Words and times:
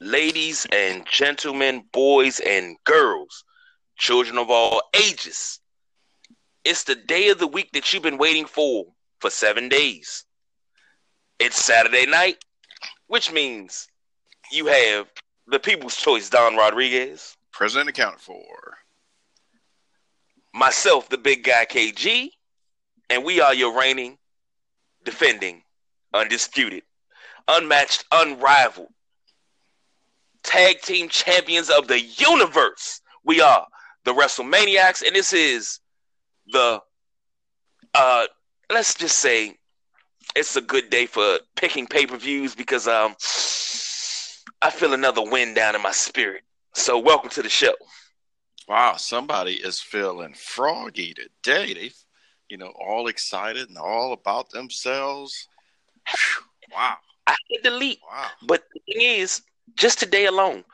ladies 0.00 0.66
and 0.72 1.06
gentlemen, 1.10 1.84
boys 1.92 2.40
and 2.40 2.76
girls, 2.84 3.44
children 3.96 4.38
of 4.38 4.50
all 4.50 4.82
ages. 4.94 5.60
It's 6.64 6.84
the 6.84 6.94
day 6.96 7.28
of 7.28 7.38
the 7.38 7.46
week 7.46 7.70
that 7.72 7.92
you've 7.92 8.02
been 8.02 8.18
waiting 8.18 8.46
for 8.46 8.86
for 9.20 9.30
seven 9.30 9.68
days. 9.68 10.24
It's 11.38 11.64
Saturday 11.64 12.06
night, 12.06 12.38
which 13.06 13.32
means 13.32 13.88
you 14.52 14.66
have 14.66 15.06
the 15.46 15.58
People's 15.60 15.96
Choice 15.96 16.28
Don 16.30 16.56
Rodriguez, 16.56 17.36
President 17.52 17.88
accounted 17.88 18.20
for. 18.20 18.78
myself, 20.52 21.08
the 21.08 21.18
big 21.18 21.44
guy 21.44 21.66
KG, 21.66 22.30
and 23.10 23.24
we 23.24 23.40
are 23.40 23.54
your 23.54 23.78
reigning, 23.78 24.18
defending, 25.04 25.62
undisputed, 26.14 26.82
unmatched, 27.48 28.04
unrivaled 28.10 28.88
tag 30.46 30.80
team 30.80 31.08
champions 31.08 31.68
of 31.68 31.88
the 31.88 32.00
universe. 32.00 33.00
We 33.24 33.40
are 33.40 33.66
the 34.04 34.12
WrestleManiacs, 34.12 35.02
and 35.02 35.14
this 35.14 35.32
is 35.32 35.80
the 36.52 36.80
uh 37.94 38.26
let's 38.70 38.94
just 38.94 39.18
say 39.18 39.56
it's 40.36 40.54
a 40.56 40.60
good 40.60 40.90
day 40.90 41.06
for 41.06 41.38
picking 41.56 41.86
pay-per-views 41.86 42.54
because 42.54 42.86
um 42.86 43.16
I 44.62 44.70
feel 44.70 44.94
another 44.94 45.22
wind 45.22 45.56
down 45.56 45.74
in 45.74 45.82
my 45.82 45.92
spirit. 45.92 46.42
So 46.74 46.98
welcome 46.98 47.30
to 47.30 47.42
the 47.42 47.48
show. 47.48 47.74
Wow, 48.68 48.94
somebody 48.96 49.54
is 49.54 49.80
feeling 49.80 50.34
froggy 50.34 51.14
today. 51.14 51.74
They, 51.74 51.90
you 52.48 52.56
know, 52.56 52.72
all 52.78 53.08
excited 53.08 53.68
and 53.68 53.78
all 53.78 54.12
about 54.12 54.50
themselves. 54.50 55.48
Wow, 56.72 56.96
I 57.26 57.34
hit 57.48 57.72
leap, 57.72 57.98
wow. 58.08 58.28
but 58.46 58.64
the 58.72 58.80
thing 58.92 59.02
is, 59.02 59.42
just 59.74 59.98
today 59.98 60.26
alone, 60.26 60.64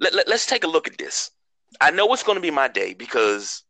let, 0.00 0.14
let, 0.14 0.28
let's 0.28 0.46
take 0.46 0.64
a 0.64 0.68
look 0.68 0.88
at 0.88 0.98
this. 0.98 1.30
I 1.80 1.90
know 1.90 2.12
it's 2.12 2.22
going 2.22 2.36
to 2.36 2.42
be 2.42 2.50
my 2.50 2.68
day 2.68 2.94
because 2.94 3.62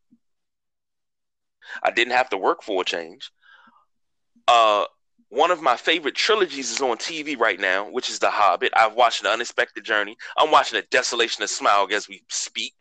I 1.83 1.91
didn't 1.91 2.15
have 2.15 2.31
to 2.31 2.37
work 2.37 2.63
for 2.63 2.83
a 2.83 2.85
change. 2.85 3.31
Uh, 4.49 4.85
one 5.29 5.51
of 5.51 5.63
my 5.63 5.77
favorite 5.77 6.15
trilogies 6.15 6.71
is 6.71 6.81
on 6.81 6.99
TV 6.99 7.39
right 7.39 7.59
now, 7.59 7.89
which 7.91 8.11
is 8.11 8.19
The 8.19 8.31
Hobbit. 8.31 8.73
I've 8.77 8.95
watched 8.95 9.23
The 9.23 9.31
Unexpected 9.31 9.85
Journey. 9.85 10.17
I'm 10.37 10.51
watching 10.51 10.79
The 10.79 10.87
Desolation 10.91 11.43
of 11.43 11.49
Smaug 11.49 11.93
as 11.93 12.09
we 12.09 12.23
speak. 12.29 12.75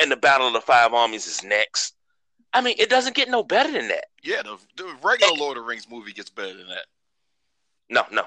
And 0.00 0.10
The 0.10 0.16
Battle 0.16 0.46
of 0.46 0.52
the 0.52 0.60
Five 0.60 0.94
Armies 0.94 1.26
is 1.26 1.42
next. 1.42 1.94
I 2.54 2.60
mean, 2.60 2.76
it 2.78 2.88
doesn't 2.88 3.16
get 3.16 3.28
no 3.28 3.42
better 3.42 3.70
than 3.70 3.88
that. 3.88 4.06
Yeah, 4.22 4.42
the, 4.42 4.58
the 4.76 4.96
regular 5.02 5.34
Lord 5.34 5.58
of 5.58 5.64
the 5.64 5.68
Rings 5.68 5.86
movie 5.90 6.12
gets 6.12 6.30
better 6.30 6.54
than 6.54 6.68
that. 6.68 6.86
No, 7.90 8.04
no. 8.10 8.22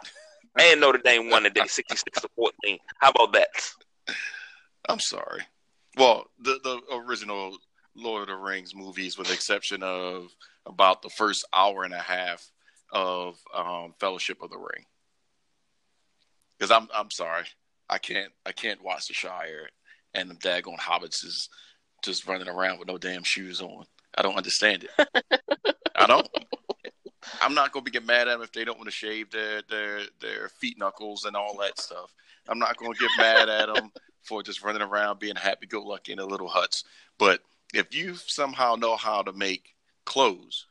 And 0.58 0.82
Notre 0.82 1.00
Dame 1.00 1.30
won 1.30 1.44
today, 1.44 1.66
66 1.66 2.22
to 2.22 2.30
14. 2.36 2.78
How 3.00 3.10
about 3.12 3.34
that? 3.34 3.48
I'm 4.90 5.00
sorry. 5.00 5.42
Well, 5.98 6.26
the 6.40 6.60
the 6.64 6.82
original 6.96 7.58
Lord 7.96 8.24
of 8.24 8.28
the 8.30 8.36
Rings 8.36 8.76
movies, 8.76 9.18
with 9.18 9.28
the 9.28 9.34
exception 9.34 9.84
of 9.84 10.28
about 10.66 11.02
the 11.02 11.10
first 11.10 11.46
hour 11.54 11.84
and 11.84 11.94
a 11.94 12.00
half 12.00 12.46
of 12.92 13.38
um, 13.56 13.94
Fellowship 14.00 14.42
of 14.42 14.50
the 14.50 14.58
Ring. 14.58 14.86
Because 16.58 16.72
I'm 16.72 16.88
I'm 16.94 17.12
sorry, 17.12 17.46
I 17.90 17.98
can't 17.98 18.32
I 18.46 18.52
can't 18.52 18.84
watch 18.84 19.08
the 19.08 19.14
Shire 19.14 19.70
and 20.14 20.30
the 20.30 20.36
daggone 20.36 20.80
hobbits 20.80 21.26
is 21.26 21.50
just 22.04 22.28
running 22.28 22.48
around 22.48 22.80
with 22.80 22.88
no 22.88 22.98
damn 22.98 23.24
shoes 23.24 23.62
on. 23.62 23.86
I 24.18 24.22
don't 24.22 24.38
understand 24.38 24.86
it. 24.86 25.10
I 25.96 26.08
don't. 26.08 26.28
I'm 27.40 27.54
not 27.54 27.72
going 27.72 27.86
to 27.86 27.92
be 27.92 27.98
get 27.98 28.06
mad 28.06 28.28
at 28.28 28.34
them 28.34 28.42
if 28.42 28.52
they 28.52 28.66
don't 28.66 28.78
want 28.78 28.88
to 28.88 28.96
shave 28.96 29.30
their 29.32 29.62
their 29.70 30.02
their 30.20 30.50
feet 30.50 30.78
knuckles 30.78 31.26
and 31.26 31.36
all 31.36 31.58
that 31.58 31.80
stuff. 31.80 32.14
I'm 32.48 32.60
not 32.60 32.78
going 32.78 32.94
to 32.94 33.00
get 33.00 33.10
mad 33.18 33.50
at 33.50 33.74
them 33.74 33.92
for 34.24 34.44
just 34.44 34.64
running 34.64 34.82
around 34.82 35.20
being 35.20 35.36
happy 35.36 35.68
go 35.68 35.82
lucky 35.82 36.12
in 36.12 36.18
the 36.18 36.26
little 36.26 36.48
huts. 36.50 36.84
But 37.18 37.42
if 37.74 37.94
you 37.96 38.16
somehow 38.16 38.76
know 38.76 38.96
how 38.96 39.22
to 39.22 39.32
make 39.32 39.76
clothes, 40.06 40.66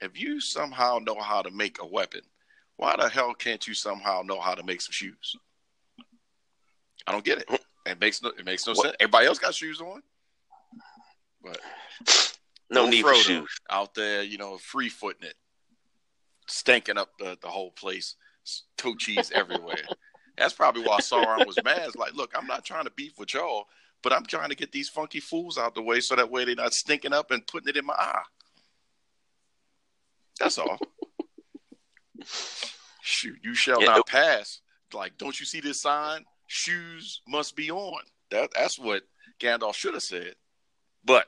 if 0.00 0.18
you 0.20 0.40
somehow 0.40 0.98
know 0.98 1.18
how 1.20 1.42
to 1.42 1.50
make 1.50 1.80
a 1.80 1.86
weapon, 1.86 2.20
why 2.76 2.94
the 2.98 3.08
hell 3.08 3.34
can't 3.34 3.66
you 3.66 3.74
somehow 3.74 4.22
know 4.22 4.40
how 4.40 4.54
to 4.54 4.62
make 4.62 4.80
some 4.82 4.92
shoes? 4.92 5.36
I 7.06 7.12
don't 7.12 7.24
get 7.24 7.38
it. 7.38 7.60
It 7.86 8.00
makes 8.00 8.20
no 8.22 8.30
it 8.30 8.44
makes 8.44 8.66
no 8.66 8.72
What? 8.74 8.82
sense. 8.84 8.96
Everybody 9.00 9.26
else 9.26 9.38
got 9.38 9.54
shoes 9.54 9.80
on, 9.80 10.02
but 11.42 11.60
No 12.70 12.88
need 12.88 13.02
for 13.02 13.14
shoes. 13.14 13.48
out 13.70 13.94
there, 13.94 14.22
you 14.22 14.38
know, 14.38 14.58
free 14.58 14.88
footing 14.88 15.22
it, 15.28 15.34
stinking 16.48 16.98
up 16.98 17.10
the, 17.18 17.36
the 17.40 17.48
whole 17.48 17.72
place, 17.72 18.16
toe 18.76 18.94
cheese 18.94 19.30
everywhere. 19.34 19.82
That's 20.38 20.54
probably 20.54 20.82
why 20.82 20.98
Sauron 20.98 21.46
was 21.46 21.62
mad. 21.62 21.82
It's 21.86 21.96
like, 21.96 22.14
look, 22.14 22.32
I'm 22.36 22.46
not 22.46 22.64
trying 22.64 22.84
to 22.84 22.90
beef 22.90 23.18
with 23.18 23.32
y'all, 23.32 23.66
but 24.02 24.12
I'm 24.12 24.26
trying 24.26 24.50
to 24.50 24.54
get 24.54 24.70
these 24.70 24.88
funky 24.88 25.20
fools 25.20 25.56
out 25.56 25.74
the 25.74 25.82
way 25.82 26.00
so 26.00 26.14
that 26.14 26.30
way 26.30 26.44
they're 26.44 26.54
not 26.54 26.74
stinking 26.74 27.14
up 27.14 27.30
and 27.30 27.46
putting 27.46 27.68
it 27.68 27.76
in 27.76 27.86
my 27.86 27.94
eye. 27.94 28.22
That's 30.38 30.58
all. 30.58 30.78
Shoot, 33.02 33.38
you 33.42 33.54
shall 33.54 33.80
Yeah, 33.80 33.86
not 33.86 34.06
pass. 34.06 34.60
Like, 34.92 35.16
don't 35.16 35.38
you 35.38 35.46
see 35.46 35.60
this 35.60 35.80
sign? 35.80 36.24
Shoes 36.48 37.22
must 37.26 37.56
be 37.56 37.70
on. 37.70 38.02
That 38.30 38.50
that's 38.54 38.78
what 38.78 39.02
Gandalf 39.40 39.74
should 39.74 39.94
have 39.94 40.02
said. 40.02 40.34
But 41.04 41.26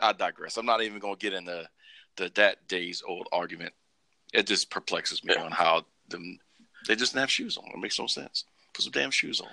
I 0.00 0.12
digress. 0.12 0.56
I'm 0.56 0.66
not 0.66 0.82
even 0.82 0.98
going 0.98 1.16
to 1.16 1.20
get 1.20 1.32
into 1.32 1.68
the 2.16 2.30
that 2.34 2.66
days 2.68 3.02
old 3.06 3.28
argument. 3.32 3.72
It 4.34 4.46
just 4.46 4.68
perplexes 4.70 5.24
me 5.24 5.34
on 5.36 5.52
how 5.52 5.84
them 6.08 6.38
they 6.86 6.96
just 6.96 7.12
didn't 7.12 7.22
have 7.22 7.30
shoes 7.30 7.56
on. 7.56 7.64
It 7.72 7.78
makes 7.78 7.98
no 7.98 8.06
sense. 8.06 8.44
Put 8.74 8.82
some 8.82 8.92
damn 8.92 9.10
shoes 9.10 9.40
on. 9.40 9.48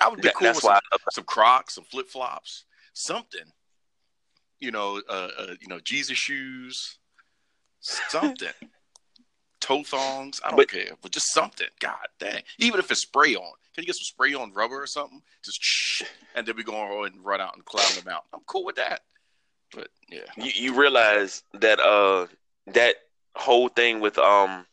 I 0.00 0.08
would 0.08 0.22
be 0.22 0.30
cool 0.30 0.46
that's 0.46 0.62
with 0.62 0.72
some, 0.72 0.80
some 1.10 1.24
Crocs, 1.24 1.74
some 1.74 1.84
flip 1.84 2.08
flops, 2.08 2.64
something. 2.92 3.52
You 4.60 4.70
know, 4.70 5.02
uh, 5.08 5.28
uh, 5.38 5.54
you 5.60 5.66
know, 5.68 5.80
Jesus 5.80 6.16
shoes, 6.16 6.98
something. 7.80 8.48
Toe 9.60 9.82
thongs. 9.82 10.40
I 10.44 10.50
don't 10.50 10.58
But- 10.58 10.70
care, 10.70 10.92
but 11.02 11.10
just 11.10 11.32
something. 11.32 11.66
God 11.80 12.06
dang. 12.18 12.42
Even 12.58 12.78
if 12.78 12.90
it's 12.90 13.00
spray 13.00 13.34
on, 13.34 13.52
can 13.74 13.82
you 13.82 13.86
get 13.86 13.96
some 13.96 14.04
spray 14.04 14.34
on 14.34 14.52
rubber 14.52 14.80
or 14.80 14.86
something? 14.86 15.22
Just 15.44 15.62
shh, 15.62 16.02
and 16.34 16.46
then 16.46 16.54
we 16.56 16.62
go 16.62 16.76
on 16.76 17.06
and 17.06 17.24
run 17.24 17.40
out 17.40 17.54
and 17.56 17.64
climb 17.64 17.92
them 17.96 18.12
out. 18.12 18.24
I'm 18.32 18.40
cool 18.46 18.64
with 18.64 18.76
that. 18.76 19.00
But 19.74 19.88
yeah, 20.08 20.20
you, 20.36 20.52
you 20.54 20.80
realize 20.80 21.42
that 21.54 21.80
uh 21.80 22.26
that 22.68 22.96
whole 23.34 23.68
thing 23.68 24.00
with 24.00 24.18
um 24.18 24.66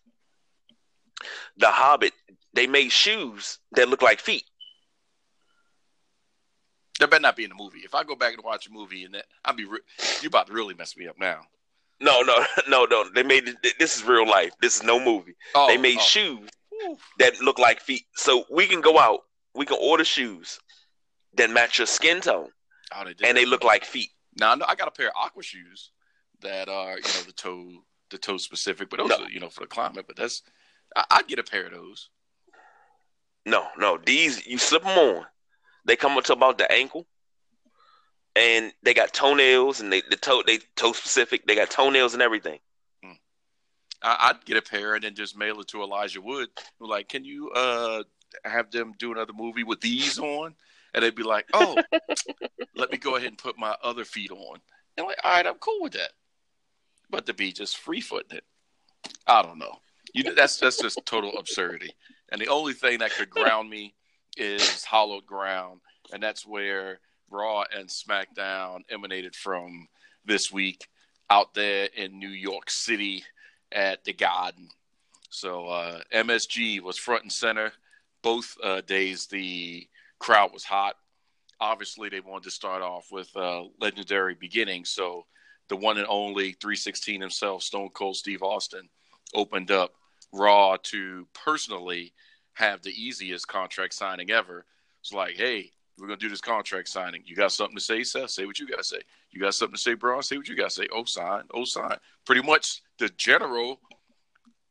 the 1.57 1.67
Hobbit, 1.67 2.13
they 2.53 2.67
made 2.67 2.91
shoes 2.91 3.59
that 3.73 3.89
look 3.89 4.01
like 4.01 4.19
feet. 4.19 4.43
that 6.99 7.09
better 7.09 7.21
not 7.21 7.35
be 7.35 7.43
in 7.43 7.49
the 7.49 7.55
movie. 7.55 7.79
If 7.79 7.95
I 7.95 8.03
go 8.03 8.15
back 8.15 8.33
and 8.33 8.43
watch 8.43 8.67
a 8.67 8.71
movie 8.71 9.03
and 9.03 9.13
that, 9.15 9.25
I'll 9.43 9.55
be 9.55 9.65
re- 9.65 9.79
you 10.21 10.27
about 10.27 10.47
to 10.47 10.53
really 10.53 10.73
mess 10.75 10.95
me 10.95 11.07
up 11.07 11.19
now. 11.19 11.41
No, 11.99 12.21
no, 12.21 12.45
no, 12.69 12.85
no. 12.85 13.09
They 13.09 13.23
made 13.23 13.49
this 13.79 13.97
is 13.97 14.03
real 14.03 14.27
life. 14.27 14.51
This 14.61 14.77
is 14.77 14.83
no 14.83 14.99
movie. 15.03 15.35
Oh, 15.55 15.67
they 15.67 15.77
made 15.77 15.97
oh. 15.99 16.03
shoes 16.03 16.49
that 17.19 17.39
look 17.41 17.59
like 17.59 17.79
feet. 17.81 18.05
So 18.15 18.45
we 18.51 18.67
can 18.67 18.81
go 18.81 18.99
out, 18.99 19.21
we 19.55 19.65
can 19.65 19.77
order 19.81 20.03
shoes 20.05 20.59
that 21.35 21.49
match 21.49 21.77
your 21.77 21.87
skin 21.87 22.21
tone, 22.21 22.49
Oh, 22.93 23.03
they 23.05 23.27
and 23.27 23.37
they 23.37 23.45
look 23.45 23.63
like 23.63 23.85
feet. 23.85 24.09
Now 24.39 24.51
I 24.51 24.55
know 24.55 24.65
I 24.67 24.75
got 24.75 24.87
a 24.87 24.91
pair 24.91 25.07
of 25.07 25.13
aqua 25.15 25.43
shoes 25.43 25.91
that 26.41 26.69
are 26.69 26.97
you 26.97 27.03
know 27.03 27.21
the 27.25 27.33
toe 27.33 27.71
the 28.11 28.17
toe 28.17 28.37
specific, 28.37 28.89
but 28.89 28.97
those 28.99 29.09
No. 29.09 29.23
are 29.25 29.29
you 29.29 29.39
know 29.39 29.49
for 29.49 29.61
the 29.61 29.67
climate. 29.67 30.05
But 30.07 30.15
that's 30.17 30.43
I, 30.95 31.05
I'd 31.11 31.27
get 31.27 31.39
a 31.39 31.43
pair 31.43 31.65
of 31.65 31.71
those. 31.73 32.09
No, 33.45 33.67
no. 33.77 33.97
These 33.97 34.45
you 34.45 34.57
slip 34.57 34.83
them 34.83 34.97
on. 34.97 35.25
They 35.85 35.95
come 35.95 36.17
up 36.17 36.25
to 36.25 36.33
about 36.33 36.57
the 36.59 36.71
ankle, 36.71 37.07
and 38.35 38.71
they 38.83 38.93
got 38.93 39.13
toenails, 39.13 39.81
and 39.81 39.91
they 39.91 40.01
the 40.09 40.15
toe 40.17 40.43
they 40.45 40.59
toe 40.75 40.93
specific. 40.93 41.47
They 41.47 41.55
got 41.55 41.69
toenails 41.71 42.13
and 42.13 42.21
everything. 42.21 42.59
I, 44.03 44.29
I'd 44.31 44.45
get 44.45 44.57
a 44.57 44.63
pair 44.63 44.95
and 44.95 45.03
then 45.03 45.13
just 45.13 45.37
mail 45.37 45.59
it 45.59 45.67
to 45.69 45.83
Elijah 45.83 46.21
Wood. 46.21 46.49
Like, 46.79 47.07
can 47.07 47.23
you 47.23 47.51
uh 47.51 48.03
have 48.43 48.71
them 48.71 48.93
do 48.97 49.11
another 49.11 49.33
movie 49.33 49.63
with 49.63 49.79
these 49.81 50.17
on? 50.17 50.55
And 50.93 51.03
they'd 51.03 51.15
be 51.15 51.21
like, 51.23 51.45
oh, 51.53 51.81
let 52.75 52.91
me 52.91 52.97
go 52.97 53.15
ahead 53.15 53.29
and 53.29 53.37
put 53.37 53.57
my 53.59 53.75
other 53.83 54.03
feet 54.03 54.31
on. 54.31 54.59
And 54.97 55.05
like, 55.05 55.17
all 55.23 55.31
right, 55.31 55.45
I'm 55.45 55.59
cool 55.59 55.81
with 55.81 55.93
that. 55.93 56.11
But 57.11 57.25
to 57.25 57.33
be 57.33 57.51
just 57.51 57.77
free 57.77 58.01
footing 58.01 58.37
it, 58.37 58.43
I 59.27 59.41
don't 59.41 59.59
know. 59.59 59.79
You 60.13 60.33
that's 60.33 60.57
that's 60.57 60.81
just 60.81 60.99
total 61.05 61.37
absurdity. 61.37 61.93
And 62.31 62.41
the 62.41 62.47
only 62.47 62.73
thing 62.73 62.99
that 62.99 63.11
could 63.11 63.29
ground 63.29 63.69
me 63.69 63.93
is 64.37 64.83
hollowed 64.83 65.25
ground, 65.25 65.81
and 66.13 66.23
that's 66.23 66.45
where 66.45 66.99
Raw 67.29 67.63
and 67.75 67.87
SmackDown 67.87 68.81
emanated 68.89 69.35
from 69.35 69.87
this 70.25 70.51
week 70.51 70.87
out 71.29 71.53
there 71.53 71.89
in 71.95 72.19
New 72.19 72.29
York 72.29 72.69
City 72.69 73.23
at 73.71 74.03
the 74.03 74.13
Garden. 74.13 74.69
So 75.29 75.67
uh, 75.67 76.01
MSG 76.13 76.81
was 76.81 76.97
front 76.97 77.23
and 77.23 77.31
center 77.31 77.71
both 78.21 78.55
uh, 78.61 78.81
days. 78.81 79.27
The 79.27 79.87
crowd 80.19 80.51
was 80.53 80.65
hot. 80.65 80.95
Obviously, 81.59 82.09
they 82.09 82.19
wanted 82.19 82.43
to 82.43 82.51
start 82.51 82.81
off 82.81 83.07
with 83.11 83.29
uh, 83.35 83.63
legendary 83.79 84.35
beginning. 84.35 84.83
So 84.83 85.25
the 85.71 85.75
one 85.77 85.97
and 85.97 86.05
only 86.09 86.51
316 86.59 87.21
himself, 87.21 87.63
Stone 87.63 87.91
Cold 87.93 88.17
Steve 88.17 88.43
Austin, 88.43 88.89
opened 89.33 89.71
up 89.71 89.93
Raw 90.33 90.75
to 90.83 91.25
personally 91.33 92.11
have 92.55 92.81
the 92.81 92.91
easiest 92.91 93.47
contract 93.47 93.93
signing 93.93 94.31
ever. 94.31 94.65
It's 94.99 95.13
like, 95.13 95.37
hey, 95.37 95.71
we're 95.97 96.07
gonna 96.07 96.17
do 96.17 96.27
this 96.27 96.41
contract 96.41 96.89
signing. 96.89 97.23
You 97.25 97.37
got 97.37 97.53
something 97.53 97.77
to 97.77 97.81
say, 97.81 98.03
Seth? 98.03 98.31
Say 98.31 98.45
what 98.45 98.59
you 98.59 98.67
gotta 98.67 98.83
say. 98.83 98.99
You 99.31 99.39
got 99.39 99.55
something 99.55 99.77
to 99.77 99.81
say, 99.81 99.93
Braun? 99.93 100.21
Say 100.23 100.35
what 100.35 100.49
you 100.49 100.57
gotta 100.57 100.71
say. 100.71 100.89
Oh, 100.91 101.05
sign. 101.05 101.43
Oh, 101.53 101.63
sign. 101.63 101.95
Pretty 102.25 102.41
much, 102.41 102.81
the 102.99 103.07
general 103.15 103.79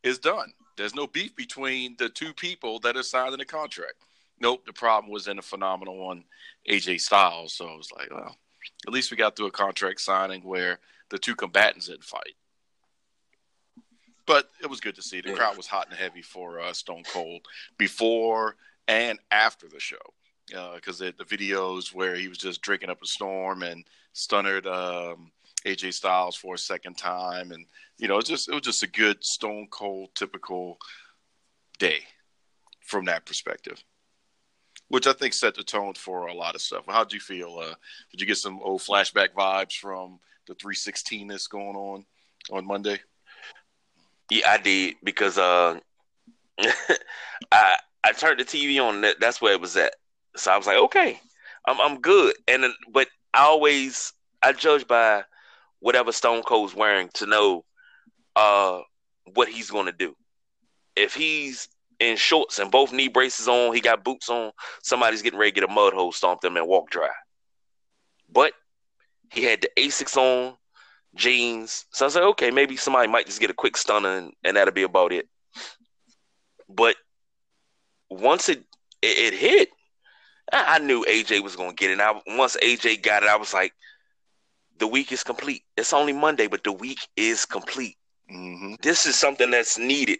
is 0.02 0.18
done. 0.18 0.52
There's 0.76 0.94
no 0.94 1.06
beef 1.06 1.34
between 1.34 1.96
the 1.98 2.10
two 2.10 2.34
people 2.34 2.78
that 2.80 2.98
are 2.98 3.02
signing 3.02 3.38
the 3.38 3.46
contract. 3.46 3.94
Nope, 4.38 4.66
the 4.66 4.74
problem 4.74 5.10
was 5.10 5.28
in 5.28 5.38
a 5.38 5.42
phenomenal 5.42 5.96
one, 5.96 6.24
AJ 6.68 7.00
Styles. 7.00 7.54
So 7.54 7.68
I 7.68 7.74
was 7.74 7.90
like, 7.90 8.10
well, 8.10 8.36
at 8.86 8.92
least 8.92 9.10
we 9.10 9.16
got 9.16 9.36
through 9.36 9.46
a 9.46 9.50
contract 9.50 10.00
signing 10.00 10.42
where 10.42 10.78
the 11.10 11.18
two 11.18 11.34
combatants 11.34 11.88
didn't 11.88 12.04
fight. 12.04 12.34
But 14.26 14.50
it 14.62 14.70
was 14.70 14.80
good 14.80 14.94
to 14.94 15.02
see. 15.02 15.20
The 15.20 15.32
crowd 15.32 15.56
was 15.56 15.66
hot 15.66 15.88
and 15.90 15.98
heavy 15.98 16.22
for 16.22 16.60
uh, 16.60 16.72
Stone 16.72 17.02
Cold 17.12 17.42
before 17.78 18.56
and 18.86 19.18
after 19.30 19.66
the 19.66 19.80
show 19.80 19.96
because 20.74 21.00
uh, 21.00 21.12
the 21.18 21.24
videos 21.24 21.94
where 21.94 22.14
he 22.14 22.28
was 22.28 22.38
just 22.38 22.62
drinking 22.62 22.90
up 22.90 23.02
a 23.02 23.06
storm 23.06 23.62
and 23.62 23.84
stunnered 24.12 24.66
um, 24.66 25.30
AJ 25.64 25.94
Styles 25.94 26.36
for 26.36 26.54
a 26.54 26.58
second 26.58 26.96
time, 26.96 27.52
and 27.52 27.66
you 27.98 28.08
know, 28.08 28.14
it 28.14 28.18
was 28.18 28.28
just 28.28 28.48
it 28.48 28.54
was 28.54 28.62
just 28.62 28.82
a 28.82 28.88
good 28.88 29.22
Stone 29.24 29.68
Cold 29.70 30.10
typical 30.14 30.78
day 31.78 32.00
from 32.80 33.04
that 33.06 33.26
perspective, 33.26 33.82
which 34.90 35.06
I 35.06 35.12
think 35.12 35.32
set 35.32 35.54
the 35.54 35.62
tone 35.62 35.94
for 35.94 36.26
a 36.26 36.34
lot 36.34 36.56
of 36.56 36.60
stuff. 36.60 36.84
How 36.88 37.04
did 37.04 37.12
you 37.12 37.20
feel? 37.20 37.58
Uh, 37.58 37.74
did 38.10 38.20
you 38.20 38.26
get 38.26 38.36
some 38.36 38.60
old 38.60 38.80
flashback 38.80 39.28
vibes 39.30 39.72
from 39.72 40.18
the 40.46 40.54
316 40.54 41.28
that's 41.28 41.46
going 41.46 41.76
on 41.76 42.04
on 42.50 42.66
Monday? 42.66 42.98
Yeah, 44.30 44.50
I 44.50 44.58
did 44.58 44.96
because 45.02 45.38
uh, 45.38 45.78
I 47.52 47.76
I 48.02 48.12
turned 48.12 48.40
the 48.40 48.44
TV 48.44 48.82
on. 48.82 49.00
That, 49.02 49.20
that's 49.20 49.40
where 49.40 49.52
it 49.52 49.60
was 49.60 49.76
at. 49.76 49.94
So 50.36 50.50
I 50.50 50.56
was 50.56 50.66
like, 50.66 50.78
okay, 50.78 51.20
I'm 51.66 51.80
I'm 51.80 52.00
good. 52.00 52.34
And 52.48 52.64
but 52.90 53.06
I 53.32 53.42
always 53.44 54.12
I 54.42 54.52
judge 54.52 54.88
by 54.88 55.22
whatever 55.78 56.10
Stone 56.10 56.42
Cold's 56.42 56.74
wearing 56.74 57.10
to 57.14 57.26
know 57.26 57.64
uh 58.34 58.80
what 59.34 59.48
he's 59.48 59.70
gonna 59.70 59.92
do. 59.92 60.16
If 60.96 61.14
he's 61.14 61.68
in 62.00 62.16
shorts 62.16 62.58
and 62.58 62.70
both 62.70 62.92
knee 62.92 63.08
braces 63.08 63.46
on, 63.46 63.74
he 63.74 63.80
got 63.80 64.02
boots 64.02 64.28
on, 64.28 64.50
somebody's 64.82 65.22
getting 65.22 65.38
ready 65.38 65.52
to 65.52 65.60
get 65.60 65.70
a 65.70 65.72
mud 65.72 65.92
hole 65.92 66.12
stomped 66.12 66.44
him 66.44 66.56
and 66.56 66.66
walk 66.66 66.90
dry. 66.90 67.10
But 68.32 68.52
he 69.32 69.44
had 69.44 69.60
the 69.60 69.70
Asics 69.76 70.16
on, 70.16 70.56
jeans. 71.14 71.84
So 71.92 72.04
I 72.04 72.06
was 72.06 72.14
like, 72.14 72.24
okay, 72.24 72.50
maybe 72.50 72.76
somebody 72.76 73.08
might 73.08 73.26
just 73.26 73.40
get 73.40 73.50
a 73.50 73.54
quick 73.54 73.76
stunner 73.76 74.16
and, 74.16 74.32
and 74.42 74.56
that'll 74.56 74.74
be 74.74 74.82
about 74.82 75.12
it. 75.12 75.28
But 76.68 76.96
once 78.08 78.48
it 78.48 78.64
it, 79.02 79.32
it 79.32 79.34
hit, 79.34 79.68
I, 80.52 80.76
I 80.76 80.78
knew 80.78 81.04
AJ 81.04 81.42
was 81.42 81.56
gonna 81.56 81.74
get 81.74 81.90
it. 81.90 81.94
And 81.94 82.02
I, 82.02 82.20
once 82.38 82.56
AJ 82.62 83.02
got 83.02 83.22
it, 83.22 83.28
I 83.28 83.36
was 83.36 83.52
like, 83.52 83.72
the 84.78 84.86
week 84.86 85.12
is 85.12 85.22
complete. 85.22 85.62
It's 85.76 85.92
only 85.92 86.12
Monday, 86.12 86.46
but 86.46 86.64
the 86.64 86.72
week 86.72 86.98
is 87.16 87.44
complete. 87.44 87.96
Mm-hmm. 88.32 88.74
This 88.82 89.04
is 89.06 89.16
something 89.16 89.50
that's 89.50 89.78
needed 89.78 90.18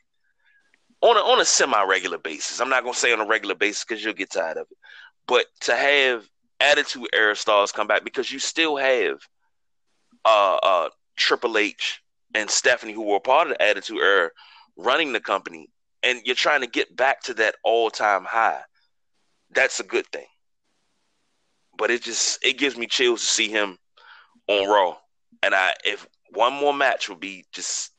on 1.03 1.17
a, 1.17 1.21
on 1.21 1.41
a 1.41 1.45
semi 1.45 1.83
regular 1.85 2.19
basis. 2.19 2.61
I'm 2.61 2.69
not 2.69 2.83
gonna 2.83 2.95
say 2.95 3.13
on 3.13 3.21
a 3.21 3.27
regular 3.27 3.55
basis 3.55 3.85
because 3.85 4.05
you'll 4.05 4.15
get 4.15 4.31
tired 4.31 4.57
of 4.57 4.67
it, 4.71 4.77
but 5.27 5.47
to 5.63 5.75
have 5.75 6.27
Attitude 6.61 7.09
Era 7.15 7.35
stars 7.35 7.73
come 7.73 7.87
back 7.87 8.05
because 8.05 8.31
you 8.31 8.39
still 8.39 8.77
have 8.77 9.19
uh, 10.25 10.57
uh, 10.63 10.89
Triple 11.17 11.57
H 11.57 12.03
and 12.35 12.51
Stephanie 12.51 12.93
who 12.93 13.03
were 13.03 13.21
part 13.21 13.51
of 13.51 13.57
the 13.57 13.63
Attitude 13.63 13.99
Era 13.99 14.31
running 14.77 15.13
the 15.13 15.21
company, 15.21 15.69
and 16.03 16.21
you're 16.25 16.35
trying 16.35 16.61
to 16.61 16.67
get 16.67 16.95
back 16.95 17.23
to 17.23 17.35
that 17.35 17.57
all 17.65 17.91
time 17.91 18.25
high. 18.25 18.61
That's 19.51 19.81
a 19.81 19.85
good 19.85 20.07
thing. 20.09 20.27
But 21.77 21.91
it 21.91 22.03
just 22.03 22.45
it 22.45 22.59
gives 22.59 22.77
me 22.77 22.87
chills 22.87 23.21
to 23.23 23.27
see 23.27 23.49
him 23.49 23.79
on 24.49 24.69
Raw. 24.69 24.97
And 25.43 25.55
I 25.55 25.73
if 25.85 26.07
one 26.33 26.53
more 26.53 26.75
match 26.75 27.09
would 27.09 27.21
be 27.21 27.45
just 27.53 27.91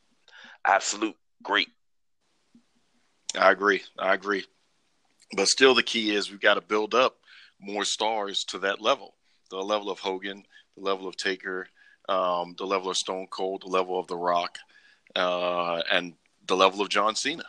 absolute 0.65 1.15
great. 1.43 1.69
I 3.37 3.51
agree. 3.51 3.81
I 3.97 4.13
agree. 4.13 4.45
But 5.35 5.47
still 5.47 5.73
the 5.73 5.83
key 5.83 6.13
is 6.13 6.29
we've 6.29 6.41
got 6.41 6.55
to 6.55 6.61
build 6.61 6.93
up 6.93 7.17
more 7.59 7.85
stars 7.85 8.43
to 8.45 8.59
that 8.59 8.81
level. 8.81 9.15
The 9.49 9.57
level 9.57 9.89
of 9.89 9.99
Hogan, 9.99 10.43
the 10.75 10.83
level 10.83 11.07
of 11.07 11.15
Taker, 11.15 11.67
um, 12.09 12.55
the 12.57 12.65
level 12.65 12.89
of 12.89 12.97
Stone 12.97 13.27
Cold, 13.29 13.63
the 13.63 13.69
level 13.69 13.99
of 13.99 14.07
The 14.07 14.17
Rock, 14.17 14.57
uh, 15.15 15.81
and 15.91 16.13
the 16.47 16.55
level 16.55 16.81
of 16.81 16.89
John 16.89 17.15
Cena. 17.15 17.43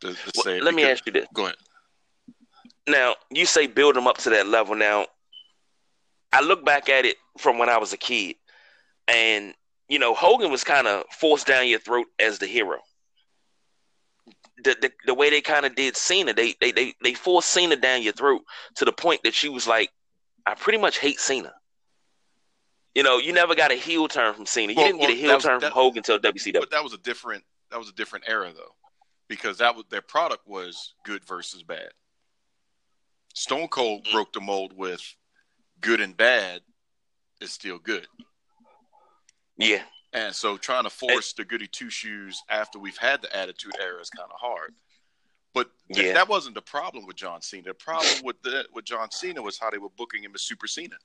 To, 0.00 0.12
to 0.12 0.32
well, 0.36 0.54
let 0.54 0.60
because, 0.60 0.74
me 0.74 0.84
ask 0.84 1.06
you 1.06 1.12
this. 1.12 1.26
Go 1.32 1.44
ahead. 1.44 1.56
Now, 2.88 3.14
you 3.30 3.46
say 3.46 3.66
build 3.66 3.94
them 3.94 4.08
up 4.08 4.18
to 4.18 4.30
that 4.30 4.48
level. 4.48 4.74
Now, 4.74 5.06
I 6.32 6.40
look 6.40 6.64
back 6.64 6.88
at 6.88 7.04
it 7.04 7.16
from 7.38 7.58
when 7.58 7.68
I 7.68 7.78
was 7.78 7.92
a 7.92 7.96
kid, 7.96 8.36
and 9.06 9.54
you 9.88 9.98
know, 9.98 10.14
Hogan 10.14 10.50
was 10.50 10.64
kind 10.64 10.86
of 10.86 11.04
forced 11.10 11.46
down 11.46 11.68
your 11.68 11.78
throat 11.78 12.06
as 12.18 12.38
the 12.38 12.46
hero. 12.46 12.78
The, 14.62 14.76
the, 14.80 14.92
the 15.06 15.14
way 15.14 15.30
they 15.30 15.40
kind 15.40 15.66
of 15.66 15.74
did 15.74 15.96
Cena, 15.96 16.32
they, 16.32 16.54
they 16.60 16.72
they 16.72 16.94
they 17.02 17.14
forced 17.14 17.50
Cena 17.50 17.76
down 17.76 18.02
your 18.02 18.12
throat 18.12 18.42
to 18.76 18.84
the 18.84 18.92
point 18.92 19.22
that 19.24 19.34
she 19.34 19.48
was 19.48 19.66
like, 19.66 19.90
I 20.46 20.54
pretty 20.54 20.78
much 20.78 20.98
hate 20.98 21.20
Cena. 21.20 21.52
You 22.94 23.02
know, 23.02 23.18
you 23.18 23.32
never 23.32 23.54
got 23.54 23.72
a 23.72 23.74
heel 23.74 24.06
turn 24.08 24.34
from 24.34 24.46
Cena. 24.46 24.72
You 24.72 24.76
well, 24.76 24.86
didn't 24.86 24.98
well, 25.00 25.08
get 25.08 25.16
a 25.16 25.20
heel 25.20 25.34
was, 25.34 25.44
turn 25.44 25.60
that, 25.60 25.72
from 25.72 25.82
Hogan 25.82 25.98
until 25.98 26.18
WCW. 26.18 26.60
But 26.60 26.70
that 26.70 26.82
was 26.82 26.92
a 26.92 26.98
different 26.98 27.44
that 27.70 27.78
was 27.78 27.88
a 27.88 27.94
different 27.94 28.26
era 28.28 28.52
though, 28.54 28.74
because 29.28 29.58
that 29.58 29.74
was 29.74 29.84
their 29.90 30.02
product 30.02 30.46
was 30.46 30.94
good 31.04 31.24
versus 31.24 31.62
bad. 31.62 31.90
Stone 33.34 33.68
Cold 33.68 34.04
mm. 34.04 34.12
broke 34.12 34.32
the 34.32 34.40
mold 34.40 34.72
with 34.76 35.02
good 35.80 36.00
and 36.00 36.16
bad 36.16 36.60
is 37.40 37.50
still 37.50 37.78
good. 37.78 38.06
Yeah. 39.56 39.82
And 40.12 40.34
so 40.34 40.56
trying 40.56 40.84
to 40.84 40.90
force 40.90 41.32
the 41.32 41.44
goody 41.44 41.66
two 41.66 41.90
shoes 41.90 42.42
after 42.50 42.78
we've 42.78 42.98
had 42.98 43.22
the 43.22 43.34
attitude 43.34 43.72
era 43.80 44.00
is 44.00 44.10
kind 44.10 44.30
of 44.30 44.38
hard. 44.38 44.74
But 45.54 45.70
th- 45.92 46.06
yeah. 46.06 46.12
that 46.14 46.28
wasn't 46.28 46.54
the 46.54 46.62
problem 46.62 47.06
with 47.06 47.16
John 47.16 47.40
Cena. 47.42 47.64
The 47.64 47.74
problem 47.74 48.22
with 48.24 48.40
the, 48.42 48.66
with 48.74 48.84
John 48.84 49.10
Cena 49.10 49.42
was 49.42 49.58
how 49.58 49.70
they 49.70 49.78
were 49.78 49.90
booking 49.96 50.22
him 50.22 50.32
as 50.34 50.42
Super 50.42 50.66
Cena. 50.66 50.96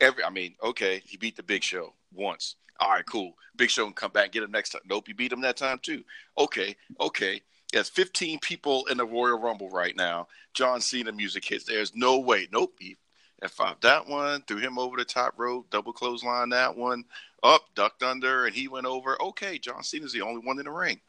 Every, 0.00 0.24
I 0.24 0.30
mean, 0.30 0.54
okay, 0.62 1.02
he 1.04 1.16
beat 1.16 1.36
the 1.36 1.42
Big 1.42 1.62
Show 1.62 1.94
once. 2.12 2.56
All 2.80 2.90
right, 2.90 3.06
cool. 3.06 3.34
Big 3.56 3.70
Show 3.70 3.84
can 3.84 3.94
come 3.94 4.10
back 4.10 4.24
and 4.24 4.32
get 4.32 4.42
him 4.42 4.50
next 4.50 4.70
time. 4.70 4.82
Nope, 4.88 5.04
he 5.06 5.12
beat 5.12 5.32
him 5.32 5.40
that 5.42 5.56
time 5.56 5.78
too. 5.80 6.02
Okay, 6.38 6.76
okay. 7.00 7.40
There's 7.72 7.88
15 7.88 8.38
people 8.40 8.84
in 8.86 8.98
the 8.98 9.06
Royal 9.06 9.38
Rumble 9.38 9.70
right 9.70 9.96
now. 9.96 10.28
John 10.52 10.80
Cena 10.80 11.12
music 11.12 11.44
hits. 11.44 11.64
There's 11.64 11.94
no 11.94 12.18
way. 12.18 12.48
Nope. 12.52 12.74
He 12.78 12.96
F5 13.42 13.80
that 13.80 14.06
one, 14.06 14.42
threw 14.42 14.58
him 14.58 14.78
over 14.78 14.96
the 14.96 15.04
top 15.04 15.34
rope, 15.36 15.66
double 15.70 15.92
clothesline 15.92 16.50
that 16.50 16.76
one, 16.76 17.04
up, 17.42 17.62
ducked 17.74 18.02
under, 18.02 18.46
and 18.46 18.54
he 18.54 18.68
went 18.68 18.86
over. 18.86 19.20
Okay, 19.20 19.58
John 19.58 19.82
Cena's 19.82 20.12
the 20.12 20.22
only 20.22 20.40
one 20.40 20.58
in 20.58 20.64
the 20.64 20.70
ring. 20.70 21.00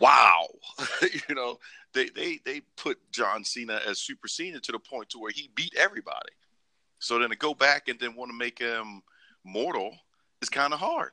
Wow. 0.00 0.46
you 1.28 1.34
know, 1.34 1.58
they, 1.92 2.08
they 2.08 2.40
they 2.44 2.62
put 2.76 2.98
John 3.10 3.44
Cena 3.44 3.80
as 3.86 3.98
Super 3.98 4.28
Cena 4.28 4.60
to 4.60 4.72
the 4.72 4.78
point 4.78 5.10
to 5.10 5.18
where 5.18 5.32
he 5.32 5.50
beat 5.54 5.74
everybody. 5.76 6.32
So 6.98 7.18
then 7.18 7.30
to 7.30 7.36
go 7.36 7.52
back 7.52 7.88
and 7.88 7.98
then 7.98 8.14
want 8.14 8.30
to 8.30 8.36
make 8.36 8.58
him 8.58 9.02
mortal 9.44 9.96
is 10.40 10.48
kind 10.48 10.72
of 10.72 10.78
hard. 10.78 11.10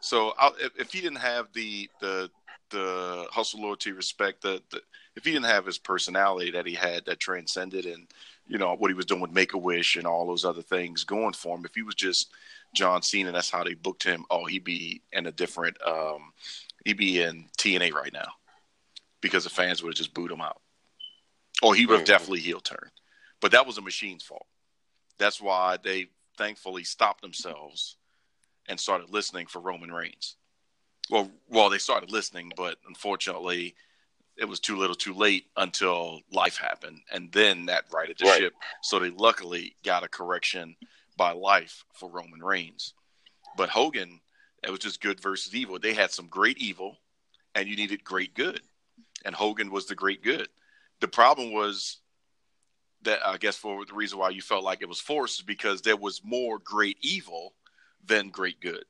So 0.00 0.34
if, 0.60 0.78
if 0.78 0.92
he 0.92 1.00
didn't 1.00 1.18
have 1.18 1.48
the 1.52 1.88
the 2.00 2.30
the 2.70 3.26
hustle, 3.30 3.62
loyalty, 3.62 3.92
respect, 3.92 4.42
the, 4.42 4.62
the 4.70 4.80
if 5.16 5.24
he 5.24 5.32
didn't 5.32 5.46
have 5.46 5.66
his 5.66 5.78
personality 5.78 6.50
that 6.52 6.66
he 6.66 6.74
had 6.74 7.04
that 7.06 7.20
transcended 7.20 7.86
and 7.86 8.08
you 8.46 8.58
know 8.58 8.74
what 8.74 8.90
he 8.90 8.94
was 8.94 9.06
doing 9.06 9.20
with 9.20 9.32
Make 9.32 9.54
a 9.54 9.58
Wish 9.58 9.96
and 9.96 10.06
all 10.06 10.26
those 10.26 10.44
other 10.44 10.62
things 10.62 11.04
going 11.04 11.32
for 11.32 11.56
him, 11.56 11.64
if 11.64 11.74
he 11.74 11.82
was 11.82 11.94
just 11.94 12.32
John 12.74 13.02
Cena, 13.02 13.32
that's 13.32 13.50
how 13.50 13.64
they 13.64 13.74
booked 13.74 14.04
him. 14.04 14.24
Oh, 14.30 14.44
he'd 14.44 14.64
be 14.64 15.02
in 15.12 15.26
a 15.26 15.32
different, 15.32 15.76
um, 15.86 16.32
he'd 16.84 16.96
be 16.96 17.20
in 17.20 17.46
TNA 17.56 17.92
right 17.92 18.12
now 18.12 18.28
because 19.20 19.44
the 19.44 19.50
fans 19.50 19.82
would 19.82 19.90
have 19.90 19.96
just 19.96 20.14
booed 20.14 20.30
him 20.30 20.40
out, 20.40 20.60
or 21.62 21.74
he 21.74 21.86
would 21.86 22.00
have 22.00 22.06
definitely 22.06 22.40
heel 22.40 22.60
turned. 22.60 22.90
But 23.40 23.52
that 23.52 23.66
was 23.66 23.78
a 23.78 23.82
machine's 23.82 24.22
fault. 24.22 24.46
That's 25.18 25.40
why 25.40 25.78
they 25.82 26.08
thankfully 26.36 26.84
stopped 26.84 27.22
themselves 27.22 27.96
and 28.68 28.78
started 28.78 29.10
listening 29.10 29.46
for 29.46 29.60
Roman 29.60 29.92
Reigns. 29.92 30.36
Well, 31.10 31.30
well, 31.48 31.70
they 31.70 31.78
started 31.78 32.10
listening, 32.10 32.52
but 32.56 32.76
unfortunately, 32.88 33.74
it 34.36 34.46
was 34.46 34.60
too 34.60 34.76
little, 34.76 34.96
too 34.96 35.14
late 35.14 35.46
until 35.56 36.20
life 36.32 36.56
happened, 36.56 37.00
and 37.12 37.30
then 37.32 37.66
that 37.66 37.84
righted 37.92 38.18
the 38.18 38.26
right. 38.26 38.38
ship. 38.38 38.54
So 38.82 38.98
they 38.98 39.10
luckily 39.10 39.76
got 39.84 40.04
a 40.04 40.08
correction 40.08 40.76
by 41.16 41.32
life 41.32 41.84
for 41.94 42.10
Roman 42.10 42.42
Reigns. 42.42 42.94
But 43.56 43.68
Hogan, 43.68 44.20
it 44.62 44.70
was 44.70 44.80
just 44.80 45.00
good 45.00 45.20
versus 45.20 45.54
evil. 45.54 45.78
They 45.78 45.94
had 45.94 46.10
some 46.10 46.26
great 46.26 46.58
evil, 46.58 46.98
and 47.54 47.68
you 47.68 47.76
needed 47.76 48.02
great 48.02 48.34
good, 48.34 48.60
and 49.24 49.34
Hogan 49.34 49.70
was 49.70 49.86
the 49.86 49.94
great 49.94 50.22
good. 50.22 50.48
The 51.00 51.08
problem 51.08 51.52
was 51.52 51.98
that 53.02 53.24
I 53.24 53.36
guess 53.36 53.56
for 53.56 53.84
the 53.84 53.94
reason 53.94 54.18
why 54.18 54.30
you 54.30 54.42
felt 54.42 54.64
like 54.64 54.82
it 54.82 54.88
was 54.88 55.00
forced 55.00 55.40
is 55.40 55.44
because 55.44 55.82
there 55.82 55.96
was 55.96 56.22
more 56.24 56.58
great 56.58 56.96
evil 57.02 57.54
than 58.04 58.30
great 58.30 58.60
good. 58.60 58.84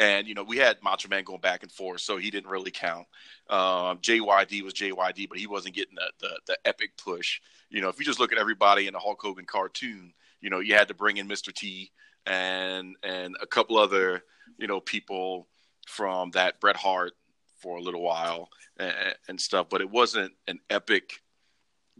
And 0.00 0.26
you 0.26 0.34
know, 0.34 0.42
we 0.42 0.56
had 0.56 0.82
Macho 0.82 1.08
Man 1.08 1.24
going 1.24 1.40
back 1.40 1.62
and 1.62 1.70
forth, 1.70 2.00
so 2.00 2.16
he 2.16 2.30
didn't 2.30 2.50
really 2.50 2.70
count. 2.70 3.06
Um, 3.50 3.98
JYD 3.98 4.62
was 4.62 4.72
JYD, 4.72 5.28
but 5.28 5.38
he 5.38 5.46
wasn't 5.46 5.74
getting 5.74 5.94
the, 5.94 6.10
the 6.20 6.40
the 6.46 6.58
epic 6.64 6.96
push. 6.96 7.40
You 7.68 7.82
know, 7.82 7.90
if 7.90 7.98
you 7.98 8.04
just 8.04 8.18
look 8.18 8.32
at 8.32 8.38
everybody 8.38 8.86
in 8.86 8.94
the 8.94 8.98
Hulk 8.98 9.20
Hogan 9.20 9.44
cartoon, 9.44 10.14
you 10.40 10.48
know, 10.48 10.60
you 10.60 10.74
had 10.74 10.88
to 10.88 10.94
bring 10.94 11.18
in 11.18 11.28
Mr. 11.28 11.52
T 11.52 11.92
and 12.24 12.96
and 13.02 13.36
a 13.42 13.46
couple 13.46 13.76
other 13.76 14.24
you 14.58 14.66
know 14.66 14.80
people 14.80 15.46
from 15.86 16.30
that 16.30 16.60
Bret 16.60 16.76
Hart 16.76 17.12
for 17.58 17.76
a 17.76 17.82
little 17.82 18.02
while 18.02 18.48
and, 18.78 18.94
and 19.28 19.40
stuff, 19.40 19.66
but 19.68 19.82
it 19.82 19.90
wasn't 19.90 20.32
an 20.48 20.60
epic 20.70 21.20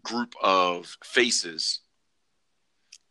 group 0.03 0.35
of 0.43 0.97
faces. 1.05 1.81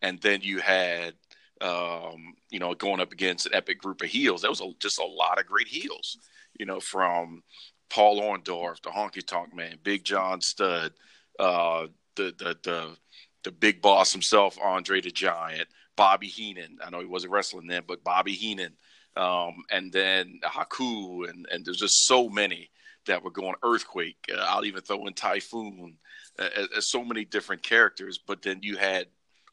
And 0.02 0.20
then 0.22 0.40
you 0.42 0.60
had, 0.60 1.14
um, 1.62 2.34
you 2.50 2.60
know, 2.60 2.74
going 2.74 3.02
up 3.02 3.12
against 3.12 3.46
an 3.46 3.54
epic 3.56 3.80
group 3.80 4.02
of 4.02 4.10
heels. 4.10 4.42
That 4.42 4.50
was 4.50 4.62
a, 4.62 4.72
just 4.80 5.00
a 5.00 5.06
lot 5.06 5.40
of 5.40 5.46
great 5.46 5.68
heels, 5.68 6.18
you 6.58 6.66
know, 6.66 6.80
from 6.80 7.44
Paul 7.90 8.22
Orndorff, 8.22 8.82
the 8.82 8.90
Honky 8.90 9.26
Tonk 9.26 9.54
Man, 9.54 9.78
Big 9.84 10.04
John 10.04 10.42
Studd, 10.42 10.94
uh, 11.40 11.88
the 12.16 12.34
the 12.38 12.58
the 12.64 12.98
the 13.44 13.52
big 13.52 13.82
boss 13.82 14.12
himself, 14.12 14.58
Andre 14.62 15.02
the 15.02 15.12
Giant, 15.12 15.68
Bobby 15.96 16.28
Heenan. 16.28 16.78
I 16.84 16.90
know 16.90 17.00
he 17.00 17.06
wasn't 17.06 17.34
wrestling 17.34 17.68
then, 17.68 17.84
but 17.88 18.04
Bobby 18.04 18.34
Heenan, 18.34 18.74
um, 19.16 19.64
and 19.72 19.92
then 19.92 20.40
Haku, 20.44 21.30
and 21.30 21.48
and 21.52 21.66
there's 21.66 21.80
just 21.80 22.06
so 22.06 22.30
many 22.30 22.70
that 23.06 23.24
were 23.24 23.32
going 23.32 23.56
earthquake. 23.64 24.18
Uh, 24.32 24.46
I'll 24.48 24.66
even 24.66 24.82
throw 24.82 25.06
in 25.08 25.14
Typhoon, 25.14 25.98
uh, 26.38 26.50
as 26.76 26.88
so 26.88 27.04
many 27.04 27.26
different 27.26 27.64
characters. 27.64 28.18
But 28.18 28.42
then 28.42 28.60
you 28.62 28.78
had 28.78 29.08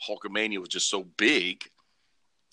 Hulkamania 0.06 0.58
was 0.58 0.68
just 0.68 0.90
so 0.90 1.04
big. 1.16 1.64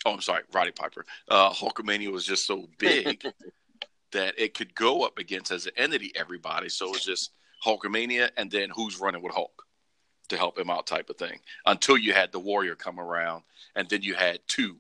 Oh, 0.05 0.13
I'm 0.13 0.21
sorry, 0.21 0.43
Roddy 0.51 0.71
Piper. 0.71 1.05
Uh, 1.29 1.51
Hulkamania 1.51 2.11
was 2.11 2.25
just 2.25 2.45
so 2.45 2.67
big 2.77 3.25
that 4.11 4.35
it 4.37 4.53
could 4.53 4.75
go 4.75 5.03
up 5.03 5.17
against 5.17 5.51
as 5.51 5.65
an 5.65 5.73
entity 5.77 6.11
everybody. 6.15 6.69
So 6.69 6.87
it 6.87 6.91
was 6.91 7.03
just 7.05 7.31
Hulkamania, 7.65 8.29
and 8.37 8.51
then 8.51 8.69
who's 8.75 8.99
running 8.99 9.21
with 9.21 9.33
Hulk 9.33 9.63
to 10.29 10.37
help 10.37 10.57
him 10.57 10.69
out, 10.69 10.87
type 10.87 11.09
of 11.09 11.17
thing. 11.17 11.39
Until 11.65 11.97
you 11.97 12.13
had 12.13 12.31
the 12.31 12.39
Warrior 12.39 12.75
come 12.75 12.99
around, 12.99 13.43
and 13.75 13.89
then 13.89 14.01
you 14.01 14.13
had 14.13 14.39
two 14.47 14.77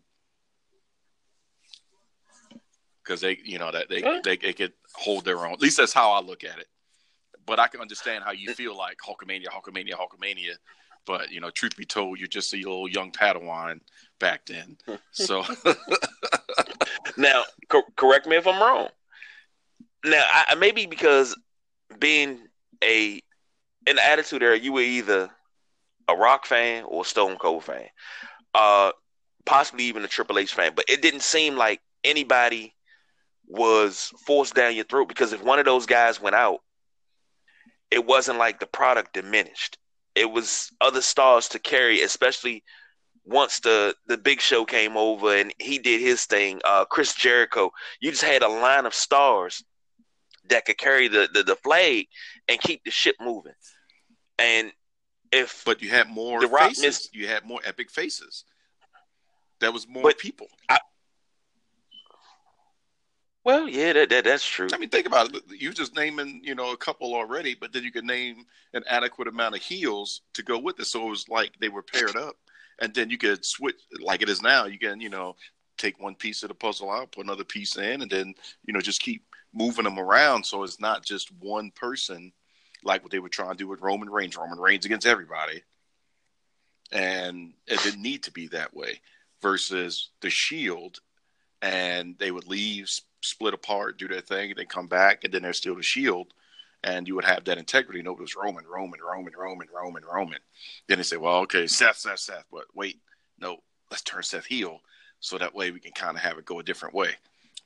because 3.03 3.21
they, 3.21 3.37
you 3.43 3.59
know, 3.59 3.71
that 3.71 3.89
they, 3.89 4.01
they 4.23 4.37
they 4.37 4.53
could 4.53 4.73
hold 4.93 5.25
their 5.25 5.45
own. 5.45 5.53
At 5.53 5.61
least 5.61 5.77
that's 5.77 5.93
how 5.93 6.11
I 6.11 6.21
look 6.21 6.43
at 6.43 6.59
it. 6.59 6.67
But 7.45 7.59
I 7.59 7.67
can 7.67 7.81
understand 7.81 8.23
how 8.23 8.31
you 8.31 8.53
feel 8.53 8.77
like 8.77 8.97
Hulkamania, 9.05 9.47
Hulkamania, 9.47 9.93
Hulkamania. 9.93 10.55
But 11.05 11.31
you 11.31 11.41
know, 11.41 11.49
truth 11.49 11.75
be 11.75 11.85
told, 11.85 12.19
you're 12.19 12.27
just 12.27 12.53
a 12.53 12.57
little 12.57 12.87
young 12.87 13.11
Padawan 13.11 13.81
back 14.19 14.45
then. 14.45 14.77
So 15.11 15.43
now, 17.17 17.43
co- 17.69 17.83
correct 17.95 18.25
me 18.25 18.35
if 18.35 18.47
I'm 18.47 18.59
wrong. 18.59 18.89
Now, 20.03 20.23
I, 20.27 20.55
maybe 20.55 20.85
because 20.85 21.35
being 21.99 22.39
a 22.83 23.21
in 23.85 23.95
the 23.95 24.03
Attitude 24.03 24.43
Era, 24.43 24.57
you 24.57 24.73
were 24.73 24.81
either 24.81 25.29
a 26.07 26.15
Rock 26.15 26.45
fan 26.45 26.83
or 26.85 27.01
a 27.03 27.05
Stone 27.05 27.37
Cold 27.37 27.63
fan, 27.63 27.87
uh, 28.53 28.91
possibly 29.45 29.85
even 29.85 30.03
a 30.03 30.07
Triple 30.07 30.39
H 30.39 30.53
fan. 30.53 30.73
But 30.75 30.85
it 30.87 31.01
didn't 31.01 31.21
seem 31.21 31.55
like 31.55 31.81
anybody 32.03 32.73
was 33.47 34.11
forced 34.25 34.55
down 34.55 34.75
your 34.75 34.85
throat 34.85 35.07
because 35.07 35.33
if 35.33 35.43
one 35.43 35.59
of 35.59 35.65
those 35.65 35.85
guys 35.85 36.21
went 36.21 36.35
out, 36.35 36.59
it 37.91 38.05
wasn't 38.05 38.39
like 38.39 38.59
the 38.59 38.65
product 38.65 39.13
diminished. 39.13 39.77
It 40.15 40.29
was 40.29 40.71
other 40.81 41.01
stars 41.01 41.47
to 41.49 41.59
carry, 41.59 42.01
especially 42.01 42.63
once 43.25 43.59
the 43.61 43.95
the 44.07 44.17
big 44.17 44.41
show 44.41 44.65
came 44.65 44.97
over 44.97 45.35
and 45.35 45.53
he 45.59 45.79
did 45.79 46.01
his 46.01 46.25
thing. 46.25 46.61
Uh, 46.65 46.85
Chris 46.85 47.13
Jericho, 47.15 47.71
you 47.99 48.11
just 48.11 48.23
had 48.23 48.43
a 48.43 48.47
line 48.47 48.85
of 48.85 48.93
stars 48.93 49.63
that 50.49 50.65
could 50.65 50.77
carry 50.77 51.07
the, 51.07 51.29
the, 51.33 51.43
the 51.43 51.55
flag 51.55 52.07
and 52.47 52.59
keep 52.59 52.83
the 52.83 52.91
ship 52.91 53.15
moving. 53.21 53.53
And 54.37 54.71
if 55.31 55.63
but 55.65 55.81
you 55.81 55.89
had 55.89 56.09
more 56.09 56.41
the 56.41 56.47
faces, 56.47 56.83
missed, 56.83 57.15
you 57.15 57.27
had 57.27 57.45
more 57.45 57.59
epic 57.63 57.89
faces. 57.89 58.43
That 59.61 59.73
was 59.73 59.87
more 59.87 60.11
people. 60.13 60.47
I, 60.69 60.79
well, 63.45 63.67
yeah, 63.67 63.93
that, 63.93 64.09
that 64.09 64.23
that's 64.23 64.45
true. 64.45 64.69
I 64.73 64.77
mean, 64.77 64.89
think 64.89 65.05
about 65.05 65.35
it. 65.35 65.43
You 65.49 65.73
just 65.73 65.95
naming, 65.95 66.41
you 66.43 66.55
know, 66.55 66.71
a 66.71 66.77
couple 66.77 67.13
already, 67.13 67.55
but 67.55 67.73
then 67.73 67.83
you 67.83 67.91
could 67.91 68.05
name 68.05 68.45
an 68.73 68.83
adequate 68.87 69.27
amount 69.27 69.55
of 69.55 69.61
heels 69.61 70.21
to 70.33 70.43
go 70.43 70.57
with 70.57 70.79
it. 70.79 70.85
So 70.85 71.05
it 71.07 71.09
was 71.09 71.27
like 71.27 71.51
they 71.59 71.69
were 71.69 71.83
paired 71.83 72.15
up, 72.15 72.37
and 72.79 72.93
then 72.93 73.09
you 73.09 73.17
could 73.17 73.43
switch 73.43 73.75
like 73.99 74.21
it 74.21 74.29
is 74.29 74.41
now. 74.41 74.65
You 74.65 74.79
can, 74.79 75.01
you 75.01 75.09
know, 75.09 75.35
take 75.77 75.99
one 75.99 76.15
piece 76.15 76.43
of 76.43 76.49
the 76.49 76.55
puzzle 76.55 76.89
out, 76.89 77.11
put 77.11 77.25
another 77.25 77.43
piece 77.43 77.77
in, 77.77 78.01
and 78.01 78.09
then 78.09 78.33
you 78.65 78.73
know 78.73 78.79
just 78.79 79.01
keep 79.01 79.25
moving 79.53 79.83
them 79.83 79.99
around. 79.99 80.45
So 80.45 80.63
it's 80.63 80.79
not 80.79 81.03
just 81.03 81.29
one 81.39 81.71
person, 81.71 82.31
like 82.83 83.03
what 83.03 83.11
they 83.11 83.19
were 83.19 83.29
trying 83.29 83.51
to 83.51 83.57
do 83.57 83.67
with 83.67 83.81
Roman 83.81 84.09
Reigns. 84.09 84.37
Roman 84.37 84.59
Reigns 84.59 84.85
against 84.85 85.05
everybody, 85.05 85.63
and 86.93 87.53
it 87.67 87.81
didn't 87.83 88.01
need 88.01 88.23
to 88.23 88.31
be 88.31 88.47
that 88.47 88.73
way. 88.73 89.01
Versus 89.41 90.11
the 90.21 90.29
Shield, 90.29 91.01
and 91.61 92.15
they 92.17 92.31
would 92.31 92.47
leave 92.47 92.87
split 93.23 93.53
apart, 93.53 93.97
do 93.97 94.07
their 94.07 94.21
thing, 94.21 94.51
and 94.51 94.59
then 94.59 94.65
come 94.67 94.87
back, 94.87 95.23
and 95.23 95.33
then 95.33 95.41
there's 95.41 95.57
still 95.57 95.75
the 95.75 95.83
Shield, 95.83 96.33
and 96.83 97.07
you 97.07 97.15
would 97.15 97.25
have 97.25 97.43
that 97.45 97.57
integrity. 97.57 98.01
No, 98.01 98.11
it 98.11 98.19
was 98.19 98.35
Roman, 98.35 98.65
Roman, 98.65 98.99
Roman, 99.01 99.33
Roman, 99.37 99.67
Roman, 99.73 100.03
Roman. 100.03 100.39
Then 100.87 100.97
they 100.97 101.03
say, 101.03 101.17
well, 101.17 101.39
okay, 101.39 101.67
Seth, 101.67 101.97
Seth, 101.97 102.19
Seth, 102.19 102.45
but 102.51 102.65
wait, 102.73 102.99
no, 103.39 103.57
let's 103.89 104.03
turn 104.03 104.23
Seth 104.23 104.45
heel, 104.45 104.79
so 105.19 105.37
that 105.37 105.55
way 105.55 105.71
we 105.71 105.79
can 105.79 105.93
kind 105.93 106.17
of 106.17 106.23
have 106.23 106.37
it 106.37 106.45
go 106.45 106.59
a 106.59 106.63
different 106.63 106.93
way. 106.93 107.11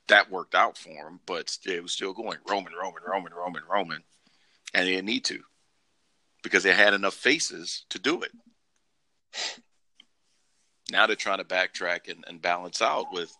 That 0.08 0.30
worked 0.30 0.54
out 0.54 0.78
for 0.78 0.90
him, 0.90 1.20
but 1.26 1.58
it 1.66 1.82
was 1.82 1.92
still 1.92 2.14
going 2.14 2.38
Roman, 2.48 2.72
Roman, 2.80 3.02
Roman, 3.06 3.32
Roman, 3.34 3.62
Roman, 3.70 4.02
and 4.72 4.86
they 4.86 4.92
didn't 4.92 5.06
need 5.06 5.24
to 5.26 5.40
because 6.42 6.62
they 6.62 6.72
had 6.72 6.94
enough 6.94 7.14
faces 7.14 7.84
to 7.90 7.98
do 7.98 8.22
it. 8.22 8.30
Now 10.90 11.06
they're 11.06 11.16
trying 11.16 11.38
to 11.38 11.44
backtrack 11.44 12.10
and, 12.10 12.24
and 12.26 12.40
balance 12.40 12.80
out 12.80 13.12
with 13.12 13.36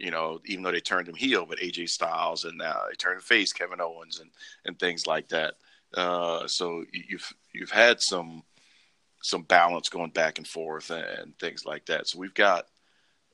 you 0.00 0.10
know, 0.10 0.40
even 0.46 0.64
though 0.64 0.72
they 0.72 0.80
turned 0.80 1.08
him 1.08 1.14
heel 1.14 1.44
but 1.46 1.58
AJ 1.58 1.90
Styles 1.90 2.44
and 2.44 2.56
now 2.56 2.82
they 2.88 2.94
turned 2.94 3.22
face 3.22 3.52
Kevin 3.52 3.80
Owens 3.80 4.18
and 4.18 4.30
and 4.64 4.78
things 4.78 5.06
like 5.06 5.28
that. 5.28 5.54
Uh, 5.94 6.46
so 6.46 6.84
you've 6.92 7.32
you've 7.52 7.70
had 7.70 8.00
some 8.00 8.42
some 9.22 9.42
balance 9.42 9.88
going 9.90 10.10
back 10.10 10.38
and 10.38 10.48
forth 10.48 10.90
and, 10.90 11.04
and 11.04 11.38
things 11.38 11.66
like 11.66 11.84
that. 11.86 12.08
So 12.08 12.18
we've 12.18 12.34
got 12.34 12.66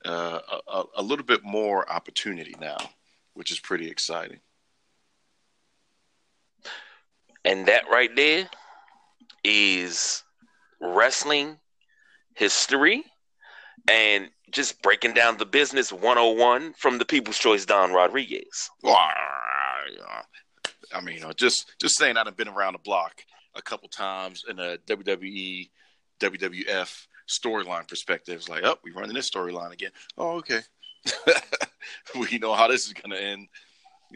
uh, 0.05 0.41
a, 0.67 0.83
a 0.97 1.03
little 1.03 1.25
bit 1.25 1.45
more 1.45 1.91
opportunity 1.91 2.55
now, 2.61 2.79
which 3.35 3.53
is 3.53 3.61
pretty 3.61 3.89
exciting. 3.89 4.41
And 7.45 7.67
that 7.67 7.85
right 7.91 8.15
there 8.17 8.49
is 9.45 10.25
wrestling 10.81 11.59
history 12.35 13.05
and 13.89 14.31
just 14.51 14.81
breaking 14.83 15.15
down 15.15 15.37
the 15.37 15.47
business 15.47 15.93
101 15.93 16.75
from 16.75 16.99
the 16.99 17.05
People's 17.05 17.39
Choice 17.39 17.65
Don 17.65 17.93
Rodriguez. 17.93 18.71
I 20.95 21.01
mean, 21.01 21.23
just 21.37 21.75
just 21.81 21.97
saying 21.97 22.17
I've 22.17 22.37
been 22.37 22.49
around 22.49 22.75
the 22.75 22.79
block 22.79 23.23
a 23.55 23.63
couple 23.63 23.89
times 23.89 24.45
in 24.49 24.59
a 24.59 24.79
WWE, 24.87 25.71
WWF 26.21 27.07
storyline 27.29 27.89
perspective. 27.89 28.37
It's 28.37 28.49
like, 28.49 28.65
oh, 28.65 28.79
we're 28.85 28.95
running 28.95 29.15
this 29.15 29.31
storyline 29.31 29.73
again. 29.73 29.91
Oh, 30.17 30.37
okay. 30.37 30.61
we 32.19 32.39
know 32.39 32.55
how 32.55 32.69
this 32.69 32.87
is 32.87 32.93
going 32.93 33.11
to 33.11 33.23
end. 33.23 33.49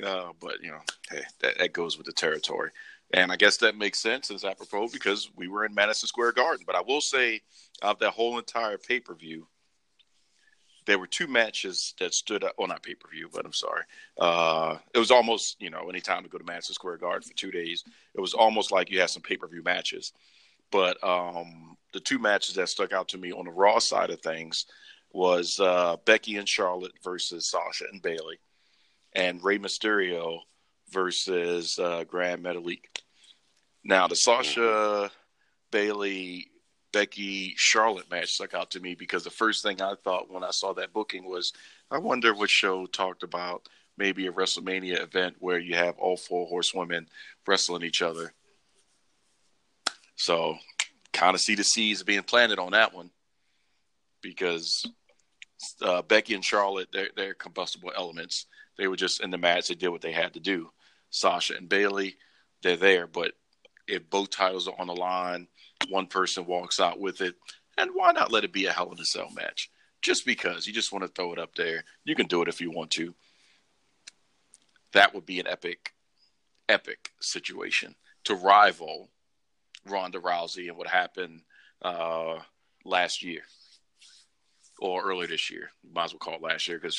Uh, 0.05 0.33
but, 0.41 0.63
you 0.63 0.71
know, 0.71 0.81
hey, 1.11 1.23
that, 1.41 1.59
that 1.59 1.73
goes 1.73 1.97
with 1.97 2.07
the 2.07 2.13
territory. 2.13 2.71
And 3.13 3.33
I 3.33 3.37
guess 3.37 3.57
that 3.59 3.77
makes 3.77 4.01
sense 4.01 4.31
as 4.31 4.45
apropos 4.45 4.89
because 4.89 5.31
we 5.35 5.49
were 5.49 5.65
in 5.65 5.75
Madison 5.75 6.07
Square 6.07 6.33
Garden. 6.33 6.65
But 6.65 6.77
I 6.77 6.81
will 6.81 7.01
say, 7.01 7.41
of 7.83 7.99
that 7.99 8.11
whole 8.11 8.39
entire 8.39 8.79
pay 8.79 9.01
per 9.01 9.15
view, 9.15 9.49
there 10.87 10.99
were 10.99 11.07
two 11.07 11.27
matches 11.27 11.95
that 11.99 12.15
stood 12.15 12.45
up. 12.45 12.55
Well, 12.59 12.69
not 12.69 12.83
pay 12.83 12.95
per 12.95 13.09
view, 13.09 13.29
but 13.33 13.45
I'm 13.45 13.53
sorry. 13.53 13.83
Uh, 14.19 14.79
it 14.95 14.99
was 14.99 15.11
almost 15.11 15.61
you 15.61 15.71
know 15.71 15.89
anytime 15.89 16.23
to 16.23 16.29
go 16.29 16.39
to 16.39 16.45
Madison 16.45 16.75
Square 16.75 16.99
Garden 16.99 17.29
for 17.29 17.35
two 17.35 17.51
days, 17.51 17.85
it 18.15 18.21
was 18.21 18.35
almost 18.35 18.73
like 18.73 18.91
you 18.91 19.01
had 19.01 19.11
some 19.11 19.23
pay 19.23 19.37
per 19.37 19.47
view 19.47 19.63
matches. 19.63 20.13
But 20.71 21.03
um, 21.03 21.77
the 21.93 22.01
two 22.01 22.19
matches 22.19 22.55
that 22.55 22.69
stuck 22.69 22.93
out 22.93 23.09
to 23.09 23.19
me 23.19 23.33
on 23.33 23.45
the 23.45 23.51
Raw 23.51 23.79
side 23.79 24.11
of 24.11 24.21
things 24.21 24.67
was 25.13 25.59
uh, 25.59 25.97
Becky 26.05 26.37
and 26.37 26.49
Charlotte 26.49 26.93
versus 27.03 27.51
Sasha 27.51 27.85
and 27.93 28.01
Bayley, 28.01 28.39
and 29.15 29.43
Rey 29.43 29.59
Mysterio 29.59 30.39
versus 30.91 31.79
uh, 31.79 32.05
Gran 32.05 32.43
Metalik. 32.43 32.85
Now 33.85 34.07
the 34.07 34.17
Sasha 34.17 35.11
Bayley 35.71 36.51
Becky 36.93 37.55
Charlotte 37.57 38.11
match 38.11 38.33
stuck 38.33 38.55
out 38.55 38.71
to 38.73 38.81
me 38.81 38.95
because 38.95 39.25
the 39.25 39.31
first 39.31 39.63
thing 39.63 39.81
I 39.81 39.95
thought 40.03 40.31
when 40.31 40.45
I 40.45 40.51
saw 40.51 40.73
that 40.75 40.93
booking 40.93 41.25
was, 41.25 41.53
I 41.91 41.99
wonder 41.99 42.35
what 42.35 42.51
show 42.51 42.87
talked 42.87 43.23
about 43.23 43.69
maybe 43.97 44.27
a 44.27 44.33
WrestleMania 44.33 45.01
event 45.03 45.37
where 45.41 45.59
you 45.59 45.75
have 45.75 45.99
all 45.99 46.17
four 46.17 46.47
horsewomen 46.47 47.07
wrestling 47.47 47.83
each 47.83 48.03
other. 48.03 48.33
So, 50.17 50.57
kind 51.13 51.35
of 51.35 51.41
see 51.41 51.55
the 51.55 51.65
seeds 51.65 52.03
being 52.03 52.23
planted 52.23 52.59
on 52.59 52.73
that 52.73 52.95
one 52.95 53.11
because 54.23 54.85
uh, 55.83 56.03
Becky 56.03 56.35
and 56.35 56.45
Charlotte, 56.45 56.89
they're, 56.93 57.11
they're 57.17 57.35
combustible 57.35 57.93
elements. 57.97 58.47
They 58.79 58.89
were 58.89 58.97
just 58.97 59.23
in 59.23 59.31
the 59.31 59.39
match. 59.39 59.69
They 59.69 59.75
did 59.75 59.89
what 59.89 60.01
they 60.01 60.13
had 60.13 60.35
to 60.35 60.41
do. 60.41 60.71
Sasha 61.11 61.57
and 61.57 61.69
Bayley, 61.69 62.17
they're 62.63 62.77
there. 62.77 63.07
But 63.07 63.33
if 63.87 64.09
both 64.09 64.31
titles 64.31 64.69
are 64.69 64.75
on 64.79 64.87
the 64.87 64.95
line, 64.95 65.49
one 65.89 66.07
person 66.07 66.47
walks 66.47 66.81
out 66.81 67.01
with 67.01 67.21
it, 67.21 67.35
and 67.79 67.91
why 67.95 68.13
not 68.13 68.33
let 68.33 68.45
it 68.45 68.53
be 68.53 68.67
a 68.67 68.73
Hell 68.73 68.93
in 68.93 69.01
a 69.01 69.05
Cell 69.05 69.31
match? 69.35 69.71
Just 70.03 70.25
because 70.25 70.67
you 70.67 70.73
just 70.73 70.93
want 70.93 71.05
to 71.05 71.09
throw 71.09 71.33
it 71.33 71.39
up 71.39 71.55
there, 71.55 71.85
you 72.05 72.15
can 72.15 72.27
do 72.27 72.43
it 72.43 72.49
if 72.49 72.61
you 72.61 72.71
want 72.71 72.91
to. 72.93 73.15
That 74.93 75.15
would 75.15 75.27
be 75.27 75.41
an 75.41 75.47
epic, 75.47 75.93
epic 76.69 77.13
situation 77.21 77.95
to 78.25 78.35
rival 78.35 79.11
Ronda 79.87 80.19
Rousey 80.19 80.69
and 80.69 80.77
what 80.77 80.89
happened 80.89 81.43
uh, 81.83 82.39
last 82.85 83.23
year 83.23 83.43
or 84.81 85.03
early 85.09 85.27
this 85.27 85.51
year. 85.51 85.71
might 85.93 86.05
as 86.05 86.13
well 86.13 86.19
call 86.19 86.35
it 86.35 86.43
last 86.43 86.67
year 86.67 86.79
because 86.79 86.99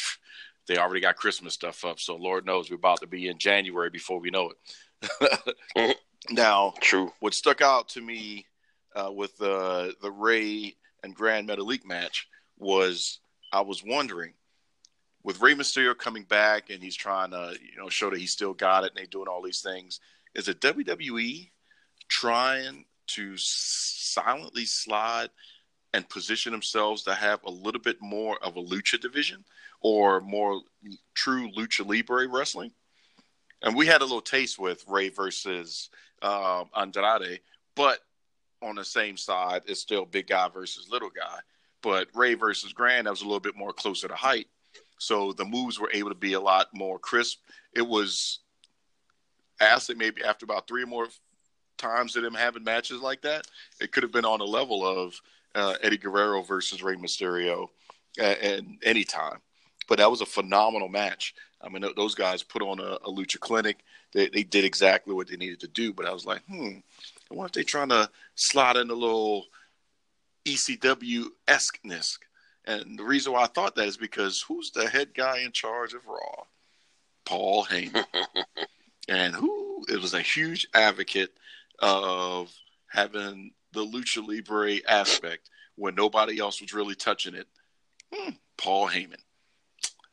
they 0.67 0.77
already 0.77 1.01
got 1.01 1.15
Christmas 1.15 1.53
stuff 1.53 1.83
up. 1.83 1.99
So 1.99 2.15
Lord 2.15 2.45
knows 2.45 2.69
we're 2.69 2.75
about 2.75 3.01
to 3.01 3.07
be 3.07 3.27
in 3.27 3.37
January 3.37 3.89
before 3.89 4.19
we 4.19 4.29
know 4.29 4.51
it. 4.51 5.97
now, 6.29 6.73
True. 6.81 7.11
what 7.19 7.33
stuck 7.33 7.61
out 7.61 7.89
to 7.89 8.01
me 8.01 8.45
uh, 8.95 9.11
with 9.11 9.37
the 9.37 9.95
the 10.01 10.11
Rey 10.11 10.75
and 11.03 11.15
Grand 11.15 11.47
Metalik 11.47 11.85
match 11.85 12.27
was 12.57 13.19
I 13.51 13.61
was 13.61 13.83
wondering 13.83 14.33
with 15.23 15.41
Rey 15.41 15.53
Mysterio 15.53 15.97
coming 15.97 16.23
back 16.23 16.69
and 16.69 16.81
he's 16.81 16.95
trying 16.95 17.31
to 17.31 17.55
you 17.61 17.77
know 17.77 17.89
show 17.89 18.09
that 18.09 18.19
he 18.19 18.27
still 18.27 18.53
got 18.53 18.83
it 18.83 18.91
and 18.95 18.97
they 18.97 19.07
doing 19.07 19.27
all 19.27 19.41
these 19.41 19.61
things. 19.61 19.99
Is 20.35 20.47
it 20.47 20.61
WWE 20.61 21.49
trying 22.07 22.85
to 23.07 23.33
silently 23.37 24.65
slide 24.65 25.29
and 25.93 26.07
position 26.07 26.51
themselves 26.51 27.03
to 27.03 27.13
have 27.13 27.43
a 27.43 27.51
little 27.51 27.81
bit 27.81 27.97
more 28.01 28.37
of 28.43 28.55
a 28.55 28.63
lucha 28.63 28.99
division 28.99 29.43
or 29.81 30.21
more 30.21 30.61
true 31.13 31.51
lucha 31.51 31.85
libre 31.85 32.27
wrestling. 32.27 32.71
And 33.61 33.75
we 33.75 33.85
had 33.85 34.01
a 34.01 34.05
little 34.05 34.21
taste 34.21 34.57
with 34.57 34.83
Rey 34.87 35.09
versus 35.09 35.89
uh, 36.21 36.63
Andrade, 36.75 37.41
but 37.75 37.99
on 38.61 38.75
the 38.75 38.85
same 38.85 39.17
side, 39.17 39.63
it's 39.65 39.81
still 39.81 40.05
big 40.05 40.27
guy 40.27 40.49
versus 40.49 40.87
little 40.89 41.09
guy. 41.09 41.39
But 41.81 42.09
Rey 42.13 42.35
versus 42.35 42.73
Grand, 42.73 43.07
that 43.07 43.11
was 43.11 43.21
a 43.21 43.25
little 43.25 43.39
bit 43.39 43.55
more 43.55 43.73
closer 43.73 44.07
to 44.07 44.15
height. 44.15 44.47
So 44.99 45.33
the 45.33 45.45
moves 45.45 45.79
were 45.79 45.89
able 45.93 46.09
to 46.09 46.15
be 46.15 46.33
a 46.33 46.39
lot 46.39 46.67
more 46.73 46.99
crisp. 46.99 47.39
It 47.75 47.81
was 47.81 48.39
asked 49.59 49.95
maybe 49.95 50.23
after 50.23 50.45
about 50.45 50.67
three 50.67 50.83
or 50.83 50.87
more 50.87 51.07
times 51.77 52.15
of 52.15 52.23
them 52.23 52.35
having 52.35 52.63
matches 52.63 53.01
like 53.01 53.21
that, 53.21 53.47
it 53.79 53.91
could 53.91 54.03
have 54.03 54.11
been 54.11 54.25
on 54.25 54.39
the 54.39 54.45
level 54.45 54.85
of 54.85 55.19
uh, 55.55 55.75
Eddie 55.81 55.97
Guerrero 55.97 56.43
versus 56.43 56.83
Rey 56.83 56.95
Mysterio 56.95 57.67
at, 58.19 58.39
at 58.39 58.63
any 58.83 59.03
time. 59.03 59.39
But 59.87 59.97
that 59.97 60.11
was 60.11 60.21
a 60.21 60.25
phenomenal 60.25 60.87
match. 60.87 61.33
I 61.61 61.69
mean, 61.69 61.83
those 61.95 62.15
guys 62.15 62.43
put 62.43 62.61
on 62.61 62.79
a, 62.79 62.93
a 63.03 63.11
lucha 63.11 63.39
clinic. 63.39 63.79
They, 64.13 64.29
they 64.29 64.43
did 64.43 64.65
exactly 64.65 65.13
what 65.13 65.27
they 65.27 65.37
needed 65.37 65.59
to 65.61 65.67
do. 65.67 65.93
But 65.93 66.05
I 66.05 66.13
was 66.13 66.25
like, 66.25 66.43
hmm, 66.45 66.77
I 67.31 67.35
wonder 67.35 67.47
if 67.47 67.51
they're 67.53 67.63
trying 67.63 67.89
to 67.89 68.09
slide 68.35 68.75
in 68.75 68.89
a 68.89 68.93
little 68.93 69.45
ECW 70.45 71.27
esqueness. 71.47 72.19
And 72.65 72.99
the 72.99 73.03
reason 73.03 73.31
why 73.33 73.43
I 73.43 73.47
thought 73.47 73.75
that 73.75 73.87
is 73.87 73.97
because 73.97 74.43
who's 74.47 74.71
the 74.71 74.87
head 74.87 75.13
guy 75.15 75.39
in 75.39 75.51
charge 75.51 75.93
of 75.93 76.05
Raw? 76.05 76.43
Paul 77.25 77.65
Heyman. 77.65 78.05
and 79.07 79.33
who 79.33 79.85
it 79.87 80.01
was 80.01 80.13
a 80.13 80.21
huge 80.21 80.67
advocate 80.73 81.31
of 81.79 82.53
having 82.89 83.53
the 83.71 83.85
lucha 83.85 84.25
libre 84.27 84.79
aspect 84.87 85.49
when 85.75 85.95
nobody 85.95 86.39
else 86.39 86.61
was 86.61 86.73
really 86.73 86.95
touching 86.95 87.33
it. 87.33 87.47
Hmm, 88.13 88.31
Paul 88.57 88.89
Heyman. 88.89 89.21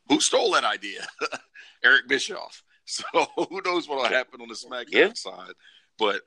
Who 0.09 0.21
stole 0.21 0.53
that 0.53 0.65
idea? 0.65 1.07
Eric 1.85 2.09
Bischoff. 2.09 2.63
So 2.91 3.05
who 3.37 3.61
knows 3.67 3.87
what 3.87 3.99
will 3.99 4.09
happen 4.09 4.41
on 4.41 4.49
the 4.49 4.55
SmackDown 4.55 4.87
yeah. 4.93 5.13
side? 5.13 5.53
But 5.99 6.23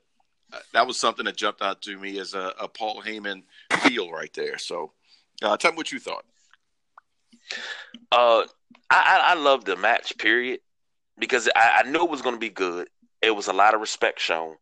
that 0.74 0.88
was 0.88 1.00
something 1.00 1.26
that 1.26 1.38
jumped 1.38 1.62
out 1.62 1.82
to 1.84 1.98
me 1.98 2.20
as 2.20 2.34
a, 2.34 2.54
a 2.60 2.68
Paul 2.68 3.02
Heyman 3.02 3.44
feel 3.82 4.12
right 4.12 4.34
there. 4.34 4.58
So 4.58 4.92
uh, 5.42 5.58
tell 5.58 5.72
me 5.72 5.78
what 5.78 5.92
you 5.92 6.00
thought. 6.00 6.26
Uh, 8.12 8.44
I, 8.90 9.22
I 9.30 9.34
love 9.36 9.66
the 9.66 9.76
match, 9.76 10.18
period, 10.18 10.60
because 11.18 11.50
I, 11.56 11.84
I 11.84 11.90
knew 11.90 12.04
it 12.04 12.10
was 12.10 12.22
going 12.22 12.36
to 12.36 12.40
be 12.40 12.50
good. 12.50 12.90
It 13.22 13.36
was 13.36 13.48
a 13.48 13.54
lot 13.54 13.74
of 13.74 13.82
respect 13.82 14.20
shown. 14.20 14.56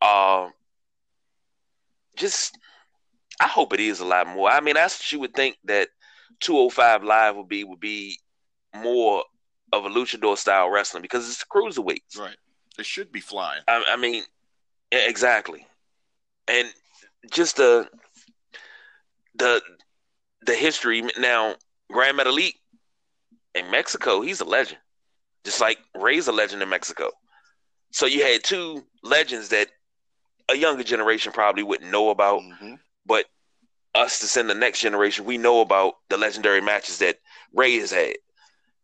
Uh, 0.00 0.48
just 2.16 2.58
I 3.40 3.46
hope 3.46 3.72
it 3.72 3.80
is 3.80 4.00
a 4.00 4.04
lot 4.04 4.26
more. 4.26 4.50
I 4.50 4.60
mean, 4.60 4.74
that's 4.74 4.98
what 4.98 5.12
you 5.12 5.20
would 5.20 5.34
think 5.34 5.56
that 5.64 5.88
205 6.40 7.04
Live 7.04 7.36
would 7.36 7.48
be 7.48 7.64
would 7.64 7.80
be 7.80 8.18
more 8.74 9.24
of 9.72 9.84
a 9.84 9.88
luchador 9.88 10.36
style 10.36 10.70
wrestling 10.70 11.02
because 11.02 11.28
it's 11.28 11.44
cruiserweights. 11.44 12.18
Right. 12.18 12.36
It 12.78 12.86
should 12.86 13.12
be 13.12 13.20
flying. 13.20 13.62
I, 13.68 13.84
I 13.90 13.96
mean, 13.96 14.24
exactly. 14.92 15.66
And 16.48 16.68
just 17.30 17.56
the 17.56 17.88
the 19.34 19.62
the 20.46 20.54
history 20.54 21.02
now. 21.18 21.56
Grand 21.92 22.18
Metalik 22.18 22.54
in 23.54 23.70
Mexico, 23.70 24.22
he's 24.22 24.40
a 24.40 24.44
legend, 24.46 24.80
just 25.44 25.60
like 25.60 25.78
Rey's 25.94 26.26
a 26.26 26.32
legend 26.32 26.62
in 26.62 26.68
Mexico. 26.68 27.10
So 27.92 28.06
you 28.06 28.22
had 28.22 28.42
two 28.42 28.82
legends 29.02 29.50
that 29.50 29.68
a 30.48 30.56
younger 30.56 30.82
generation 30.82 31.32
probably 31.32 31.62
wouldn't 31.62 31.90
know 31.90 32.08
about, 32.08 32.40
mm-hmm. 32.40 32.74
but 33.04 33.26
us 33.94 34.20
to 34.20 34.26
send 34.26 34.48
the 34.48 34.54
next 34.54 34.80
generation, 34.80 35.26
we 35.26 35.36
know 35.36 35.60
about 35.60 35.94
the 36.08 36.16
legendary 36.16 36.62
matches 36.62 36.98
that 36.98 37.18
Rey 37.52 37.76
has 37.78 37.92
had. 37.92 38.14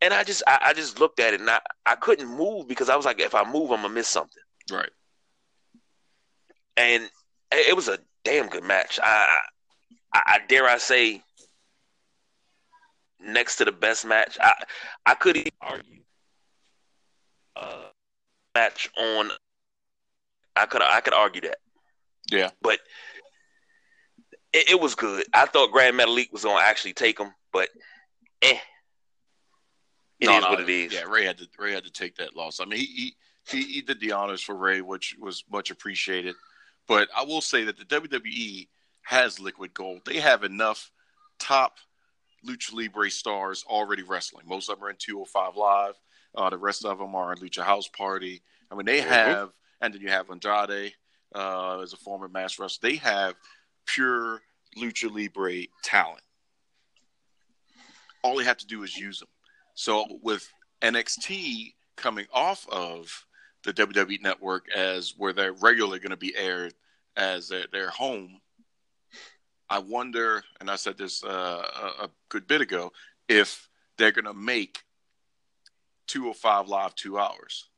And 0.02 0.12
I 0.12 0.22
just 0.22 0.42
I, 0.46 0.58
I 0.66 0.72
just 0.74 1.00
looked 1.00 1.18
at 1.18 1.32
it 1.32 1.40
and 1.40 1.48
I, 1.48 1.60
I 1.86 1.94
couldn't 1.96 2.28
move 2.28 2.68
because 2.68 2.90
I 2.90 2.96
was 2.96 3.06
like, 3.06 3.20
if 3.20 3.34
I 3.34 3.50
move, 3.50 3.70
I'm 3.70 3.82
gonna 3.82 3.88
miss 3.88 4.08
something. 4.08 4.42
Right. 4.70 4.90
And 6.78 7.10
it 7.50 7.74
was 7.74 7.88
a 7.88 7.98
damn 8.24 8.48
good 8.48 8.64
match. 8.64 8.98
I, 9.02 9.40
I, 10.14 10.22
I 10.26 10.38
dare 10.48 10.66
I 10.66 10.78
say 10.78 11.22
next 13.20 13.56
to 13.56 13.64
the 13.64 13.72
best 13.72 14.06
match. 14.06 14.38
I 14.40 14.52
I 15.04 15.14
could 15.14 15.36
even 15.36 15.50
argue 15.60 16.00
uh 17.56 17.88
match 18.54 18.88
on 18.96 19.30
I 20.54 20.66
could 20.66 20.82
I 20.82 21.00
could 21.00 21.14
argue 21.14 21.40
that. 21.42 21.58
Yeah. 22.30 22.50
But 22.62 22.78
it, 24.52 24.70
it 24.70 24.80
was 24.80 24.94
good. 24.94 25.24
I 25.32 25.46
thought 25.46 25.72
Grand 25.72 25.98
Metalik 25.98 26.32
was 26.32 26.44
gonna 26.44 26.62
actually 26.62 26.94
take 26.94 27.18
him, 27.18 27.32
but 27.52 27.68
eh. 28.42 28.58
It 30.20 30.26
no, 30.26 30.36
is 30.36 30.44
no, 30.44 30.50
what 30.50 30.60
it 30.60 30.68
is. 30.68 30.92
Yeah, 30.92 31.04
Rey 31.04 31.24
had 31.24 31.38
to 31.38 31.46
Rey 31.58 31.72
had 31.72 31.84
to 31.84 31.92
take 31.92 32.16
that 32.16 32.34
loss. 32.34 32.60
I 32.60 32.64
mean, 32.64 32.80
he, 32.80 33.14
he 33.48 33.62
he 33.62 33.80
did 33.82 34.00
the 34.00 34.12
honors 34.12 34.42
for 34.42 34.56
Rey, 34.56 34.80
which 34.80 35.16
was 35.20 35.44
much 35.50 35.70
appreciated. 35.70 36.34
But 36.88 37.08
I 37.16 37.22
will 37.24 37.42
say 37.42 37.64
that 37.64 37.76
the 37.76 37.84
WWE 37.84 38.66
has 39.02 39.38
liquid 39.38 39.74
gold. 39.74 40.00
They 40.04 40.18
have 40.20 40.42
enough 40.42 40.90
top 41.38 41.76
lucha 42.46 42.72
libre 42.72 43.10
stars 43.10 43.64
already 43.68 44.02
wrestling. 44.02 44.46
Most 44.48 44.68
of 44.68 44.76
them 44.76 44.86
are 44.86 44.90
in 44.90 44.96
205 44.98 45.56
Live. 45.56 45.94
Uh, 46.34 46.50
the 46.50 46.58
rest 46.58 46.84
of 46.84 46.98
them 46.98 47.14
are 47.14 47.32
in 47.32 47.38
Lucha 47.38 47.62
House 47.62 47.88
Party. 47.88 48.42
I 48.70 48.74
mean, 48.74 48.86
they 48.86 49.00
have 49.00 49.50
and 49.80 49.94
then 49.94 50.00
you 50.00 50.08
have 50.08 50.30
Andrade 50.30 50.92
uh, 51.34 51.80
as 51.80 51.92
a 51.92 51.96
former 51.96 52.28
mass 52.28 52.58
wrestler. 52.58 52.90
They 52.90 52.96
have 52.96 53.34
pure 53.86 54.40
lucha 54.76 55.10
libre 55.10 55.66
talent. 55.82 56.22
All 58.22 58.36
they 58.36 58.44
have 58.44 58.58
to 58.58 58.66
do 58.66 58.82
is 58.82 58.96
use 58.96 59.20
them. 59.20 59.28
So 59.74 60.06
with 60.22 60.48
NXT 60.82 61.74
coming 61.96 62.26
off 62.32 62.66
of 62.68 63.26
the 63.64 63.72
WWE 63.72 64.22
network 64.22 64.66
as 64.74 65.14
where 65.16 65.32
they're 65.32 65.52
regularly 65.52 65.98
going 65.98 66.10
to 66.10 66.16
be 66.16 66.36
aired 66.36 66.74
as 67.16 67.48
their, 67.48 67.66
their, 67.72 67.90
home, 67.90 68.40
I 69.68 69.80
wonder, 69.80 70.42
and 70.60 70.70
I 70.70 70.76
said 70.76 70.96
this 70.96 71.24
uh, 71.24 71.28
a, 71.28 72.04
a 72.04 72.10
good 72.28 72.46
bit 72.46 72.60
ago, 72.60 72.92
if 73.28 73.68
they're 73.96 74.12
going 74.12 74.24
to 74.24 74.34
make 74.34 74.84
205 76.06 76.68
live 76.68 76.94
two 76.94 77.18
hours. 77.18 77.68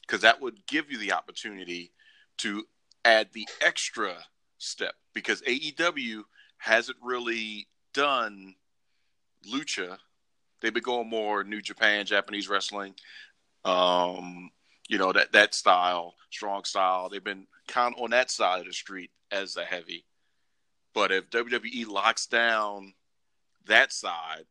Because 0.00 0.22
that 0.22 0.40
would 0.40 0.66
give 0.66 0.90
you 0.90 0.98
the 0.98 1.12
opportunity 1.12 1.92
to 2.38 2.64
add 3.04 3.28
the 3.32 3.46
extra 3.60 4.14
step 4.58 4.94
because 5.14 5.42
AEW 5.42 6.22
hasn't 6.58 6.98
really 7.02 7.68
done 7.92 8.54
lucha. 9.52 9.98
They've 10.60 10.72
been 10.72 10.82
going 10.82 11.08
more 11.08 11.44
New 11.44 11.60
Japan, 11.60 12.06
Japanese 12.06 12.48
wrestling, 12.48 12.94
um, 13.64 14.50
you 14.88 14.98
know 14.98 15.12
that 15.12 15.32
that 15.32 15.54
style, 15.54 16.14
strong 16.30 16.64
style. 16.64 17.08
They've 17.08 17.22
been 17.22 17.46
kind 17.68 17.94
of 17.94 18.02
on 18.02 18.10
that 18.10 18.30
side 18.30 18.60
of 18.60 18.66
the 18.66 18.72
street 18.72 19.10
as 19.30 19.56
a 19.56 19.64
heavy. 19.64 20.04
But 20.94 21.10
if 21.10 21.30
WWE 21.30 21.88
locks 21.88 22.26
down 22.26 22.92
that 23.66 23.92
side, 23.92 24.44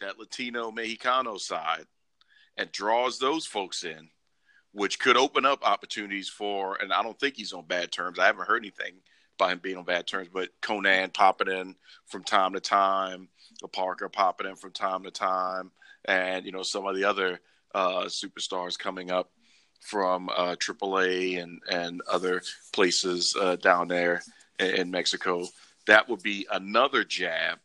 that 0.00 0.18
Latino 0.18 0.70
Mexicano 0.70 1.38
side, 1.38 1.86
and 2.56 2.72
draws 2.72 3.18
those 3.18 3.46
folks 3.46 3.84
in, 3.84 4.08
which 4.72 4.98
could 4.98 5.16
open 5.16 5.44
up 5.44 5.66
opportunities 5.66 6.28
for. 6.28 6.76
And 6.80 6.92
I 6.92 7.02
don't 7.02 7.18
think 7.18 7.36
he's 7.36 7.52
on 7.52 7.66
bad 7.66 7.92
terms. 7.92 8.18
I 8.18 8.26
haven't 8.26 8.46
heard 8.46 8.62
anything 8.62 8.94
by 9.38 9.52
him 9.52 9.58
being 9.58 9.76
on 9.76 9.84
bad 9.84 10.06
terms, 10.06 10.28
but 10.32 10.48
Konnan 10.62 11.12
popping 11.12 11.48
in 11.48 11.76
from 12.06 12.24
time 12.24 12.54
to 12.54 12.60
time, 12.60 13.28
Parker 13.72 14.08
popping 14.08 14.46
in 14.46 14.56
from 14.56 14.72
time 14.72 15.02
to 15.02 15.10
time, 15.10 15.72
and 16.04 16.46
you 16.46 16.52
know 16.52 16.62
some 16.62 16.86
of 16.86 16.96
the 16.96 17.04
other 17.04 17.40
superstars 18.06 18.78
coming 18.78 19.10
up 19.10 19.30
from 19.80 20.28
uh, 20.30 20.56
AAA 20.56 21.42
and 21.42 21.60
and 21.70 22.00
other 22.10 22.42
places 22.72 23.36
uh, 23.40 23.56
down 23.56 23.88
there 23.88 24.22
in, 24.58 24.74
in 24.74 24.90
Mexico. 24.90 25.46
That 25.86 26.08
would 26.08 26.22
be 26.22 26.46
another 26.50 27.04
jab 27.04 27.58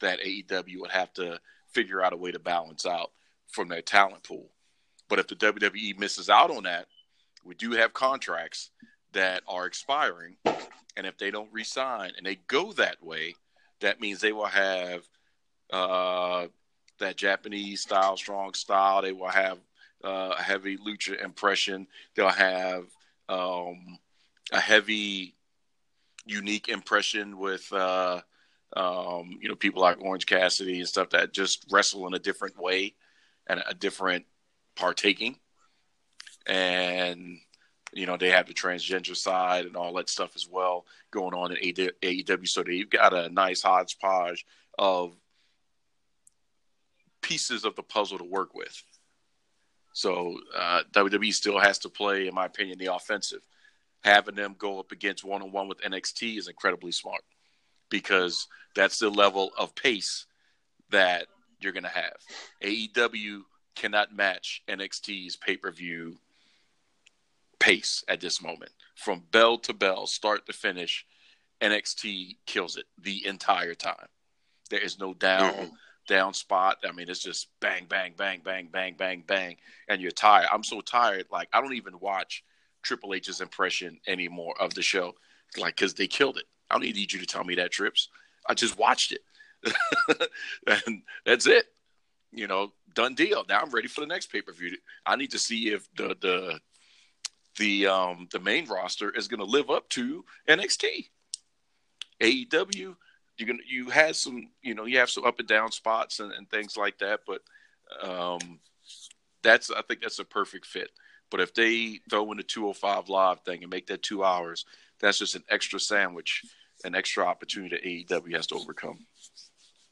that 0.00 0.20
AEW 0.20 0.80
would 0.80 0.90
have 0.90 1.12
to 1.14 1.40
figure 1.72 2.02
out 2.02 2.12
a 2.12 2.16
way 2.16 2.32
to 2.32 2.38
balance 2.38 2.86
out 2.86 3.10
from 3.48 3.68
their 3.68 3.82
talent 3.82 4.22
pool. 4.22 4.50
But 5.08 5.18
if 5.18 5.28
the 5.28 5.36
WWE 5.36 5.98
misses 5.98 6.30
out 6.30 6.50
on 6.50 6.64
that, 6.64 6.86
we 7.44 7.54
do 7.54 7.72
have 7.72 7.92
contracts 7.92 8.70
that 9.12 9.42
are 9.48 9.66
expiring. 9.66 10.36
And 10.96 11.06
if 11.06 11.16
they 11.18 11.30
don't 11.30 11.52
resign 11.52 12.12
and 12.16 12.26
they 12.26 12.36
go 12.46 12.72
that 12.72 13.02
way, 13.02 13.34
that 13.80 14.00
means 14.00 14.20
they 14.20 14.32
will 14.32 14.46
have 14.46 15.02
uh, 15.70 16.46
that 16.98 17.16
Japanese 17.16 17.82
style, 17.82 18.16
strong 18.16 18.54
style. 18.54 19.02
They 19.02 19.12
will 19.12 19.28
have 19.28 19.58
uh, 20.04 20.34
a 20.38 20.42
heavy 20.42 20.76
lucha 20.76 21.22
impression. 21.22 21.86
They'll 22.14 22.28
have 22.28 22.84
um, 23.28 23.98
a 24.52 24.60
heavy, 24.60 25.34
unique 26.24 26.68
impression 26.68 27.38
with 27.38 27.70
uh, 27.72 28.20
um, 28.76 29.38
you 29.40 29.48
know 29.48 29.54
people 29.54 29.82
like 29.82 30.00
Orange 30.00 30.26
Cassidy 30.26 30.78
and 30.78 30.88
stuff 30.88 31.10
that 31.10 31.32
just 31.32 31.66
wrestle 31.70 32.06
in 32.06 32.14
a 32.14 32.18
different 32.18 32.58
way 32.58 32.94
and 33.46 33.62
a 33.66 33.74
different 33.74 34.26
partaking. 34.76 35.36
And 36.46 37.38
you 37.92 38.06
know 38.06 38.16
they 38.16 38.30
have 38.30 38.46
the 38.46 38.54
transgender 38.54 39.16
side 39.16 39.66
and 39.66 39.76
all 39.76 39.94
that 39.94 40.08
stuff 40.08 40.32
as 40.36 40.46
well 40.48 40.86
going 41.10 41.34
on 41.34 41.56
in 41.56 41.74
AEW. 41.74 42.48
So 42.48 42.62
they've 42.62 42.88
got 42.88 43.14
a 43.14 43.28
nice 43.30 43.62
hodgepodge 43.62 44.44
of 44.78 45.16
pieces 47.22 47.64
of 47.64 47.74
the 47.76 47.82
puzzle 47.82 48.18
to 48.18 48.24
work 48.24 48.54
with. 48.54 48.82
So 49.92 50.38
uh, 50.56 50.82
WWE 50.92 51.32
still 51.34 51.58
has 51.58 51.78
to 51.80 51.88
play, 51.88 52.28
in 52.28 52.34
my 52.34 52.46
opinion, 52.46 52.78
the 52.78 52.94
offensive. 52.94 53.40
Having 54.04 54.36
them 54.36 54.54
go 54.56 54.78
up 54.78 54.92
against 54.92 55.24
one 55.24 55.42
on 55.42 55.50
one 55.50 55.68
with 55.68 55.80
NXT 55.80 56.38
is 56.38 56.48
incredibly 56.48 56.92
smart 56.92 57.22
because 57.90 58.46
that's 58.76 58.98
the 58.98 59.10
level 59.10 59.50
of 59.58 59.74
pace 59.74 60.26
that 60.90 61.26
you're 61.60 61.72
going 61.72 61.82
to 61.82 61.88
have. 61.88 62.16
AEW 62.62 63.42
cannot 63.74 64.14
match 64.14 64.62
NXT's 64.68 65.36
pay 65.36 65.56
per 65.56 65.70
view 65.70 66.16
pace 67.58 68.04
at 68.08 68.20
this 68.20 68.42
moment. 68.42 68.72
From 68.94 69.22
bell 69.30 69.58
to 69.58 69.72
bell, 69.72 70.06
start 70.06 70.46
to 70.46 70.52
finish, 70.52 71.04
NXT 71.60 72.36
kills 72.46 72.76
it 72.76 72.86
the 73.00 73.26
entire 73.26 73.74
time. 73.74 74.08
There 74.70 74.80
is 74.80 74.98
no 74.98 75.14
down. 75.14 75.72
Down 76.08 76.34
spot. 76.34 76.78
I 76.88 76.92
mean, 76.92 77.08
it's 77.08 77.22
just 77.22 77.48
bang, 77.60 77.84
bang, 77.88 78.14
bang, 78.16 78.40
bang, 78.42 78.68
bang, 78.72 78.94
bang, 78.98 79.22
bang, 79.26 79.56
and 79.88 80.00
you're 80.00 80.10
tired. 80.10 80.48
I'm 80.50 80.64
so 80.64 80.80
tired. 80.80 81.26
Like 81.30 81.48
I 81.52 81.60
don't 81.60 81.74
even 81.74 82.00
watch 82.00 82.42
Triple 82.82 83.14
H's 83.14 83.40
impression 83.40 84.00
anymore 84.06 84.54
of 84.58 84.74
the 84.74 84.82
show, 84.82 85.14
like 85.58 85.76
because 85.76 85.94
they 85.94 86.06
killed 86.06 86.38
it. 86.38 86.46
I 86.70 86.74
don't 86.74 86.82
need 86.82 87.12
you 87.12 87.20
to 87.20 87.26
tell 87.26 87.44
me 87.44 87.54
that, 87.56 87.70
Trips. 87.70 88.08
I 88.48 88.54
just 88.54 88.78
watched 88.78 89.12
it, 89.12 89.20
and 90.86 91.02
that's 91.26 91.46
it. 91.46 91.66
You 92.32 92.46
know, 92.46 92.72
done 92.94 93.14
deal. 93.14 93.44
Now 93.48 93.60
I'm 93.60 93.70
ready 93.70 93.88
for 93.88 94.00
the 94.00 94.06
next 94.06 94.32
pay 94.32 94.40
per 94.40 94.52
view. 94.52 94.76
I 95.06 95.16
need 95.16 95.30
to 95.32 95.38
see 95.38 95.68
if 95.68 95.86
the 95.94 96.16
the 96.20 96.58
the 97.58 97.86
um 97.86 98.28
the 98.32 98.40
main 98.40 98.66
roster 98.66 99.10
is 99.10 99.28
going 99.28 99.40
to 99.40 99.46
live 99.46 99.70
up 99.70 99.88
to 99.90 100.24
NXT. 100.48 101.10
AEW 102.20 102.96
you 103.38 103.46
can 103.46 103.60
you 103.66 103.88
had 103.88 104.16
some 104.16 104.50
you 104.62 104.74
know 104.74 104.84
you 104.84 104.98
have 104.98 105.10
some 105.10 105.24
up 105.24 105.38
and 105.38 105.48
down 105.48 105.70
spots 105.70 106.20
and, 106.20 106.32
and 106.32 106.50
things 106.50 106.76
like 106.76 106.98
that, 106.98 107.20
but 107.26 107.40
um, 108.02 108.58
that's 109.42 109.70
I 109.70 109.82
think 109.82 110.00
that's 110.00 110.18
a 110.18 110.24
perfect 110.24 110.66
fit. 110.66 110.90
But 111.30 111.40
if 111.40 111.54
they 111.54 112.00
throw 112.10 112.30
in 112.32 112.38
the 112.38 112.42
205 112.42 113.08
live 113.08 113.40
thing 113.40 113.62
and 113.62 113.70
make 113.70 113.86
that 113.88 114.02
two 114.02 114.24
hours, 114.24 114.64
that's 114.98 115.18
just 115.18 115.36
an 115.36 115.44
extra 115.50 115.78
sandwich, 115.78 116.42
an 116.84 116.94
extra 116.94 117.24
opportunity 117.24 118.06
that 118.08 118.22
AEW 118.24 118.34
has 118.34 118.46
to 118.48 118.56
overcome, 118.56 118.98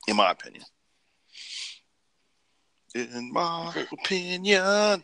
in 0.09 0.17
my 0.17 0.31
opinion. 0.31 0.65
In 2.95 3.33
my 3.33 3.87
opinion, 3.93 5.03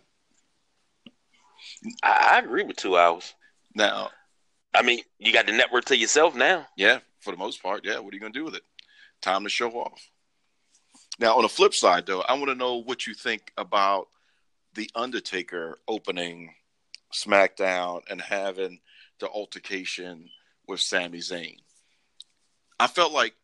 I, 2.03 2.31
I 2.33 2.39
agree 2.39 2.65
with 2.65 2.77
two 2.77 2.97
hours. 2.97 3.35
Now, 3.75 4.11
I 4.75 4.83
mean, 4.83 5.01
you 5.19 5.33
got 5.33 5.47
the 5.47 5.53
network 5.53 5.85
to 5.87 5.97
yourself 5.97 6.35
now. 6.35 6.67
Yeah, 6.77 7.01
for 7.23 7.31
the 7.31 7.39
most 7.39 7.63
part. 7.63 7.85
Yeah, 7.85 8.01
what 8.01 8.13
are 8.13 8.17
you 8.17 8.21
going 8.21 8.33
to 8.33 8.39
do 8.39 8.45
with 8.45 8.57
it? 8.57 8.65
Time 9.23 9.45
to 9.45 9.49
show 9.49 9.71
off. 9.71 10.11
Now, 11.19 11.37
on 11.37 11.43
the 11.43 11.49
flip 11.49 11.75
side, 11.75 12.07
though, 12.07 12.21
I 12.21 12.35
want 12.35 12.49
to 12.49 12.55
know 12.55 12.77
what 12.77 13.07
you 13.07 13.15
think 13.15 13.53
about 13.57 14.09
the 14.75 14.91
Undertaker 14.95 15.79
opening 15.87 16.55
SmackDown 17.15 18.01
and 18.11 18.21
having 18.21 18.81
the 19.21 19.29
altercation 19.29 20.29
with 20.67 20.81
Sami 20.81 21.19
Zayn. 21.19 21.57
I 22.81 22.87
felt 22.87 23.13
like 23.13 23.35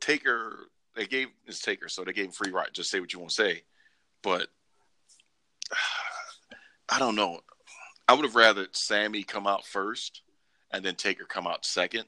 Taker, 0.00 0.66
they 0.96 1.06
gave 1.06 1.28
it's 1.46 1.60
Taker, 1.60 1.88
so 1.88 2.02
they 2.02 2.12
gave 2.12 2.26
him 2.26 2.32
free 2.32 2.50
right. 2.50 2.72
Just 2.72 2.90
say 2.90 2.98
what 2.98 3.12
you 3.12 3.20
want 3.20 3.30
to 3.30 3.36
say, 3.36 3.62
but 4.22 4.48
I 6.88 6.98
don't 6.98 7.14
know. 7.14 7.40
I 8.08 8.14
would 8.14 8.24
have 8.24 8.34
rather 8.34 8.66
Sami 8.72 9.22
come 9.22 9.46
out 9.46 9.64
first 9.64 10.22
and 10.72 10.84
then 10.84 10.96
Taker 10.96 11.24
come 11.24 11.46
out 11.46 11.64
second 11.64 12.06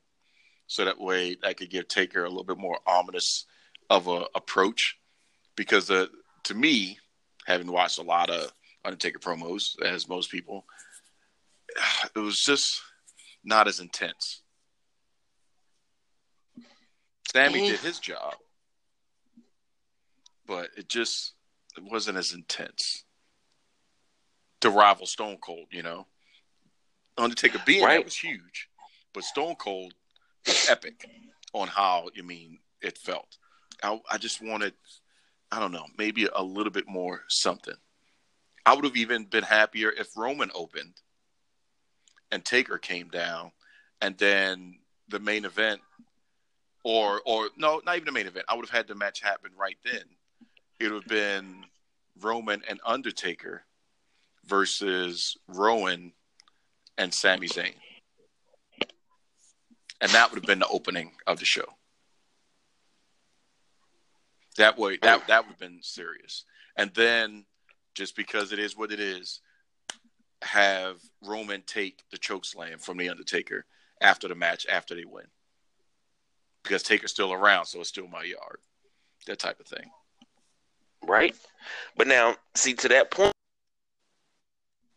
so 0.73 0.87
that 0.87 0.99
way 0.99 1.37
I 1.45 1.53
could 1.53 1.69
give 1.69 1.87
Taker 1.87 2.25
a 2.25 2.31
little 2.31 2.45
bit 2.45 2.57
more 2.57 2.79
ominous 2.87 3.45
of 3.91 4.09
a 4.09 4.25
approach. 4.35 4.97
Because 5.55 5.91
uh, 5.91 6.07
to 6.45 6.55
me, 6.55 6.99
having 7.47 7.71
watched 7.71 7.99
a 7.99 8.03
lot 8.03 8.31
of 8.31 8.51
Undertaker 8.83 9.19
promos, 9.19 9.79
as 9.83 10.09
most 10.09 10.31
people, 10.31 10.65
it 12.17 12.19
was 12.19 12.39
just 12.39 12.81
not 13.45 13.69
as 13.69 13.81
intense. 13.81 14.41
Sami 17.31 17.59
mm-hmm. 17.59 17.67
did 17.67 17.81
his 17.81 17.99
job, 17.99 18.35
but 20.47 20.71
it 20.79 20.89
just 20.89 21.35
it 21.77 21.85
wasn't 21.85 22.17
as 22.17 22.33
intense 22.33 23.05
to 24.63 24.71
rival 24.71 25.05
Stone 25.05 25.37
Cold. 25.43 25.67
You 25.71 25.83
know, 25.83 26.07
Undertaker 27.19 27.61
being 27.67 27.85
right. 27.85 27.99
that 27.99 28.05
was 28.07 28.17
huge, 28.17 28.69
but 29.13 29.23
Stone 29.23 29.57
Cold 29.57 29.93
epic 30.69 31.09
on 31.53 31.69
how 31.69 32.09
I 32.17 32.23
mean 32.23 32.59
it 32.81 32.99
felt. 32.99 33.37
I, 33.83 34.01
I 34.11 34.19
just 34.19 34.43
wanted, 34.43 34.75
I 35.51 35.59
don't 35.61 35.73
know, 35.73 35.87
maybe 35.99 36.29
a 36.35 36.43
little 36.43 36.73
bit 36.73 36.89
more 36.89 37.23
something. 37.29 37.75
I 38.65 38.75
would 38.75 38.85
have 38.85 38.97
even 38.97 39.25
been 39.25 39.43
happier 39.43 39.91
if 39.91 40.17
Roman 40.17 40.51
opened 40.55 40.95
and 42.31 42.45
Taker 42.45 42.79
came 42.79 43.09
down, 43.09 43.53
and 44.01 44.17
then 44.19 44.79
the 45.09 45.19
main 45.19 45.45
event, 45.45 45.81
or 46.85 47.21
or 47.27 47.49
no, 47.57 47.81
not 47.85 47.97
even 47.97 48.07
the 48.07 48.13
main 48.13 48.27
event. 48.27 48.47
I 48.49 48.55
would 48.55 48.67
have 48.67 48.77
had 48.77 48.89
the 48.89 48.95
match 48.95 49.21
happen 49.21 49.51
right 49.57 49.77
then. 49.85 50.03
It 50.81 50.85
would 50.91 51.03
have 51.03 51.09
been 51.09 51.65
Roman 52.21 52.63
and 52.69 52.81
Undertaker 52.87 53.63
versus 54.47 55.37
Rowan 55.49 56.13
and 56.99 57.13
Sami 57.13 57.49
Zayn 57.49 57.75
and 60.03 60.11
that 60.11 60.31
would 60.31 60.37
have 60.37 60.47
been 60.47 60.59
the 60.59 60.67
opening 60.67 61.13
of 61.27 61.39
the 61.39 61.47
show. 61.47 61.65
That 64.59 64.77
way, 64.77 64.99
that 65.01 65.29
that 65.29 65.45
would 65.45 65.53
have 65.53 65.59
been 65.59 65.79
serious. 65.81 66.45
And 66.77 66.93
then, 66.95 67.47
just 67.95 68.17
because 68.17 68.53
it 68.53 68.59
is 68.59 68.77
what 68.77 68.93
it 68.93 69.01
is, 69.01 69.41
have 70.43 70.97
Roman 71.23 71.63
take 71.63 72.03
the 72.11 72.19
choke 72.19 72.45
slam 72.45 72.79
from 72.79 72.99
the 72.99 73.09
Undertaker 73.09 73.65
after 74.01 74.29
the 74.29 74.35
match 74.35 74.67
after 74.71 74.95
they 74.95 75.05
win, 75.05 75.27
because 76.63 76.83
Taker's 76.83 77.13
still 77.13 77.33
around, 77.33 77.67
so 77.67 77.81
it's 77.81 77.89
still 77.89 78.09
my 78.09 78.25
yard. 78.25 78.59
That 79.27 79.39
type 79.39 79.61
of 79.61 79.67
thing. 79.67 79.89
Right, 81.07 81.35
but 81.97 82.09
now 82.09 82.35
see 82.57 82.75
to 82.75 82.89
that 82.89 83.11
point. 83.11 83.33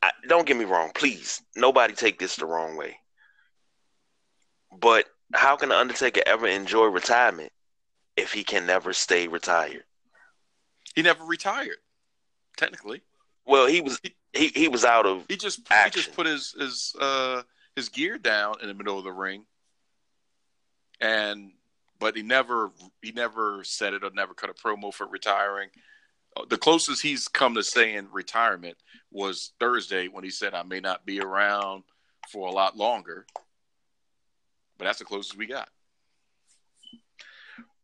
I, 0.01 0.11
don't 0.27 0.47
get 0.47 0.57
me 0.57 0.65
wrong, 0.65 0.91
please. 0.93 1.41
Nobody 1.55 1.93
take 1.93 2.19
this 2.19 2.35
the 2.35 2.45
wrong 2.45 2.75
way. 2.75 2.97
But 4.79 5.05
how 5.33 5.55
can 5.55 5.69
the 5.69 5.77
Undertaker 5.77 6.21
ever 6.25 6.47
enjoy 6.47 6.85
retirement 6.85 7.51
if 8.15 8.33
he 8.33 8.43
can 8.43 8.65
never 8.65 8.93
stay 8.93 9.27
retired? 9.27 9.83
He 10.95 11.01
never 11.01 11.23
retired, 11.23 11.77
technically. 12.57 13.01
Well, 13.45 13.67
he 13.67 13.81
was 13.81 13.99
he, 14.33 14.47
he 14.55 14.67
was 14.67 14.85
out 14.85 15.05
of 15.05 15.25
he 15.27 15.37
just 15.37 15.61
action. 15.71 15.99
he 15.99 16.05
just 16.05 16.15
put 16.15 16.25
his 16.25 16.55
his 16.57 16.95
uh 16.99 17.43
his 17.75 17.89
gear 17.89 18.17
down 18.17 18.55
in 18.61 18.67
the 18.67 18.73
middle 18.73 18.97
of 18.97 19.03
the 19.03 19.11
ring, 19.11 19.45
and 20.99 21.51
but 21.99 22.15
he 22.15 22.23
never 22.23 22.71
he 23.01 23.11
never 23.11 23.63
said 23.63 23.93
it 23.93 24.03
or 24.03 24.11
never 24.11 24.33
cut 24.33 24.49
a 24.49 24.53
promo 24.53 24.93
for 24.93 25.07
retiring. 25.07 25.69
Uh, 26.35 26.45
the 26.49 26.57
closest 26.57 27.01
he's 27.01 27.27
come 27.27 27.55
to 27.55 27.63
saying 27.63 28.07
retirement 28.11 28.77
was 29.11 29.53
Thursday 29.59 30.07
when 30.07 30.23
he 30.23 30.29
said, 30.29 30.53
"I 30.53 30.63
may 30.63 30.79
not 30.79 31.05
be 31.05 31.19
around 31.21 31.83
for 32.31 32.47
a 32.47 32.51
lot 32.51 32.77
longer." 32.77 33.25
But 34.77 34.85
that's 34.85 34.99
the 34.99 35.05
closest 35.05 35.37
we 35.37 35.45
got. 35.45 35.69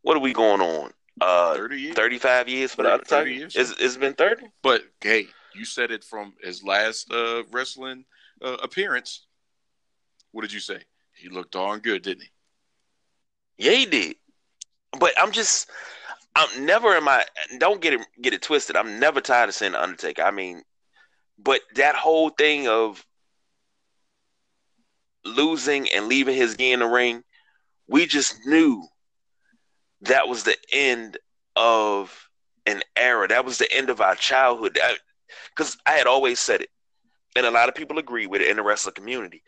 What 0.02 0.18
are 0.18 0.22
we 0.22 0.34
going 0.34 0.62
on? 0.62 0.92
Uh, 1.20 1.54
Thirty 1.56 1.80
years. 1.82 1.96
35 1.96 2.50
years 2.50 2.74
for 2.74 2.84
the 2.84 2.90
30 2.90 2.94
Undertaker? 2.94 3.30
years. 3.30 3.56
It's, 3.56 3.80
it's 3.80 3.98
been 3.98 4.14
30? 4.14 4.48
But 4.64 4.84
hey, 5.02 5.28
you 5.54 5.66
said 5.66 5.92
it 5.92 6.04
from 6.04 6.34
his 6.42 6.64
last 6.64 7.12
uh, 7.12 7.44
wrestling 7.52 8.06
uh, 8.42 8.58
appearance. 8.64 9.26
What 10.32 10.42
did 10.42 10.54
you 10.54 10.60
say? 10.60 10.80
He 11.14 11.30
looked 11.30 11.52
darn 11.52 11.80
good, 11.82 12.02
didn't 12.02 12.24
he? 12.24 12.30
Yeah, 13.66 13.74
he 13.74 13.86
did. 13.86 14.16
But 15.00 15.12
I'm 15.22 15.32
just, 15.32 15.70
I'm 16.36 16.66
never 16.66 16.96
in 16.98 17.04
my. 17.04 17.24
Don't 17.60 17.82
get 17.82 17.94
it 17.94 18.02
get 18.22 18.34
it 18.34 18.42
twisted. 18.42 18.76
I'm 18.76 19.00
never 19.00 19.22
tired 19.22 19.50
of 19.50 19.56
seeing 19.56 19.76
Undertaker. 19.76 20.24
I 20.24 20.32
mean, 20.32 20.64
but 21.38 21.62
that 21.76 21.96
whole 21.96 22.30
thing 22.30 22.68
of 22.68 23.06
losing 25.32 25.90
and 25.90 26.08
leaving 26.08 26.36
his 26.36 26.56
gear 26.56 26.74
in 26.74 26.80
the 26.80 26.88
ring, 26.88 27.24
we 27.88 28.06
just 28.06 28.36
knew 28.46 28.88
that 30.02 30.28
was 30.28 30.44
the 30.44 30.56
end 30.72 31.18
of 31.56 32.30
an 32.66 32.82
era. 32.96 33.28
That 33.28 33.46
was 33.46 33.58
the 33.58 33.72
end 33.72 33.90
of 33.90 34.02
our 34.02 34.16
childhood. 34.16 34.78
Because 35.56 35.78
I, 35.86 35.94
had 35.94 36.08
always 36.08 36.40
said 36.40 36.62
it, 36.62 36.70
and 37.36 37.46
a 37.46 37.52
lot 37.52 37.70
of 37.70 37.76
people 37.76 38.00
agree 38.00 38.28
with 38.28 38.42
it 38.42 38.50
in 38.50 38.58
the 38.58 38.64
wrestling 38.64 38.96
community, 38.96 39.44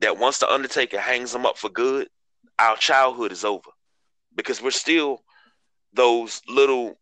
that 0.00 0.18
once 0.18 0.38
the 0.38 0.50
Undertaker 0.50 1.00
hangs 1.00 1.32
them 1.32 1.46
up 1.46 1.58
for 1.58 1.68
good, 1.68 2.08
our 2.58 2.76
childhood 2.76 3.32
is 3.32 3.44
over 3.44 3.70
because 4.34 4.62
we're 4.62 4.70
still 4.70 5.22
those 5.92 6.42
little 6.48 6.98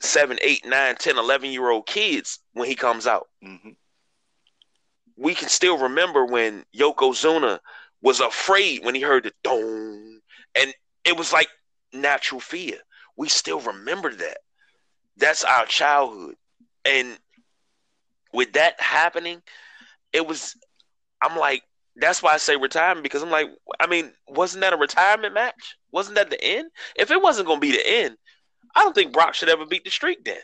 seven, 0.00 0.38
eight, 0.42 0.64
nine, 0.66 0.96
10, 0.96 1.18
11 1.18 1.50
year 1.50 1.70
old 1.70 1.86
kids 1.86 2.40
when 2.52 2.68
he 2.68 2.74
comes 2.74 3.06
out. 3.06 3.28
Mm-hmm. 3.44 3.70
We 5.22 5.34
can 5.34 5.48
still 5.48 5.78
remember 5.78 6.24
when 6.24 6.64
Yokozuna 6.76 7.60
was 8.02 8.18
afraid 8.18 8.84
when 8.84 8.96
he 8.96 9.00
heard 9.00 9.22
the 9.22 9.32
dong, 9.44 10.18
and 10.56 10.74
it 11.04 11.16
was 11.16 11.32
like 11.32 11.48
natural 11.92 12.40
fear. 12.40 12.78
We 13.16 13.28
still 13.28 13.60
remember 13.60 14.12
that. 14.12 14.38
That's 15.16 15.44
our 15.44 15.64
childhood. 15.66 16.34
And 16.84 17.16
with 18.32 18.54
that 18.54 18.80
happening, 18.80 19.42
it 20.12 20.26
was, 20.26 20.56
I'm 21.22 21.38
like, 21.38 21.62
that's 21.94 22.20
why 22.20 22.32
I 22.32 22.38
say 22.38 22.56
retirement 22.56 23.04
because 23.04 23.22
I'm 23.22 23.30
like, 23.30 23.46
I 23.78 23.86
mean, 23.86 24.10
wasn't 24.26 24.62
that 24.62 24.72
a 24.72 24.78
retirement 24.78 25.34
match? 25.34 25.76
Wasn't 25.92 26.16
that 26.16 26.30
the 26.30 26.42
end? 26.42 26.70
If 26.96 27.12
it 27.12 27.22
wasn't 27.22 27.46
going 27.46 27.60
to 27.60 27.66
be 27.66 27.72
the 27.72 27.86
end, 27.86 28.16
I 28.74 28.82
don't 28.82 28.94
think 28.94 29.12
Brock 29.12 29.34
should 29.34 29.50
ever 29.50 29.66
beat 29.66 29.84
the 29.84 29.90
streak 29.90 30.24
then. 30.24 30.40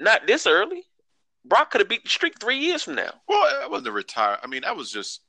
Not 0.00 0.26
this 0.26 0.46
early. 0.46 0.82
Brock 1.44 1.70
could 1.70 1.80
have 1.80 1.88
beat 1.88 2.04
the 2.04 2.10
streak 2.10 2.38
three 2.38 2.58
years 2.58 2.82
from 2.82 2.96
now. 2.96 3.12
Well, 3.26 3.62
I 3.62 3.66
wasn't 3.66 3.88
a 3.88 3.92
retire. 3.92 4.38
I 4.42 4.46
mean, 4.46 4.64
I 4.64 4.72
was 4.72 4.90
just 4.92 5.20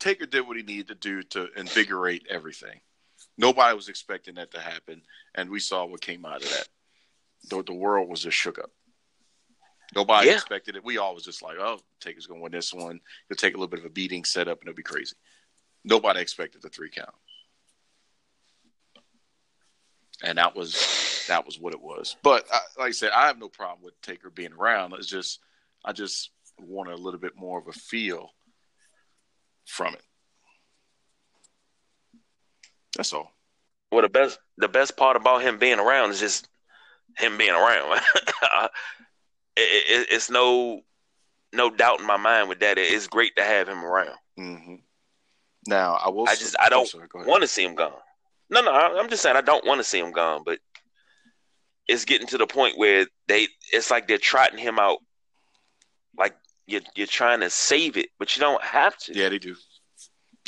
Taker 0.00 0.26
did 0.26 0.46
what 0.46 0.56
he 0.56 0.62
needed 0.62 0.88
to 0.88 0.94
do 0.94 1.22
to 1.22 1.48
invigorate 1.56 2.26
everything. 2.28 2.80
Nobody 3.38 3.74
was 3.74 3.88
expecting 3.88 4.34
that 4.34 4.50
to 4.52 4.60
happen, 4.60 5.02
and 5.34 5.50
we 5.50 5.60
saw 5.60 5.84
what 5.84 6.00
came 6.00 6.24
out 6.26 6.42
of 6.42 6.50
that. 6.50 6.68
The, 7.48 7.62
the 7.62 7.74
world 7.74 8.08
was 8.08 8.20
just 8.22 8.36
shook 8.36 8.58
up. 8.58 8.70
Nobody 9.94 10.28
Yeah. 10.28 10.34
expected 10.34 10.76
it. 10.76 10.84
We 10.84 10.98
all 10.98 11.14
was 11.14 11.24
just 11.24 11.42
like, 11.42 11.56
"Oh, 11.58 11.78
Taker's 12.00 12.26
going 12.26 12.40
to 12.40 12.42
win 12.42 12.52
this 12.52 12.72
one. 12.72 13.00
He'll 13.28 13.36
take 13.36 13.54
a 13.54 13.56
little 13.56 13.68
bit 13.68 13.78
of 13.80 13.84
a 13.86 13.90
beating, 13.90 14.24
set 14.24 14.48
up, 14.48 14.60
and 14.60 14.68
it'll 14.68 14.76
be 14.76 14.82
crazy." 14.82 15.14
Nobody 15.84 16.20
expected 16.20 16.62
the 16.62 16.70
three 16.70 16.90
count, 16.90 17.14
and 20.22 20.38
that 20.38 20.56
was 20.56 20.74
that 21.28 21.46
was 21.46 21.58
what 21.58 21.72
it 21.74 21.80
was. 21.80 22.16
But 22.22 22.46
I, 22.52 22.58
like 22.78 22.88
I 22.88 22.92
said, 22.92 23.10
I 23.12 23.26
have 23.26 23.38
no 23.38 23.48
problem 23.48 23.82
with 23.84 24.00
Taker 24.02 24.30
being 24.30 24.52
around. 24.52 24.92
It's 24.94 25.06
just 25.06 25.40
I 25.84 25.92
just 25.92 26.30
wanted 26.60 26.94
a 26.94 27.02
little 27.02 27.20
bit 27.20 27.36
more 27.36 27.58
of 27.58 27.68
a 27.68 27.72
feel 27.72 28.30
from 29.66 29.94
it. 29.94 30.02
That's 32.96 33.12
all. 33.12 33.32
Well, 33.90 34.02
the 34.02 34.08
best 34.08 34.38
the 34.58 34.68
best 34.68 34.96
part 34.96 35.16
about 35.16 35.42
him 35.42 35.58
being 35.58 35.78
around 35.78 36.10
is 36.10 36.20
just 36.20 36.48
him 37.16 37.38
being 37.38 37.50
around. 37.50 38.00
it, 38.16 38.70
it, 39.56 40.06
it's 40.10 40.30
no 40.30 40.80
no 41.52 41.70
doubt 41.70 42.00
in 42.00 42.06
my 42.06 42.16
mind 42.16 42.48
with 42.48 42.60
that. 42.60 42.78
It's 42.78 43.06
great 43.06 43.36
to 43.36 43.42
have 43.44 43.68
him 43.68 43.84
around. 43.84 44.16
hmm 44.36 44.74
Now 45.66 45.94
I 45.94 46.08
will. 46.10 46.28
I 46.28 46.34
just 46.34 46.56
I 46.60 46.68
don't 46.68 46.88
sorry, 46.88 47.06
go 47.08 47.20
ahead. 47.20 47.28
want 47.28 47.42
to 47.42 47.48
see 47.48 47.64
him 47.64 47.74
gone. 47.74 47.92
No, 48.50 48.60
no, 48.60 48.72
I- 48.72 48.98
I'm 48.98 49.08
just 49.08 49.22
saying 49.22 49.36
I 49.36 49.40
don't 49.40 49.64
want 49.66 49.78
to 49.78 49.84
see 49.84 49.98
him 49.98 50.12
gone, 50.12 50.42
but 50.44 50.58
it's 51.88 52.04
getting 52.04 52.26
to 52.28 52.38
the 52.38 52.46
point 52.46 52.78
where 52.78 53.06
they 53.28 53.48
it's 53.72 53.90
like 53.90 54.08
they're 54.08 54.18
trotting 54.18 54.58
him 54.58 54.78
out, 54.78 54.98
like 56.16 56.34
you're 56.66 56.80
you're 56.94 57.06
trying 57.06 57.40
to 57.40 57.50
save 57.50 57.96
it, 57.96 58.08
but 58.18 58.36
you 58.36 58.40
don't 58.40 58.62
have 58.62 58.96
to. 58.98 59.14
Yeah, 59.14 59.28
they 59.28 59.38
do. 59.38 59.54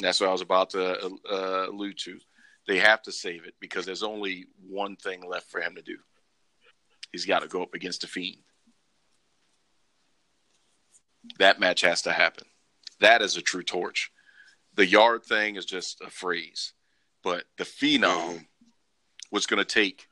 That's 0.00 0.20
what 0.20 0.28
I 0.28 0.32
was 0.32 0.42
about 0.42 0.70
to 0.70 1.10
uh, 1.30 1.66
allude 1.70 1.98
to. 2.00 2.18
They 2.66 2.78
have 2.78 3.02
to 3.02 3.12
save 3.12 3.46
it 3.46 3.54
because 3.60 3.86
there's 3.86 4.02
only 4.02 4.46
one 4.68 4.96
thing 4.96 5.22
left 5.26 5.50
for 5.50 5.60
him 5.60 5.74
to 5.76 5.82
do. 5.82 5.96
He's 7.12 7.24
got 7.24 7.42
to 7.42 7.48
go 7.48 7.62
up 7.62 7.74
against 7.74 8.00
the 8.02 8.06
Fiend. 8.06 8.42
That 11.38 11.60
match 11.60 11.80
has 11.82 12.02
to 12.02 12.12
happen. 12.12 12.46
That 13.00 13.22
is 13.22 13.36
a 13.36 13.42
true 13.42 13.62
torch. 13.62 14.10
The 14.74 14.86
yard 14.86 15.24
thing 15.24 15.56
is 15.56 15.64
just 15.64 16.00
a 16.02 16.10
phrase, 16.10 16.72
but 17.22 17.44
the 17.56 17.64
phenom 17.64 18.46
was 19.30 19.46
going 19.46 19.58
to 19.58 19.64
take 19.64 20.06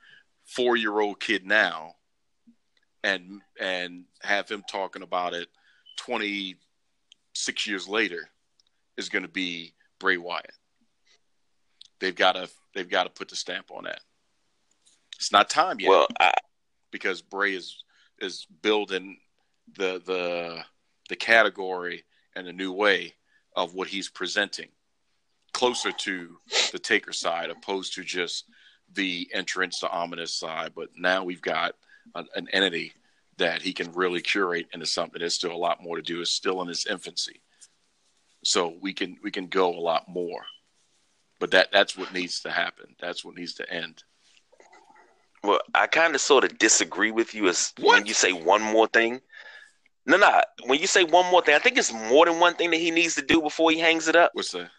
four 0.45 0.77
year 0.77 0.99
old 1.01 1.21
kid 1.21 1.47
now 1.47 1.95
and 3.03 3.41
and 3.61 4.05
have 4.23 4.49
him 4.49 4.65
talking 4.69 5.03
about 5.03 5.35
it 5.35 5.49
26 5.99 7.67
years 7.67 7.89
later 7.89 8.29
is 8.97 9.09
going 9.09 9.23
to 9.23 9.29
be 9.29 9.75
Bray 9.99 10.17
Wyatt. 10.17 10.53
They've 12.01 12.15
got 12.15 12.33
to 12.33 12.49
they've 12.75 12.89
got 12.89 13.05
to 13.05 13.11
put 13.11 13.29
the 13.29 13.37
stamp 13.37 13.71
on 13.71 13.85
that. 13.85 14.01
It's 15.17 15.33
not 15.33 15.49
time 15.49 15.81
yet 15.81 15.91
Well, 15.91 16.07
I, 16.19 16.33
because 16.91 17.23
Bray 17.23 17.55
is 17.55 17.85
is 18.21 18.47
building 18.63 19.19
the 19.77 20.03
the 20.05 20.63
the 21.09 21.17
category 21.17 22.05
and 22.35 22.47
the 22.47 22.53
new 22.53 22.73
way 22.73 23.15
of 23.57 23.75
what 23.75 23.89
he's 23.89 24.09
presenting 24.09 24.69
closer 25.53 25.93
to 25.93 26.37
the 26.73 26.79
taker 26.79 27.13
side 27.13 27.49
opposed 27.49 27.95
to 27.95 28.03
just 28.03 28.45
the 28.93 29.29
entrance 29.33 29.81
to 29.81 29.91
ominous 29.91 30.33
side 30.33 30.73
but 30.75 30.89
now 30.97 31.25
we've 31.25 31.43
got 31.43 31.75
an, 32.15 32.27
an 32.37 32.49
entity 32.53 32.93
that 33.37 33.63
he 33.63 33.73
can 33.73 33.93
really 33.93 34.21
curate 34.21 34.67
into 34.73 34.87
something 34.87 35.21
there's 35.21 35.35
still 35.35 35.53
a 35.53 35.57
lot 35.57 35.83
more 35.83 35.97
to 35.97 36.03
do 36.03 36.21
it's 36.21 36.31
still 36.31 36.63
in 36.63 36.69
its 36.69 36.87
infancy 36.87 37.41
so 38.45 38.75
we 38.81 38.93
can 38.93 39.17
we 39.23 39.31
can 39.31 39.47
go 39.47 39.71
a 39.71 39.81
lot 39.81 40.09
more 40.09 40.45
but 41.41 41.51
that 41.51 41.73
that's 41.73 41.97
what 41.97 42.13
needs 42.13 42.41
to 42.41 42.51
happen 42.51 42.95
that's 43.01 43.25
what 43.25 43.35
needs 43.35 43.55
to 43.55 43.69
end 43.73 44.05
well, 45.45 45.61
I 45.75 45.87
kind 45.87 46.15
of 46.15 46.23
sort 46.23 46.45
of 46.45 46.59
disagree 46.59 47.11
with 47.11 47.35
you 47.35 47.49
as 47.49 47.75
when 47.79 48.07
you 48.07 48.15
say 48.15 48.33
one 48.33 48.63
more 48.63 48.87
thing. 48.87 49.21
No, 50.07 50.17
no. 50.17 50.41
When 50.65 50.81
you 50.81 50.87
say 50.87 51.05
one 51.05 51.31
more 51.31 51.43
thing, 51.43 51.55
I 51.55 51.59
think 51.59 51.77
it's 51.77 51.93
more 51.93 52.25
than 52.25 52.41
one 52.41 52.55
thing 52.55 52.71
that 52.71 52.79
he 52.81 52.91
needs 52.91 53.15
to 53.17 53.23
do 53.23 53.43
before 53.43 53.71
he 53.71 53.79
hangs 53.79 54.09
it 54.09 54.17
up. 54.17 54.31
what's 54.33 54.53
that? 54.53 54.71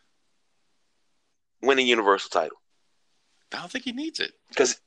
Win 1.62 1.78
a 1.78 1.84
Universal 1.84 2.30
title. 2.30 2.58
I 3.56 3.60
don't 3.60 3.72
think 3.72 3.84
he 3.86 3.92
needs 3.92 4.20
it 4.20 4.34
because 4.50 4.80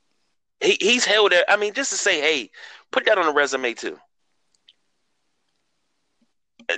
he, 0.61 0.77
he's 0.81 1.05
held 1.05 1.31
there. 1.31 1.45
I 1.47 1.55
mean, 1.55 1.73
just 1.73 1.89
to 1.91 1.97
say, 1.97 2.19
hey, 2.19 2.51
put 2.91 3.05
that 3.05 3.17
on 3.17 3.25
a 3.27 3.31
resume 3.31 3.73
too. 3.73 3.97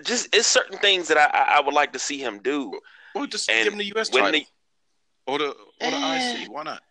Just 0.04 0.34
it's 0.34 0.48
certain 0.48 0.78
things 0.78 1.08
that 1.10 1.18
I, 1.18 1.26
I, 1.26 1.58
I 1.58 1.62
would 1.62 1.74
like 1.74 1.92
to 1.94 2.00
see 2.00 2.18
him 2.20 2.40
do. 2.40 2.80
well 3.14 3.26
just 3.28 3.50
And 3.50 3.64
give 3.66 3.74
him 3.74 3.80
the 3.80 4.00
us 4.00 4.10
title 4.10 4.32
the- 4.32 4.46
or 5.28 5.38
the 5.40 5.50
or 5.50 5.56
the 5.92 5.98
Eh. 5.98 6.44
IC. 6.44 6.52
Why 6.52 6.64
not? 6.64 6.82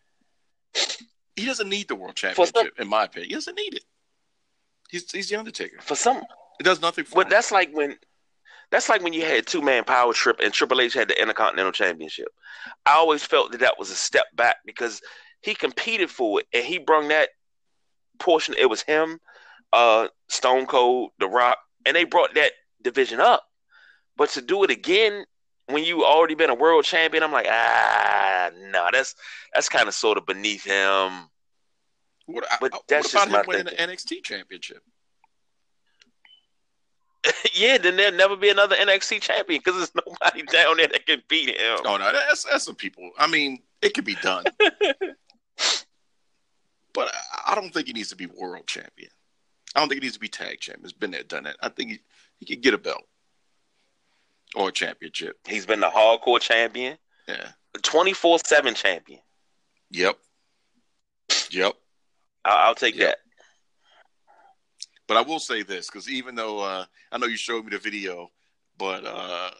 He 1.36 1.46
doesn't 1.46 1.68
need 1.68 1.88
the 1.88 1.94
world 1.94 2.18
For 2.18 2.34
some- 2.34 2.52
championship, 2.52 2.78
in 2.80 2.88
my 2.88 3.04
opinion. 3.04 3.28
He 3.30 3.34
doesn't 3.34 3.54
need 3.54 3.74
it. 3.74 3.84
He's 4.90 5.10
he's 5.10 5.28
the 5.30 5.36
Undertaker. 5.36 5.80
For 5.80 5.94
some, 5.94 6.18
It 6.58 6.64
does 6.64 6.80
nothing 6.82 7.04
for 7.04 7.10
him. 7.10 7.14
but 7.20 7.26
him. 7.26 7.30
that's 7.30 7.50
like 7.52 7.70
when 7.72 7.96
that's 8.70 8.88
like 8.88 9.02
when 9.02 9.12
you 9.12 9.22
had 9.24 9.46
two 9.46 9.62
man 9.62 9.84
power 9.84 10.12
trip 10.12 10.40
and 10.42 10.52
Triple 10.52 10.80
H 10.80 10.94
had 10.94 11.08
the 11.08 11.20
Intercontinental 11.20 11.72
Championship. 11.72 12.28
I 12.86 12.94
always 12.94 13.24
felt 13.24 13.52
that 13.52 13.60
that 13.60 13.78
was 13.78 13.90
a 13.90 13.94
step 13.96 14.26
back 14.34 14.56
because 14.64 15.00
he 15.42 15.54
competed 15.54 16.10
for 16.10 16.40
it 16.40 16.46
and 16.52 16.64
he 16.64 16.78
brung 16.78 17.08
that 17.08 17.30
portion. 18.18 18.54
It 18.58 18.68
was 18.70 18.82
him, 18.82 19.18
uh, 19.72 20.08
Stone 20.28 20.66
Cold, 20.66 21.10
The 21.18 21.28
Rock, 21.28 21.58
and 21.86 21.96
they 21.96 22.04
brought 22.04 22.34
that 22.34 22.52
division 22.82 23.20
up. 23.20 23.44
But 24.16 24.30
to 24.30 24.42
do 24.42 24.62
it 24.64 24.70
again 24.70 25.24
when 25.66 25.84
you 25.84 26.04
already 26.04 26.34
been 26.34 26.50
a 26.50 26.54
world 26.54 26.84
champion, 26.84 27.22
I'm 27.22 27.32
like, 27.32 27.46
ah, 27.48 28.50
no, 28.70 28.88
that's 28.92 29.14
that's 29.54 29.68
kind 29.68 29.88
of 29.88 29.94
sort 29.94 30.18
of 30.18 30.26
beneath 30.26 30.64
him. 30.64 31.28
What, 32.26 32.44
but 32.60 32.74
I- 32.74 32.78
that's 32.88 33.06
what 33.06 33.12
just 33.12 33.14
about 33.14 33.26
him 33.28 33.32
my 33.32 33.42
winning 33.46 33.64
the 33.66 33.72
NXT 33.72 34.22
championship? 34.22 34.82
yeah, 37.54 37.76
then 37.78 37.96
there'll 37.96 38.16
never 38.16 38.36
be 38.36 38.48
another 38.48 38.76
NXT 38.76 39.20
champion 39.20 39.60
because 39.64 39.76
there's 39.76 39.92
nobody 40.06 40.42
down 40.52 40.76
there 40.78 40.88
that 40.88 41.06
can 41.06 41.22
beat 41.28 41.48
him. 41.50 41.78
Oh 41.84 41.96
no, 41.96 42.12
that's 42.12 42.44
that's 42.44 42.64
some 42.64 42.74
people. 42.74 43.10
I 43.18 43.26
mean, 43.26 43.62
it 43.82 43.94
could 43.94 44.04
be 44.04 44.14
done, 44.16 44.44
but 46.94 47.10
I- 47.46 47.54
don't 47.54 47.72
think 47.72 47.86
he 47.88 47.92
needs 47.92 48.08
to 48.10 48.16
be 48.16 48.26
world 48.26 48.66
champion. 48.66 49.10
I 49.74 49.80
don't 49.80 49.88
think 49.88 50.00
he 50.02 50.06
needs 50.06 50.14
to 50.14 50.20
be 50.20 50.28
tag 50.28 50.60
champion. 50.60 50.84
He's 50.84 50.92
been 50.92 51.10
there, 51.10 51.22
done 51.22 51.44
that. 51.44 51.56
I 51.62 51.68
think 51.68 51.90
he, 51.90 52.00
he 52.38 52.46
could 52.46 52.62
get 52.62 52.74
a 52.74 52.78
belt 52.78 53.04
or 54.56 54.68
a 54.70 54.72
championship. 54.72 55.36
He's 55.46 55.66
been 55.66 55.80
the 55.80 55.90
hardcore 55.90 56.40
champion. 56.40 56.98
Yeah. 57.28 57.48
Twenty 57.82 58.12
four 58.12 58.38
seven 58.44 58.74
champion. 58.74 59.20
Yep. 59.90 60.18
Yep. 61.50 61.74
I'll, 62.44 62.68
I'll 62.68 62.74
take 62.74 62.96
Yep. 62.96 63.08
that. 63.08 63.18
But 65.10 65.16
I 65.16 65.22
will 65.22 65.40
say 65.40 65.64
this 65.64 65.88
because 65.88 66.08
even 66.08 66.36
though 66.36 66.60
uh, 66.60 66.84
I 67.10 67.18
know 67.18 67.26
you 67.26 67.36
showed 67.36 67.64
me 67.64 67.70
the 67.72 67.78
video, 67.78 68.30
but 68.78 69.04
uh, 69.04 69.50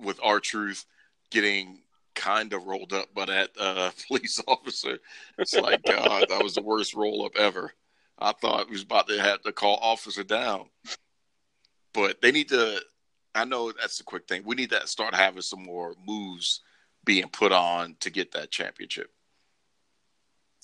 with 0.00 0.18
R-Truth 0.20 0.84
getting 1.30 1.82
kind 2.16 2.52
of 2.52 2.64
rolled 2.64 2.92
up 2.92 3.14
by 3.14 3.26
that 3.26 3.50
uh, 3.60 3.92
police 4.08 4.42
officer, 4.48 4.98
it's 5.38 5.56
like 5.56 5.84
God, 5.84 6.24
that 6.28 6.42
was 6.42 6.56
the 6.56 6.62
worst 6.62 6.94
roll 6.94 7.24
up 7.24 7.36
ever. 7.36 7.74
I 8.18 8.32
thought 8.32 8.66
we 8.66 8.72
was 8.72 8.82
about 8.82 9.06
to 9.06 9.22
have 9.22 9.40
to 9.42 9.52
call 9.52 9.78
officer 9.80 10.24
down, 10.24 10.64
but 11.94 12.20
they 12.20 12.32
need 12.32 12.48
to. 12.48 12.80
I 13.36 13.44
know 13.44 13.70
that's 13.70 14.00
a 14.00 14.04
quick 14.04 14.26
thing. 14.26 14.42
We 14.44 14.56
need 14.56 14.70
to 14.70 14.84
start 14.88 15.14
having 15.14 15.42
some 15.42 15.62
more 15.62 15.94
moves 16.04 16.62
being 17.04 17.28
put 17.28 17.52
on 17.52 17.94
to 18.00 18.10
get 18.10 18.32
that 18.32 18.50
championship. 18.50 19.12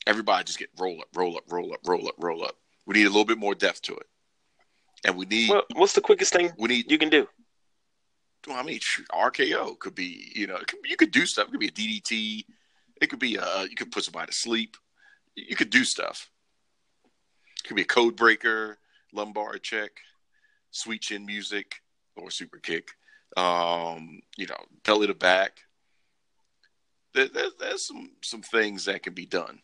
Everybody 0.09 0.43
just 0.43 0.59
get 0.59 0.71
roll 0.77 1.01
up, 1.01 1.07
roll 1.15 1.37
up, 1.37 1.45
roll 1.49 1.73
up, 1.73 1.79
roll 1.87 2.09
up, 2.09 2.17
roll 2.19 2.43
up. 2.43 2.57
We 2.87 2.95
need 2.95 3.07
a 3.07 3.11
little 3.11 3.25
bit 3.25 3.38
more 3.38 3.55
depth 3.55 3.83
to 3.83 3.95
it, 3.95 4.07
and 5.05 5.16
we 5.16 5.27
need 5.27 5.51
Well, 5.51 5.62
what's 5.75 5.92
the 5.92 6.01
quickest 6.01 6.33
thing 6.33 6.53
we 6.59 6.68
need. 6.68 6.90
you 6.90 6.99
can 6.99 7.09
do? 7.09 7.29
I 8.51 8.62
mean, 8.62 8.81
RKO 9.12 9.79
could 9.79 9.95
be. 9.95 10.33
You 10.35 10.49
know, 10.49 10.59
could, 10.66 10.81
you 10.85 10.97
could 10.97 11.12
do 11.12 11.27
stuff. 11.27 11.49
It 11.49 11.51
could 11.53 11.61
be 11.61 11.68
a 11.68 11.71
DDT. 11.71 12.45
It 13.01 13.07
could 13.09 13.21
be. 13.21 13.38
Uh, 13.38 13.64
you 13.64 13.77
could 13.77 13.92
put 13.92 14.05
somebody 14.05 14.27
to 14.27 14.33
sleep. 14.37 14.77
You 15.37 15.57
could 15.57 15.71
do 15.71 15.85
stuff. 15.85 16.29
It 17.05 17.68
could 17.68 17.77
be 17.77 17.83
a 17.83 17.87
code 17.87 18.16
breaker, 18.16 18.79
lumbar 19.12 19.59
check, 19.59 19.92
sweet 20.71 21.03
chin 21.03 21.25
music, 21.25 21.77
or 22.16 22.31
super 22.31 22.59
kick. 22.59 22.90
Um, 23.37 24.21
you 24.37 24.47
know, 24.47 24.59
belly 24.85 25.07
to 25.07 25.14
back. 25.14 25.59
There, 27.14 27.29
there, 27.29 27.51
there's 27.59 27.87
some 27.87 28.11
some 28.23 28.42
things 28.42 28.87
that 28.87 29.03
can 29.03 29.14
be 29.14 29.27
done. 29.27 29.61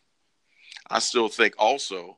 I 0.89 0.99
still 0.99 1.27
think 1.27 1.55
also, 1.57 2.17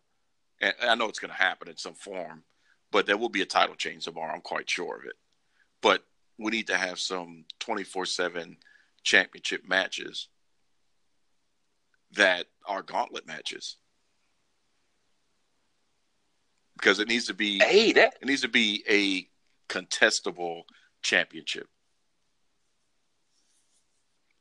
and 0.62 0.74
I 0.82 0.96
know 0.96 1.10
it's 1.10 1.20
going 1.20 1.32
to 1.32 1.38
happen 1.38 1.68
in 1.68 1.78
some 1.78 1.96
form, 1.96 2.44
but 2.92 3.06
there 3.06 3.18
will 3.18 3.30
be 3.30 3.42
a 3.42 3.46
title 3.46 3.76
change 3.76 4.06
tomorrow. 4.06 4.34
I'm 4.34 4.42
quite 4.42 4.70
sure 4.70 4.96
of 4.96 5.06
it. 5.06 5.16
But 5.82 6.04
we 6.38 6.52
need 6.52 6.68
to 6.68 6.78
have 6.78 7.00
some 7.00 7.46
24 7.60 8.06
7 8.06 8.58
championship 9.04 9.68
matches 9.68 10.28
that 12.14 12.46
are 12.66 12.84
gauntlet 12.84 13.26
matches. 13.26 13.78
Because 16.78 17.00
it 17.00 17.08
needs 17.08 17.28
to 17.28 17.34
be 17.34 17.60
Hey, 17.60 17.92
that 17.94 18.16
it 18.22 18.28
needs 18.28 18.42
to 18.42 18.48
be 18.48 18.84
a 18.90 19.28
contestable 19.74 20.64
championship. 21.02 21.68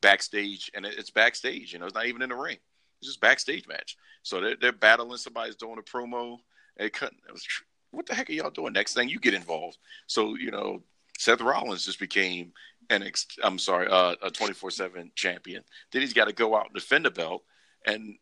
Backstage, 0.00 0.70
and 0.74 0.86
it's 0.86 1.10
backstage. 1.10 1.72
You 1.72 1.78
know, 1.78 1.86
it's 1.86 1.94
not 1.94 2.06
even 2.06 2.22
in 2.22 2.30
the 2.30 2.36
ring. 2.36 2.58
Just 3.02 3.20
backstage 3.20 3.66
match. 3.66 3.96
So 4.22 4.40
they're, 4.40 4.56
they're 4.60 4.72
battling. 4.72 5.16
Somebody's 5.16 5.56
doing 5.56 5.78
a 5.78 5.82
promo. 5.82 6.38
And 6.76 6.92
cut. 6.92 7.12
It 7.28 7.32
was, 7.32 7.46
what 7.90 8.06
the 8.06 8.14
heck 8.14 8.30
are 8.30 8.32
y'all 8.32 8.50
doing? 8.50 8.72
Next 8.72 8.94
thing 8.94 9.08
you 9.08 9.18
get 9.18 9.34
involved. 9.34 9.78
So 10.06 10.36
you 10.36 10.50
know, 10.50 10.82
Seth 11.18 11.40
Rollins 11.40 11.84
just 11.84 11.98
became 11.98 12.52
an 12.88 13.02
ex- 13.02 13.26
I'm 13.42 13.58
sorry, 13.58 13.86
uh, 13.88 14.14
a 14.22 14.30
24 14.30 14.70
seven 14.70 15.12
champion. 15.14 15.62
Then 15.92 16.02
he's 16.02 16.12
got 16.12 16.26
to 16.26 16.32
go 16.32 16.56
out 16.56 16.66
and 16.66 16.74
defend 16.74 17.04
the 17.04 17.10
belt. 17.10 17.42
And 17.86 18.16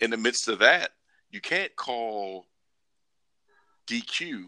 in 0.00 0.10
the 0.10 0.16
midst 0.16 0.48
of 0.48 0.58
that, 0.60 0.90
you 1.30 1.40
can't 1.40 1.74
call 1.76 2.46
DQ 3.86 4.46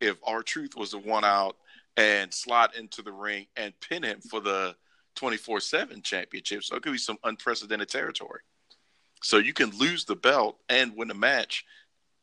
if 0.00 0.16
R-Truth 0.24 0.76
was 0.76 0.90
the 0.90 0.98
one 0.98 1.24
out 1.24 1.56
and 1.96 2.32
slide 2.32 2.70
into 2.78 3.02
the 3.02 3.12
ring 3.12 3.46
and 3.56 3.72
pin 3.80 4.02
him 4.02 4.20
for 4.20 4.40
the 4.40 4.76
24 5.14 5.60
7 5.60 6.02
championship. 6.02 6.62
So 6.64 6.76
it 6.76 6.82
could 6.82 6.92
be 6.92 6.98
some 6.98 7.18
unprecedented 7.24 7.88
territory. 7.88 8.40
So 9.26 9.38
you 9.38 9.52
can 9.52 9.70
lose 9.70 10.04
the 10.04 10.14
belt 10.14 10.56
and 10.68 10.94
win 10.94 11.10
a 11.10 11.14
match 11.14 11.64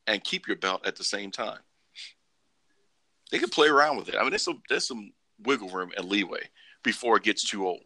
and 0.06 0.24
keep 0.24 0.48
your 0.48 0.56
belt 0.56 0.86
at 0.86 0.96
the 0.96 1.04
same 1.04 1.30
time. 1.30 1.58
They 3.30 3.38
can 3.38 3.50
play 3.50 3.68
around 3.68 3.98
with 3.98 4.08
it. 4.08 4.14
I 4.14 4.22
mean, 4.22 4.30
there's 4.30 4.44
some, 4.44 4.62
there's 4.70 4.88
some 4.88 5.12
wiggle 5.44 5.68
room 5.68 5.92
and 5.98 6.08
leeway 6.08 6.48
before 6.82 7.18
it 7.18 7.22
gets 7.22 7.44
too 7.44 7.66
old. 7.66 7.82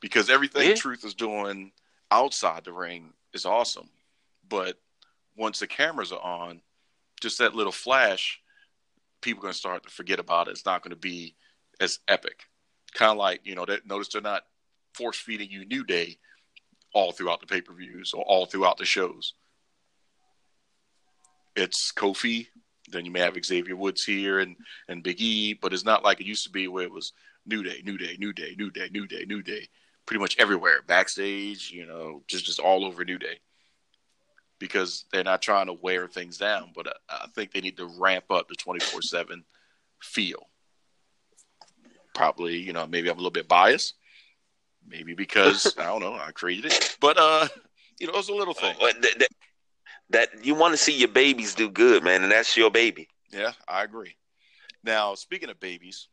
Because 0.00 0.30
everything 0.30 0.70
Yeah. 0.70 0.74
Truth 0.74 1.04
is 1.04 1.14
doing 1.14 1.70
outside 2.10 2.64
the 2.64 2.72
ring 2.72 3.12
is 3.34 3.46
awesome. 3.46 3.88
But 4.48 4.80
once 5.36 5.60
the 5.60 5.68
cameras 5.68 6.10
are 6.10 6.18
on, 6.18 6.60
just 7.20 7.38
that 7.38 7.54
little 7.54 7.70
flash, 7.70 8.40
people 9.20 9.38
are 9.38 9.42
going 9.42 9.52
to 9.52 9.58
start 9.58 9.84
to 9.84 9.90
forget 9.90 10.18
about 10.18 10.48
it. 10.48 10.52
It's 10.52 10.66
not 10.66 10.82
going 10.82 10.90
to 10.90 10.96
be 10.96 11.36
as 11.80 12.00
epic. 12.08 12.46
Kind 12.94 13.12
of 13.12 13.18
like, 13.18 13.42
you 13.44 13.54
know, 13.54 13.64
that 13.64 13.86
notice 13.86 14.08
they're 14.08 14.20
not 14.20 14.42
force 14.92 15.20
feeding 15.20 15.52
you 15.52 15.64
New 15.64 15.84
Day 15.84 16.18
all 16.92 17.12
throughout 17.12 17.40
the 17.40 17.46
pay 17.46 17.60
per 17.60 17.74
views 17.74 18.12
or 18.14 18.22
all 18.24 18.46
throughout 18.46 18.78
the 18.78 18.84
shows. 18.84 19.34
It's 21.54 21.92
Kofi, 21.92 22.46
then 22.88 23.04
you 23.04 23.10
may 23.10 23.20
have 23.20 23.36
Xavier 23.44 23.76
Woods 23.76 24.04
here 24.04 24.40
and, 24.40 24.56
and 24.88 25.02
Big 25.02 25.20
E, 25.20 25.54
but 25.54 25.72
it's 25.72 25.84
not 25.84 26.04
like 26.04 26.20
it 26.20 26.26
used 26.26 26.44
to 26.44 26.50
be 26.50 26.68
where 26.68 26.84
it 26.84 26.92
was 26.92 27.12
New 27.46 27.62
Day, 27.62 27.82
New 27.84 27.98
Day, 27.98 28.16
New 28.18 28.32
Day, 28.32 28.54
New 28.56 28.70
Day, 28.70 28.88
New 28.90 29.06
Day, 29.06 29.24
New 29.26 29.42
Day, 29.42 29.68
pretty 30.06 30.20
much 30.20 30.38
everywhere, 30.38 30.80
backstage, 30.86 31.70
you 31.70 31.86
know, 31.86 32.22
just 32.26 32.46
just 32.46 32.60
all 32.60 32.84
over 32.84 33.04
New 33.04 33.18
Day 33.18 33.38
because 34.62 35.06
they're 35.12 35.24
not 35.24 35.42
trying 35.42 35.66
to 35.66 35.72
wear 35.72 36.06
things 36.06 36.38
down, 36.38 36.70
but 36.72 36.86
I, 36.86 36.92
I 37.24 37.26
think 37.34 37.50
they 37.50 37.60
need 37.60 37.76
to 37.78 37.90
ramp 37.98 38.26
up 38.30 38.46
the 38.48 38.54
24 38.54 39.02
7 39.02 39.44
feel. 40.00 40.48
Probably, 42.14 42.58
you 42.58 42.72
know, 42.72 42.86
maybe 42.86 43.08
I'm 43.08 43.16
a 43.16 43.18
little 43.18 43.32
bit 43.32 43.48
biased. 43.48 43.94
Maybe 44.86 45.14
because, 45.14 45.74
I 45.78 45.86
don't 45.86 46.00
know, 46.00 46.14
I 46.14 46.32
created 46.32 46.72
it. 46.72 46.96
But, 47.00 47.18
uh, 47.18 47.48
you 47.98 48.06
know, 48.06 48.14
it's 48.16 48.28
a 48.28 48.34
little 48.34 48.54
thing. 48.54 48.74
But 48.78 49.00
that, 49.02 49.18
that, 49.18 49.28
that 50.10 50.44
you 50.44 50.54
want 50.54 50.72
to 50.72 50.78
see 50.78 50.96
your 50.96 51.08
babies 51.08 51.54
do 51.54 51.70
good, 51.70 52.04
man, 52.04 52.22
and 52.22 52.32
that's 52.32 52.56
your 52.56 52.70
baby. 52.70 53.08
Yeah, 53.30 53.52
I 53.66 53.82
agree. 53.82 54.16
Now, 54.84 55.14
speaking 55.14 55.48
of 55.48 55.58
babies, 55.60 56.08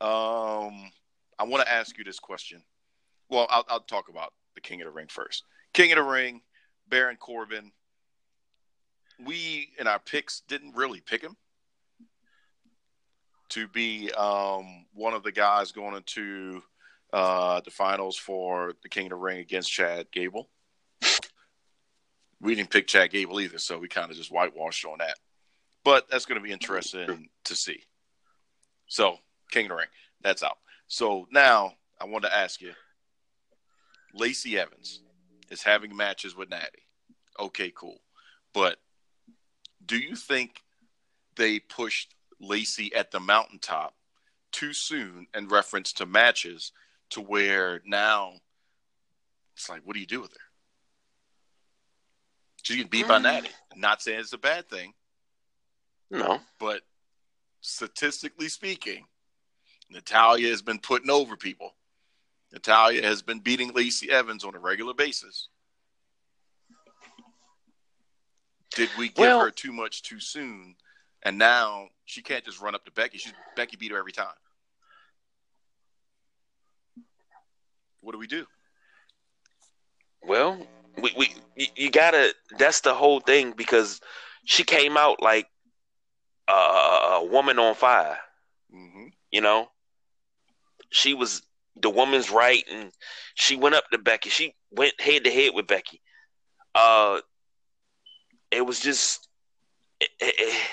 um, 0.00 0.90
I 1.38 1.44
want 1.44 1.64
to 1.64 1.72
ask 1.72 1.98
you 1.98 2.04
this 2.04 2.18
question. 2.18 2.62
Well, 3.28 3.46
I'll, 3.50 3.64
I'll 3.68 3.80
talk 3.80 4.08
about 4.08 4.32
the 4.54 4.60
King 4.60 4.80
of 4.80 4.86
the 4.86 4.92
Ring 4.92 5.08
first. 5.08 5.44
King 5.74 5.92
of 5.92 5.96
the 5.96 6.02
Ring, 6.02 6.40
Baron 6.88 7.16
Corbin. 7.16 7.72
We 9.24 9.70
in 9.78 9.86
our 9.86 9.98
picks 9.98 10.40
didn't 10.48 10.74
really 10.74 11.00
pick 11.00 11.22
him 11.22 11.36
to 13.50 13.68
be 13.68 14.10
um, 14.12 14.86
one 14.94 15.12
of 15.12 15.22
the 15.22 15.32
guys 15.32 15.72
going 15.72 15.96
into 15.96 16.62
uh, 17.12 17.60
the 17.60 17.70
finals 17.70 18.16
for 18.16 18.74
the 18.82 18.88
King 18.88 19.06
of 19.06 19.10
the 19.10 19.16
Ring 19.16 19.38
against 19.38 19.70
Chad 19.70 20.10
Gable. 20.12 20.48
We 22.40 22.54
didn't 22.54 22.70
pick 22.70 22.86
Chad 22.86 23.10
Gable 23.10 23.40
either, 23.40 23.58
so 23.58 23.78
we 23.78 23.88
kind 23.88 24.10
of 24.10 24.16
just 24.16 24.32
whitewashed 24.32 24.84
on 24.84 24.98
that. 24.98 25.16
But 25.84 26.08
that's 26.08 26.24
going 26.24 26.40
to 26.40 26.44
be 26.46 26.52
interesting 26.52 27.28
to 27.44 27.56
see. 27.56 27.80
So, 28.86 29.18
King 29.50 29.66
of 29.66 29.70
the 29.70 29.74
Ring, 29.76 29.86
that's 30.22 30.42
out. 30.42 30.58
So 30.88 31.28
now 31.30 31.74
I 32.00 32.06
want 32.06 32.24
to 32.24 32.36
ask 32.36 32.60
you 32.60 32.72
Lacey 34.12 34.58
Evans 34.58 35.02
is 35.50 35.62
having 35.62 35.96
matches 35.96 36.34
with 36.34 36.50
Natty. 36.50 36.82
Okay, 37.38 37.72
cool. 37.74 38.00
But 38.52 38.78
do 39.86 39.96
you 39.96 40.16
think 40.16 40.62
they 41.36 41.60
pushed 41.60 42.14
Lacey 42.40 42.92
at 42.94 43.10
the 43.10 43.20
mountaintop 43.20 43.94
too 44.50 44.72
soon 44.72 45.26
in 45.34 45.48
reference 45.48 45.92
to 45.94 46.06
matches 46.06 46.72
to 47.10 47.20
where 47.20 47.80
now 47.84 48.34
it's 49.56 49.68
like, 49.68 49.82
what 49.84 49.94
do 49.94 50.00
you 50.00 50.06
do 50.06 50.20
with 50.20 50.32
her? 50.32 50.38
She's 52.62 52.76
getting 52.76 52.90
beat 52.90 53.08
by 53.08 53.18
Mm. 53.18 53.22
Natty. 53.22 53.50
Not 53.76 54.02
saying 54.02 54.20
it's 54.20 54.32
a 54.32 54.38
bad 54.38 54.68
thing, 54.68 54.94
No. 56.10 56.40
but 56.58 56.82
statistically 57.60 58.48
speaking, 58.48 59.06
Natalya 59.88 60.48
has 60.48 60.62
been 60.62 60.78
putting 60.78 61.10
over 61.10 61.36
people. 61.36 61.74
Natalya 62.52 63.02
has 63.02 63.22
been 63.22 63.40
beating 63.40 63.72
Lacey 63.72 64.10
Evans 64.10 64.44
on 64.44 64.54
a 64.54 64.58
regular 64.58 64.94
basis. 64.94 65.48
Did 68.70 68.90
we 68.96 69.08
give 69.08 69.18
Well- 69.18 69.40
her 69.40 69.50
too 69.50 69.72
much 69.72 70.02
too 70.02 70.20
soon? 70.20 70.76
And 71.22 71.36
now 71.36 71.90
she 72.06 72.22
can't 72.22 72.44
just 72.44 72.60
run 72.60 72.74
up 72.74 72.84
to 72.86 72.90
Becky. 72.92 73.18
She's 73.18 73.34
Becky 73.56 73.76
beat 73.76 73.90
her 73.90 73.98
every 73.98 74.12
time. 74.12 74.36
What 78.00 78.12
do 78.12 78.18
we 78.18 78.26
do? 78.26 78.46
Well, 80.22 80.66
we, 81.00 81.12
we 81.16 81.34
you, 81.56 81.66
you 81.76 81.90
gotta. 81.90 82.34
That's 82.58 82.80
the 82.80 82.94
whole 82.94 83.20
thing 83.20 83.52
because 83.56 84.00
she 84.44 84.64
came 84.64 84.96
out 84.96 85.22
like 85.22 85.46
a, 86.48 86.52
a 86.52 87.24
woman 87.24 87.58
on 87.58 87.74
fire. 87.74 88.18
Mm-hmm. 88.74 89.06
You 89.30 89.40
know, 89.40 89.68
she 90.90 91.14
was 91.14 91.42
the 91.76 91.90
woman's 91.90 92.30
right, 92.30 92.64
and 92.70 92.92
she 93.34 93.56
went 93.56 93.74
up 93.74 93.84
to 93.92 93.98
Becky. 93.98 94.30
She 94.30 94.54
went 94.70 95.00
head 95.00 95.24
to 95.24 95.30
head 95.30 95.52
with 95.54 95.66
Becky. 95.66 96.00
Uh, 96.74 97.20
it 98.50 98.64
was 98.64 98.80
just 98.80 99.26
it, 100.00 100.10
it- 100.20 100.34
it- 100.38 100.66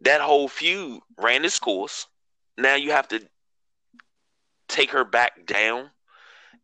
that 0.00 0.20
whole 0.20 0.46
feud 0.46 1.00
ran 1.18 1.42
its 1.46 1.58
course. 1.58 2.06
Now 2.58 2.74
you 2.74 2.90
have 2.90 3.08
to 3.08 3.20
take 4.68 4.90
her 4.90 5.04
back 5.04 5.46
down 5.46 5.90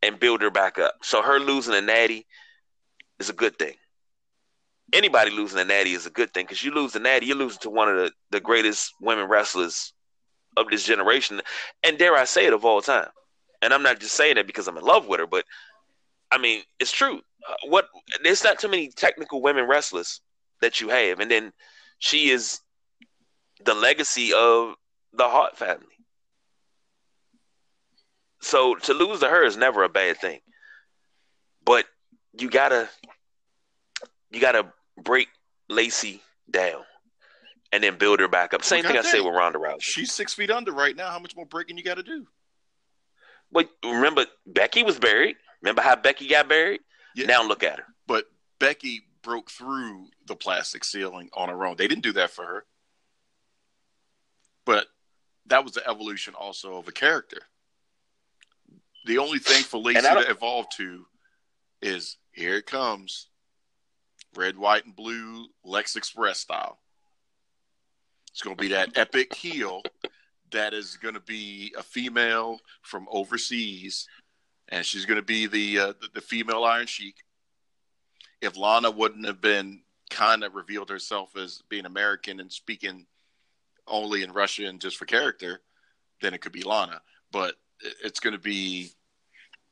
and 0.02 0.18
build 0.18 0.42
her 0.42 0.50
back 0.50 0.78
up. 0.78 0.94
So 1.02 1.22
her 1.22 1.38
losing 1.38 1.74
a 1.74 1.80
natty 1.80 2.26
is 3.18 3.30
a 3.30 3.34
good 3.34 3.58
thing. 3.58 3.74
Anybody 4.92 5.30
losing 5.30 5.60
a 5.60 5.64
natty 5.64 5.92
is 5.92 6.06
a 6.06 6.10
good 6.10 6.34
thing 6.34 6.44
because 6.44 6.62
you 6.62 6.74
lose 6.74 6.94
a 6.94 6.98
natty, 6.98 7.26
you're 7.26 7.36
losing 7.36 7.60
to 7.60 7.70
one 7.70 7.88
of 7.88 7.96
the, 7.96 8.12
the 8.30 8.40
greatest 8.40 8.92
women 9.00 9.28
wrestlers 9.28 9.92
of 10.56 10.68
this 10.68 10.84
generation, 10.84 11.40
and 11.82 11.96
dare 11.96 12.14
I 12.14 12.24
say 12.24 12.46
it 12.46 12.52
of 12.52 12.64
all 12.64 12.82
time. 12.82 13.08
And 13.62 13.72
I'm 13.72 13.82
not 13.82 14.00
just 14.00 14.14
saying 14.14 14.36
it 14.36 14.46
because 14.46 14.68
I'm 14.68 14.76
in 14.76 14.84
love 14.84 15.06
with 15.06 15.20
her, 15.20 15.26
but 15.26 15.44
I 16.30 16.38
mean 16.38 16.62
it's 16.78 16.92
true. 16.92 17.20
Uh, 17.48 17.54
what 17.68 17.86
there's 18.22 18.44
not 18.44 18.58
too 18.58 18.68
many 18.68 18.88
technical 18.88 19.40
women 19.40 19.66
wrestlers 19.66 20.20
that 20.60 20.80
you 20.80 20.88
have, 20.88 21.20
and 21.20 21.30
then 21.30 21.52
she 21.98 22.28
is 22.30 22.60
the 23.64 23.74
legacy 23.74 24.32
of 24.34 24.74
the 25.14 25.28
Hart 25.28 25.56
family. 25.56 25.86
So 28.42 28.74
to 28.74 28.92
lose 28.92 29.20
to 29.20 29.28
her 29.28 29.44
is 29.44 29.56
never 29.56 29.84
a 29.84 29.88
bad 29.88 30.18
thing. 30.18 30.40
But 31.64 31.86
you 32.38 32.50
gotta 32.50 32.88
you 34.30 34.40
gotta 34.40 34.72
break 35.02 35.28
Lacey 35.68 36.20
down 36.50 36.82
and 37.72 37.82
then 37.82 37.96
build 37.96 38.20
her 38.20 38.28
back 38.28 38.52
up. 38.52 38.64
Same 38.64 38.84
thing 38.84 38.98
I 38.98 39.02
say 39.02 39.20
with 39.20 39.34
Ronda 39.34 39.58
Rousey. 39.58 39.80
She's 39.80 40.12
six 40.12 40.34
feet 40.34 40.50
under 40.50 40.72
right 40.72 40.94
now. 40.94 41.08
How 41.10 41.18
much 41.18 41.34
more 41.34 41.46
breaking 41.46 41.78
you 41.78 41.84
got 41.84 41.94
to 41.96 42.02
do? 42.02 42.26
But 43.50 43.68
remember, 43.84 44.26
Becky 44.46 44.82
was 44.82 44.98
buried. 44.98 45.36
Remember 45.62 45.82
how 45.82 45.96
Becky 45.96 46.28
got 46.28 46.48
buried? 46.48 46.80
Yeah. 47.14 47.26
Now 47.26 47.46
look 47.46 47.62
at 47.62 47.78
her. 47.78 47.86
But 48.06 48.24
Becky 48.58 49.02
broke 49.22 49.50
through 49.50 50.08
the 50.26 50.36
plastic 50.36 50.84
ceiling 50.84 51.30
on 51.34 51.48
her 51.48 51.64
own. 51.64 51.76
They 51.76 51.88
didn't 51.88 52.02
do 52.02 52.12
that 52.12 52.30
for 52.30 52.44
her. 52.44 52.64
But 54.64 54.86
that 55.46 55.64
was 55.64 55.74
the 55.74 55.88
evolution 55.88 56.34
also 56.34 56.76
of 56.76 56.88
a 56.88 56.92
character. 56.92 57.38
The 59.04 59.18
only 59.18 59.38
thing 59.38 59.62
for 59.62 59.78
Lacey 59.78 60.00
to 60.00 60.30
evolve 60.30 60.68
to 60.76 61.06
is 61.80 62.16
here 62.32 62.56
it 62.56 62.66
comes. 62.66 63.28
Red, 64.34 64.56
white, 64.56 64.86
and 64.86 64.96
blue 64.96 65.46
Lex 65.64 65.96
Express 65.96 66.40
style. 66.40 66.78
It's 68.30 68.42
going 68.42 68.56
to 68.56 68.60
be 68.60 68.68
that 68.68 68.96
epic 68.96 69.34
heel 69.34 69.82
that 70.52 70.72
is 70.72 70.96
going 70.96 71.14
to 71.14 71.20
be 71.20 71.74
a 71.76 71.82
female 71.82 72.60
from 72.82 73.08
overseas, 73.10 74.06
and 74.68 74.86
she's 74.86 75.04
going 75.04 75.20
to 75.20 75.24
be 75.24 75.46
the, 75.46 75.78
uh, 75.78 75.92
the, 76.00 76.08
the 76.14 76.20
female 76.20 76.64
Iron 76.64 76.86
Sheik. 76.86 77.16
If 78.40 78.56
Lana 78.56 78.90
wouldn't 78.90 79.26
have 79.26 79.40
been 79.40 79.82
kind 80.10 80.44
of 80.44 80.54
revealed 80.54 80.90
herself 80.90 81.36
as 81.36 81.62
being 81.68 81.86
American 81.86 82.40
and 82.40 82.52
speaking 82.52 83.06
only 83.86 84.22
in 84.22 84.32
Russian 84.32 84.78
just 84.78 84.96
for 84.96 85.06
character, 85.06 85.60
then 86.20 86.34
it 86.34 86.40
could 86.40 86.52
be 86.52 86.62
Lana. 86.62 87.00
But 87.30 87.56
it's 88.04 88.20
going 88.20 88.34
to 88.34 88.40
be 88.40 88.90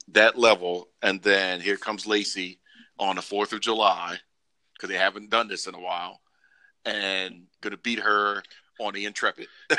that 0.08 0.38
level, 0.38 0.88
and 1.02 1.22
then 1.22 1.60
here 1.60 1.76
comes 1.76 2.06
Lacey 2.06 2.58
on 2.98 3.16
the 3.16 3.22
Fourth 3.22 3.52
of 3.52 3.60
July 3.60 4.16
because 4.74 4.88
they 4.88 4.96
haven't 4.96 5.30
done 5.30 5.48
this 5.48 5.66
in 5.66 5.74
a 5.74 5.80
while, 5.80 6.20
and 6.84 7.42
going 7.60 7.72
to 7.72 7.76
beat 7.76 8.00
her 8.00 8.42
on 8.78 8.94
the 8.94 9.04
Intrepid. 9.04 9.46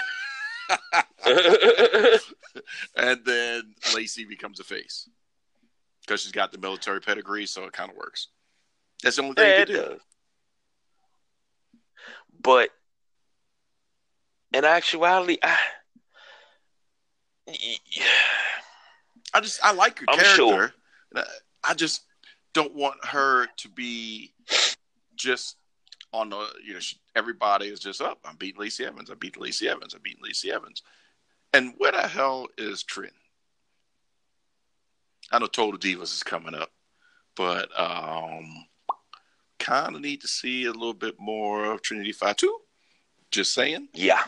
and 2.95 3.19
then 3.25 3.73
Lacey 3.95 4.25
becomes 4.25 4.59
a 4.59 4.63
face 4.63 5.09
because 6.01 6.21
she's 6.21 6.31
got 6.31 6.51
the 6.51 6.57
military 6.57 7.01
pedigree, 7.01 7.45
so 7.45 7.65
it 7.65 7.73
kind 7.73 7.89
of 7.89 7.97
works. 7.97 8.27
That's 9.03 9.15
the 9.15 9.23
only 9.23 9.35
thing 9.35 9.47
yeah, 9.47 9.59
you 9.59 9.65
can 9.65 9.75
do. 9.75 9.81
Does. 9.81 9.99
But 12.43 12.69
in 14.53 14.65
actuality, 14.65 15.37
I, 15.43 15.57
I 19.33 19.39
just 19.41 19.63
I 19.63 19.73
like 19.73 19.99
her 19.99 20.05
I'm 20.09 20.19
character. 20.19 20.35
Sure. 20.35 20.73
I 21.63 21.73
just 21.73 22.03
don't 22.53 22.75
want 22.75 23.03
her 23.05 23.47
to 23.57 23.69
be 23.69 24.33
just 25.15 25.57
on 26.13 26.29
the 26.29 26.47
you 26.65 26.73
know 26.73 26.79
she, 26.79 26.97
everybody 27.15 27.67
is 27.67 27.79
just 27.79 28.01
up. 28.01 28.19
Oh, 28.23 28.29
I'm 28.29 28.35
beating 28.35 28.61
Lacey 28.61 28.85
Evans. 28.85 29.09
I'm 29.09 29.17
beat 29.17 29.39
Lacey 29.39 29.69
Evans. 29.69 29.93
I'm 29.93 30.01
beat 30.01 30.21
Lacey 30.21 30.51
Evans. 30.51 30.81
And 31.53 31.73
where 31.77 31.91
the 31.91 32.07
hell 32.07 32.47
is 32.57 32.83
Trin? 32.83 33.11
I 35.31 35.39
know 35.39 35.47
Total 35.47 35.79
Divas 35.79 36.13
is 36.13 36.23
coming 36.23 36.55
up, 36.55 36.71
but 37.35 37.69
um, 37.79 38.65
kind 39.59 39.95
of 39.95 40.01
need 40.01 40.21
to 40.21 40.27
see 40.27 40.65
a 40.65 40.71
little 40.71 40.93
bit 40.93 41.15
more 41.19 41.71
of 41.71 41.81
Trinity 41.81 42.11
Fatu. 42.11 42.51
Just 43.31 43.53
saying. 43.53 43.87
Yeah. 43.93 44.23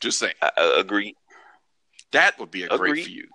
Just 0.00 0.18
saying. 0.18 0.34
I, 0.42 0.50
I 0.56 0.80
agree. 0.80 1.14
That 2.12 2.38
would 2.38 2.50
be 2.50 2.62
a 2.64 2.68
Agreed. 2.68 2.92
great 2.92 3.06
feud. 3.06 3.28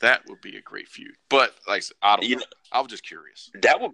That 0.00 0.22
would 0.28 0.40
be 0.40 0.56
a 0.56 0.62
great 0.62 0.88
feud. 0.88 1.14
But 1.28 1.54
like 1.66 1.82
I 2.02 2.16
don't 2.16 2.26
you 2.26 2.36
know, 2.36 2.42
I 2.72 2.80
was 2.80 2.88
just 2.88 3.04
curious. 3.04 3.50
That 3.62 3.80
would 3.80 3.92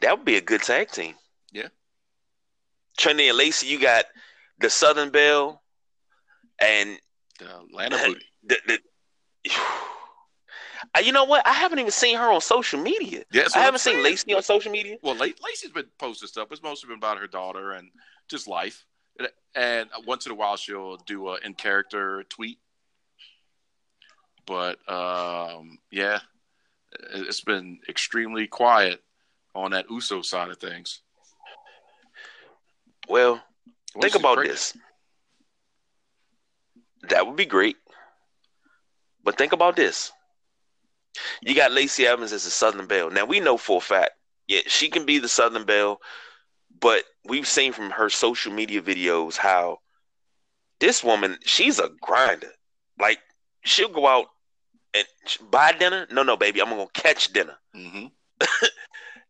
that 0.00 0.16
would 0.16 0.24
be 0.24 0.36
a 0.36 0.40
good 0.40 0.62
tag 0.62 0.90
team. 0.90 1.14
Yeah. 1.52 1.68
Trinity 2.98 3.28
and 3.28 3.38
Lacey, 3.38 3.66
you 3.68 3.80
got 3.80 4.04
the 4.58 4.70
Southern 4.70 5.10
Belle 5.10 5.62
and 6.58 6.98
the 7.38 7.60
Atlanta 7.60 7.98
Booty. 8.04 8.24
The, 8.44 8.56
the, 8.66 9.50
uh, 10.94 11.00
you 11.00 11.12
know 11.12 11.24
what? 11.24 11.46
I 11.46 11.52
haven't 11.52 11.78
even 11.78 11.90
seen 11.90 12.16
her 12.16 12.30
on 12.30 12.40
social 12.40 12.80
media. 12.80 13.24
Yeah, 13.32 13.46
I 13.54 13.60
haven't 13.60 13.80
seen 13.80 14.02
Lacey 14.02 14.34
on 14.34 14.42
social 14.42 14.70
media. 14.70 14.96
Well, 15.02 15.16
Lacey's 15.16 15.70
been 15.72 15.86
posting 15.98 16.28
stuff. 16.28 16.48
It's 16.52 16.62
mostly 16.62 16.88
been 16.88 16.98
about 16.98 17.18
her 17.18 17.26
daughter 17.26 17.72
and 17.72 17.88
just 18.28 18.46
life. 18.46 18.84
And 19.54 19.88
once 20.06 20.26
in 20.26 20.32
a 20.32 20.34
while, 20.34 20.56
she'll 20.56 20.96
do 20.96 21.28
a 21.28 21.38
in 21.38 21.54
character 21.54 22.24
tweet 22.24 22.58
but 24.46 24.78
um, 24.88 25.78
yeah, 25.90 26.20
it's 27.14 27.40
been 27.40 27.78
extremely 27.88 28.46
quiet 28.46 29.02
on 29.54 29.72
that 29.72 29.86
USO 29.90 30.22
side 30.22 30.50
of 30.50 30.58
things. 30.58 31.00
Well, 33.08 33.42
think 34.00 34.14
about 34.14 34.38
this. 34.42 34.76
That 37.08 37.26
would 37.26 37.36
be 37.36 37.46
great. 37.46 37.76
But 39.22 39.38
think 39.38 39.52
about 39.52 39.76
this. 39.76 40.12
You 41.42 41.54
got 41.54 41.72
Lacey 41.72 42.06
Evans 42.06 42.32
as 42.32 42.46
a 42.46 42.50
Southern 42.50 42.86
Belle. 42.86 43.10
Now 43.10 43.24
we 43.24 43.40
know 43.40 43.56
for 43.56 43.78
a 43.78 43.80
fact, 43.80 44.12
yeah, 44.48 44.60
she 44.66 44.88
can 44.88 45.06
be 45.06 45.18
the 45.18 45.28
Southern 45.28 45.64
Belle, 45.64 46.00
but 46.84 47.02
we've 47.24 47.48
seen 47.48 47.72
from 47.72 47.88
her 47.88 48.10
social 48.10 48.52
media 48.52 48.82
videos 48.82 49.38
how 49.38 49.78
this 50.80 51.02
woman, 51.02 51.38
she's 51.42 51.78
a 51.78 51.88
grinder. 52.02 52.52
Like 53.00 53.20
she'll 53.64 53.88
go 53.88 54.06
out 54.06 54.26
and 54.92 55.06
buy 55.50 55.72
dinner. 55.72 56.06
No, 56.12 56.22
no, 56.22 56.36
baby, 56.36 56.60
I'm 56.60 56.68
gonna 56.68 56.84
catch 56.92 57.32
dinner. 57.32 57.56
Mm-hmm. 57.74 58.08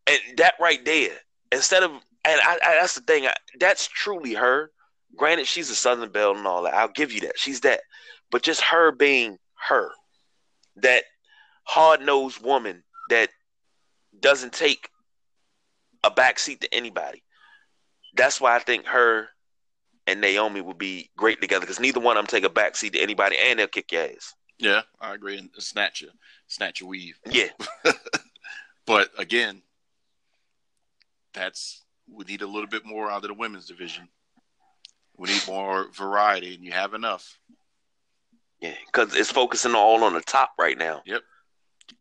and 0.09 0.39
that 0.39 0.55
right 0.61 0.85
there, 0.85 1.13
instead 1.53 1.85
of 1.85 1.93
and 1.93 2.41
I, 2.43 2.59
I, 2.61 2.75
that's 2.81 2.97
the 2.97 3.03
thing. 3.03 3.27
I, 3.29 3.35
that's 3.61 3.87
truly 3.87 4.35
her. 4.35 4.73
Granted, 5.17 5.47
she's 5.47 5.71
a 5.71 5.77
Southern 5.77 6.11
Belle 6.11 6.37
and 6.37 6.49
all 6.49 6.65
that. 6.65 6.75
I'll 6.75 6.89
give 6.89 7.13
you 7.13 7.21
that. 7.21 7.39
She's 7.39 7.61
that. 7.61 7.83
But 8.33 8.43
just 8.43 8.63
her 8.63 8.91
being 8.91 9.39
her, 9.69 9.91
that 10.77 11.05
hard 11.63 12.01
nosed 12.03 12.43
woman 12.43 12.83
that 13.11 13.29
doesn't 14.19 14.55
take 14.55 14.89
a 16.03 16.11
backseat 16.11 16.61
to 16.63 16.75
anybody. 16.75 17.24
That's 18.15 18.41
why 18.41 18.55
I 18.55 18.59
think 18.59 18.87
her 18.87 19.29
and 20.07 20.21
Naomi 20.21 20.61
would 20.61 20.79
be 20.79 21.11
great 21.17 21.41
together 21.41 21.61
because 21.61 21.81
neither 21.81 22.01
one 22.01 22.17
of 22.17 22.23
them 22.23 22.29
take 22.29 22.45
a 22.45 22.53
backseat 22.53 22.93
to 22.93 23.01
anybody 23.01 23.37
and 23.43 23.59
they'll 23.59 23.67
kick 23.67 23.93
your 23.93 24.05
ass. 24.05 24.35
Yeah, 24.59 24.83
I 25.01 25.15
agree. 25.15 25.39
And 25.39 25.51
snatch 25.59 26.01
you, 26.01 26.11
snatch 26.47 26.81
your 26.81 26.89
weave. 26.89 27.19
Yeah. 27.29 27.49
but 28.87 29.11
again, 29.19 29.63
that's 31.33 31.83
we 32.11 32.25
need 32.25 32.43
a 32.43 32.47
little 32.47 32.69
bit 32.69 32.85
more 32.85 33.11
out 33.11 33.25
of 33.25 33.29
the 33.29 33.35
women's 33.35 33.67
division. 33.67 34.09
We 35.17 35.31
need 35.31 35.43
more 35.47 35.89
variety, 35.93 36.55
and 36.55 36.65
you 36.65 36.73
have 36.73 36.95
enough. 36.95 37.39
Yeah, 38.61 38.75
because 38.87 39.15
it's 39.15 39.31
focusing 39.31 39.75
all 39.75 40.03
on 40.05 40.15
the 40.15 40.21
top 40.21 40.53
right 40.59 40.79
now. 40.79 41.03
Yep. 41.07 41.23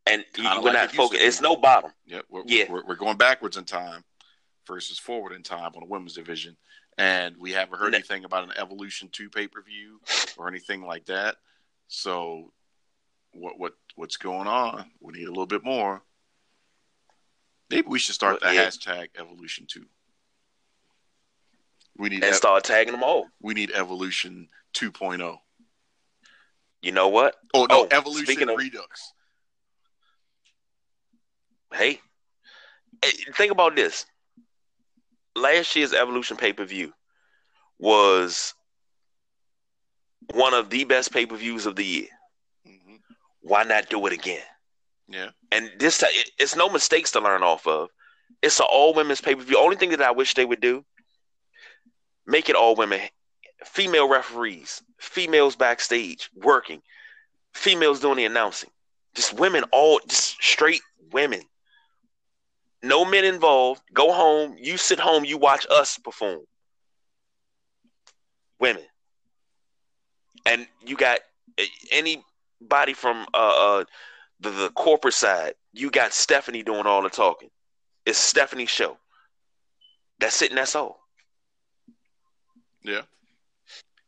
And 0.06 0.24
we're 0.38 0.62
like 0.62 0.74
not 0.74 0.92
focusing. 0.92 1.26
It's 1.26 1.42
no 1.42 1.56
bottom. 1.56 1.92
Yep. 2.06 2.26
We're, 2.30 2.44
yeah. 2.46 2.66
We're, 2.70 2.86
we're, 2.86 2.96
going 2.96 3.18
backwards 3.18 3.58
in 3.58 3.66
time 3.66 4.04
versus 4.68 5.00
forward 5.00 5.34
in 5.34 5.44
time 5.44 5.72
on 5.76 5.82
the 5.82 5.86
women's 5.86 6.14
division, 6.14 6.58
and 6.98 7.36
we 7.38 7.52
haven't 7.52 7.80
heard 7.80 7.96
anything 7.96 8.24
about 8.26 8.44
an 8.44 8.54
Evolution 8.58 9.10
two 9.12 9.30
pay 9.30 9.48
per 9.48 9.62
view 9.62 10.00
or 10.38 10.48
anything 10.48 10.86
like 10.86 11.06
that. 11.06 11.38
So, 11.88 12.52
what 13.34 13.58
what 13.60 13.74
what's 13.96 14.18
going 14.18 14.48
on? 14.48 14.92
We 15.00 15.14
need 15.14 15.28
a 15.28 15.32
little 15.32 15.46
bit 15.46 15.64
more. 15.64 16.02
Maybe 17.70 17.88
we 17.88 18.00
should 18.00 18.16
start 18.16 18.42
the 18.42 18.54
yeah. 18.54 18.66
hashtag 18.66 19.10
Evolution 19.18 19.66
Two. 19.68 19.86
We 21.98 22.10
need 22.10 22.24
and 22.24 22.26
ev- 22.26 22.36
start 22.36 22.64
tagging 22.64 22.94
them 22.94 23.04
all. 23.04 23.28
We 23.42 23.54
need 23.54 23.72
Evolution 23.72 24.50
2.0. 24.74 25.38
You 26.82 26.92
know 26.92 27.08
what? 27.10 27.36
Oh 27.54 27.66
no, 27.66 27.84
oh, 27.84 27.88
Evolution 27.92 28.50
of, 28.50 28.58
Redux. 28.58 29.14
Hey, 31.72 32.00
think 33.36 33.52
about 33.52 33.76
this. 33.76 34.06
Last 35.36 35.76
year's 35.76 35.94
Evolution 35.94 36.38
pay 36.38 36.54
per 36.54 36.66
view 36.66 36.94
was 37.80 38.54
one 40.34 40.54
of 40.54 40.70
the 40.70 40.84
best 40.84 41.12
pay 41.12 41.26
per 41.26 41.36
views 41.36 41.66
of 41.66 41.76
the 41.76 41.86
year. 41.86 42.08
hmm 42.66 42.96
Why 43.42 43.64
not 43.64 43.90
do 43.90 44.06
it 44.06 44.14
again? 44.14 44.44
Yeah. 45.08 45.30
And 45.52 45.72
this 45.80 45.98
ti- 46.00 46.06
it- 46.08 46.32
it's 46.40 46.56
no 46.56 46.70
mistakes 46.70 47.12
to 47.12 47.20
learn 47.20 47.44
off 47.44 47.68
of. 47.68 47.90
It's 48.42 48.60
an 48.60 48.68
all 48.70 48.94
women's 48.94 49.22
pay 49.22 49.36
per 49.36 49.42
view. 49.42 49.58
Only 49.58 49.76
thing 49.76 49.90
that 49.92 50.02
I 50.02 50.12
wish 50.12 50.34
they 50.34 50.46
would 50.46 50.62
do, 50.62 50.86
make 52.26 52.50
it 52.50 52.56
all 52.56 52.76
women, 52.76 53.02
female 53.66 54.08
referees, 54.08 54.82
females 55.00 55.56
backstage 55.56 56.30
working, 56.36 56.82
females 57.54 58.00
doing 58.00 58.18
the 58.18 58.26
announcing, 58.26 58.70
just 59.14 59.34
women, 59.34 59.64
all 59.72 60.00
just 60.08 60.42
straight 60.42 60.82
women. 61.12 61.42
No 62.84 63.06
men 63.06 63.24
involved. 63.24 63.82
Go 63.94 64.12
home. 64.12 64.56
You 64.60 64.78
sit 64.78 65.00
home. 65.00 65.24
You 65.26 65.38
watch 65.38 65.66
us 65.72 65.98
perform. 65.98 66.42
Women, 68.60 68.84
and 70.46 70.68
you 70.86 70.96
got 70.96 71.20
anybody 71.92 72.94
from 72.94 73.26
uh, 73.34 73.80
uh 73.80 73.84
the, 74.40 74.50
the 74.52 74.70
corporate 74.70 75.14
side, 75.14 75.56
you 75.74 75.90
got 75.90 76.14
Stephanie 76.14 76.64
doing 76.64 76.86
all 76.86 77.02
the 77.02 77.10
talking. 77.10 77.50
It's 78.06 78.20
Stephanie's 78.20 78.70
show. 78.70 78.98
That's 80.20 80.42
it 80.42 80.52
and 80.52 80.58
that's 80.58 80.76
all. 80.76 81.00
Yeah. 82.84 83.02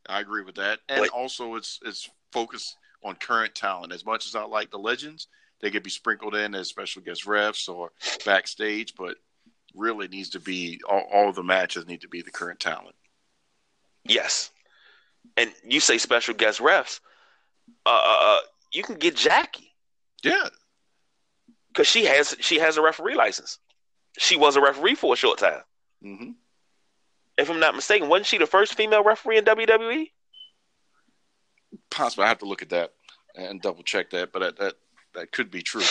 I 0.08 0.20
agree 0.20 0.42
with 0.42 0.56
that. 0.56 0.80
And 0.88 1.00
But- 1.00 1.10
also 1.10 1.56
it's 1.56 1.80
it's 1.84 2.08
focused 2.32 2.76
on 3.02 3.16
current 3.16 3.54
talent. 3.54 3.92
As 3.92 4.04
much 4.04 4.26
as 4.26 4.34
I 4.34 4.44
like 4.44 4.70
the 4.70 4.78
legends, 4.78 5.28
they 5.60 5.70
could 5.70 5.82
be 5.82 5.90
sprinkled 5.90 6.34
in 6.34 6.54
as 6.54 6.68
special 6.68 7.02
guest 7.02 7.24
refs 7.24 7.68
or 7.68 7.90
backstage, 8.24 8.94
but 8.96 9.16
really 9.74 10.08
needs 10.08 10.30
to 10.30 10.40
be 10.40 10.80
all, 10.88 11.06
all 11.12 11.32
the 11.32 11.42
matches 11.42 11.86
need 11.86 12.00
to 12.02 12.08
be 12.08 12.22
the 12.22 12.30
current 12.30 12.60
talent. 12.60 12.94
Yes. 14.04 14.50
And 15.36 15.52
you 15.64 15.80
say 15.80 15.98
special 15.98 16.34
guest 16.34 16.60
refs. 16.60 17.00
Uh, 17.84 17.90
uh, 17.90 18.18
uh 18.20 18.38
you 18.72 18.82
can 18.82 18.96
get 18.96 19.16
Jackie 19.16 19.72
Yeah. 20.22 20.48
because 21.68 21.86
she 21.86 22.04
has 22.04 22.36
she 22.40 22.58
has 22.58 22.76
a 22.76 22.82
referee 22.82 23.14
license. 23.16 23.58
She 24.18 24.36
was 24.36 24.56
a 24.56 24.60
referee 24.60 24.94
for 24.94 25.14
a 25.14 25.16
short 25.16 25.38
time. 25.38 25.62
hmm 26.02 26.30
If 27.36 27.50
I'm 27.50 27.60
not 27.60 27.74
mistaken, 27.74 28.08
wasn't 28.08 28.26
she 28.26 28.38
the 28.38 28.46
first 28.46 28.74
female 28.74 29.02
referee 29.04 29.38
in? 29.38 29.44
WWE? 29.44 30.10
Possibly 31.90 32.24
I 32.24 32.28
have 32.28 32.38
to 32.38 32.46
look 32.46 32.62
at 32.62 32.70
that 32.70 32.92
and 33.34 33.60
double 33.60 33.82
check 33.82 34.10
that, 34.10 34.32
but 34.32 34.38
that 34.40 34.56
that, 34.58 34.74
that 35.16 35.32
could 35.32 35.50
be 35.50 35.62
true. 35.62 35.82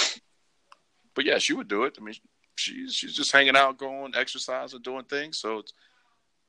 But 1.14 1.26
yeah, 1.26 1.38
she 1.38 1.54
would 1.54 1.68
do 1.68 1.84
it. 1.84 1.98
I 2.00 2.04
mean, 2.04 2.16
she's 2.56 2.94
she's 2.96 3.14
just 3.14 3.32
hanging 3.32 3.56
out, 3.58 3.78
going 3.78 4.14
exercising, 4.16 4.82
doing 4.82 5.04
things. 5.06 5.38
So 5.38 5.60
it's 5.60 5.74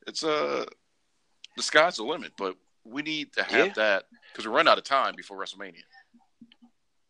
it's 0.07 0.23
uh 0.23 0.65
the 1.55 1.63
sky's 1.63 1.97
the 1.97 2.03
limit. 2.03 2.31
But 2.37 2.55
we 2.85 3.01
need 3.01 3.33
to 3.33 3.43
have 3.43 3.67
Yeah. 3.67 3.73
that 3.73 4.03
because 4.31 4.45
we 4.47 4.53
run 4.53 4.67
out 4.67 4.77
of 4.77 4.83
time 4.85 5.13
before 5.15 5.37
WrestleMania. 5.37 5.83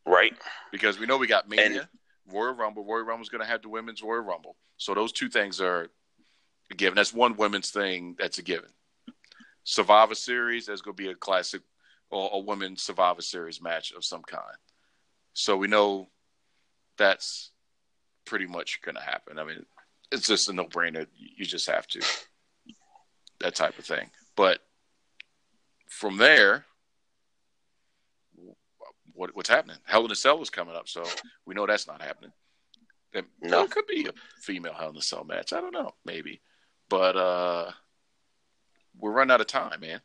Right. 0.05 0.33
Because 0.71 0.99
we 0.99 1.05
know 1.05 1.17
we 1.17 1.27
got 1.27 1.49
Mania, 1.49 1.81
And- 1.81 2.33
Royal 2.33 2.53
Rumble. 2.53 2.85
Royal 2.85 3.03
Rumble's 3.03 3.29
going 3.29 3.41
to 3.43 3.47
have 3.47 3.61
the 3.61 3.69
women's 3.69 4.01
Royal 4.01 4.21
Rumble. 4.21 4.55
So 4.77 4.93
those 4.93 5.11
two 5.11 5.29
things 5.29 5.59
are 5.61 5.89
a 6.71 6.75
given. 6.75 6.95
That's 6.95 7.13
one 7.13 7.35
women's 7.35 7.71
thing 7.71 8.15
that's 8.17 8.37
a 8.37 8.41
given. 8.43 8.69
Survivor 9.63 10.15
Series, 10.15 10.65
there's 10.65 10.81
going 10.81 10.95
to 10.95 11.03
be 11.03 11.09
a 11.09 11.15
classic 11.15 11.61
or 12.09 12.29
a 12.33 12.39
women's 12.39 12.83
Survivor 12.83 13.21
Series 13.21 13.61
match 13.61 13.91
of 13.91 14.05
some 14.05 14.21
kind. 14.23 14.55
So 15.39 15.55
we 15.55 15.67
know 15.67 16.07
that's 16.97 17.51
pretty 18.25 18.47
much 18.47 18.81
going 18.81 18.95
to 18.95 19.01
happen. 19.01 19.37
I 19.37 19.43
mean, 19.43 19.63
it's 20.11 20.25
just 20.25 20.49
a 20.49 20.53
no 20.53 20.65
brainer. 20.65 21.05
You 21.15 21.45
just 21.45 21.67
have 21.67 21.85
to. 21.89 22.01
That 23.39 23.53
type 23.53 23.77
of 23.77 23.85
thing. 23.85 24.09
But 24.35 24.61
from 25.87 26.17
there, 26.17 26.65
what, 29.13 29.35
what's 29.35 29.47
happening? 29.47 29.77
Hell 29.85 30.05
in 30.05 30.11
a 30.11 30.15
Cell 30.15 30.41
is 30.41 30.49
coming 30.49 30.75
up, 30.75 30.89
so 30.89 31.03
we 31.45 31.53
know 31.53 31.67
that's 31.67 31.85
not 31.85 32.01
happening. 32.01 32.31
There, 33.13 33.21
No. 33.39 33.59
there 33.59 33.67
could 33.67 33.85
be 33.85 34.07
a 34.07 34.13
female 34.41 34.73
Hell 34.73 34.89
in 34.89 34.97
a 34.97 35.03
Cell 35.03 35.23
match. 35.23 35.53
I 35.53 35.61
don't 35.61 35.71
know, 35.71 35.93
maybe, 36.03 36.41
but 36.89 37.15
uh, 37.15 37.71
we're 38.97 39.11
running 39.11 39.31
out 39.31 39.41
of 39.41 39.47
time, 39.47 39.81
man. 39.81 40.01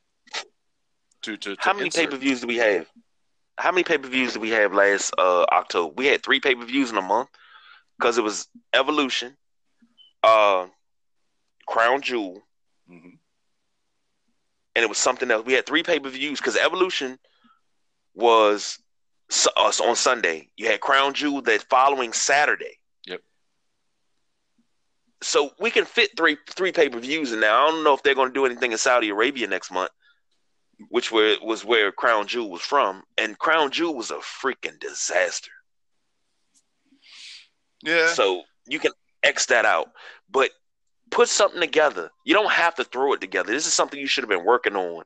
To 1.23 1.39
to, 1.39 1.57
to 1.57 1.57
How 1.59 1.73
many 1.73 1.89
pay 1.89 2.07
per 2.07 2.17
views 2.19 2.43
do 2.43 2.49
we 2.49 2.59
have? 2.59 2.87
How 3.59 3.71
many 3.71 3.85
pay 3.85 3.99
per 3.99 4.09
views 4.09 4.33
did 4.33 4.43
we 4.43 4.51
have 4.51 4.73
last 4.73 5.13
uh, 5.19 5.45
October? 5.45 5.93
We 5.97 6.07
had 6.07 6.23
three 6.23 6.41
pay 6.41 6.55
per 6.55 6.65
views 6.65 6.91
in 6.91 6.97
a 6.97 7.03
month 7.03 7.29
because 7.99 8.19
it 8.19 8.25
was 8.25 8.49
Evolution, 8.73 9.37
uh, 10.23 10.67
Crown 11.67 12.01
Jewel, 12.03 12.43
Mhm. 12.91 13.19
and 14.75 14.83
it 14.83 14.89
was 14.89 14.99
something 14.99 15.31
else. 15.31 15.45
We 15.45 15.53
had 15.53 15.67
three 15.67 15.83
pay 15.83 16.01
per 16.01 16.09
views 16.09 16.39
because 16.41 16.57
Evolution 16.57 17.19
was 18.15 18.79
su- 19.31 19.51
us 19.57 19.81
on 19.81 19.97
Sunday. 19.97 20.51
You 20.57 20.69
had 20.69 20.81
Crown 20.81 21.15
Jewel 21.15 21.43
that 21.43 21.63
following 21.69 22.13
Saturday. 22.13 22.79
Yep. 23.07 23.23
So 25.23 25.55
we 25.61 25.71
can 25.71 25.85
fit 25.85 26.17
three 26.17 26.37
three 26.51 26.73
pay 26.73 26.89
per 26.89 26.99
views 26.99 27.33
in 27.33 27.41
now. 27.41 27.67
I 27.67 27.71
don't 27.71 27.85
know 27.85 27.95
if 27.95 28.03
they're 28.03 28.15
going 28.15 28.29
to 28.31 28.35
do 28.35 28.47
anything 28.47 28.73
in 28.73 28.79
Saudi 28.79 29.11
Arabia 29.11 29.47
next 29.47 29.71
month, 29.71 29.93
which 30.89 31.11
were, 31.13 31.37
was 31.43 31.65
where 31.65 31.93
Crown 31.93 32.27
Jewel 32.27 32.51
was 32.51 32.63
from, 32.63 33.03
and 33.19 33.39
Crown 33.39 33.71
Jewel 33.71 33.95
was 33.95 34.11
a 34.11 34.17
freaking 34.17 34.79
disaster. 34.81 35.51
Yeah, 37.83 38.09
So 38.09 38.43
you 38.67 38.79
can 38.79 38.93
X 39.23 39.47
that 39.47 39.65
out. 39.65 39.89
But 40.31 40.51
put 41.11 41.29
something 41.29 41.61
together. 41.61 42.11
You 42.25 42.35
don't 42.35 42.53
have 42.53 42.75
to 42.77 42.85
throw 42.85 43.13
it 43.13 43.21
together. 43.21 43.53
This 43.53 43.67
is 43.67 43.75
something 43.75 43.99
you 43.99 44.07
should 44.07 44.23
have 44.23 44.31
been 44.31 44.45
working 44.45 44.77
on 44.77 45.05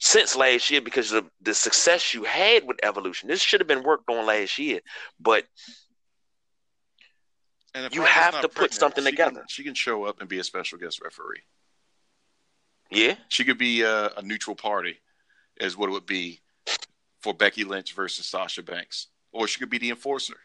since 0.00 0.34
last 0.34 0.70
year 0.70 0.80
because 0.80 1.12
of 1.12 1.30
the 1.40 1.54
success 1.54 2.12
you 2.14 2.24
had 2.24 2.66
with 2.66 2.78
Evolution. 2.82 3.28
This 3.28 3.40
should 3.42 3.60
have 3.60 3.68
been 3.68 3.82
worked 3.82 4.08
on 4.10 4.26
last 4.26 4.58
year. 4.58 4.80
But 5.20 5.44
and 7.74 7.94
you 7.94 8.02
have 8.02 8.40
to 8.40 8.48
put 8.48 8.74
something 8.74 9.04
she 9.04 9.12
can- 9.12 9.28
together. 9.28 9.46
she 9.48 9.62
can 9.62 9.74
show 9.74 10.04
up 10.04 10.20
and 10.20 10.28
be 10.28 10.38
a 10.38 10.44
special 10.44 10.78
guest 10.78 11.00
referee. 11.02 11.42
Yeah, 12.90 13.14
She 13.28 13.44
could 13.44 13.58
be 13.58 13.82
a, 13.82 14.08
a 14.16 14.22
neutral 14.22 14.56
party, 14.56 14.98
is 15.60 15.76
what 15.76 15.88
it 15.88 15.92
would 15.92 16.06
be 16.06 16.40
for 17.20 17.34
Becky 17.34 17.64
Lynch 17.64 17.94
versus 17.94 18.26
Sasha 18.26 18.62
Banks, 18.62 19.08
or 19.32 19.46
she 19.46 19.58
could 19.58 19.70
be 19.70 19.78
the 19.78 19.90
enforcer. 19.90 20.36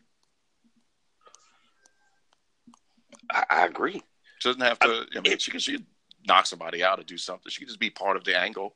I, 3.32 3.46
I 3.50 3.66
agree. 3.66 4.02
She 4.40 4.50
doesn't 4.50 4.62
have 4.62 4.80
to. 4.80 5.06
I 5.16 5.22
mean, 5.22 5.34
it- 5.34 5.42
she 5.42 5.52
could 5.52 5.62
she 5.62 5.74
could 5.74 5.86
knock 6.28 6.46
somebody 6.46 6.84
out 6.84 7.00
or 7.00 7.04
do 7.04 7.18
something. 7.18 7.50
She 7.50 7.60
could 7.62 7.68
just 7.70 7.80
be 7.80 7.90
part 7.90 8.18
of 8.18 8.24
the 8.24 8.38
angle, 8.38 8.76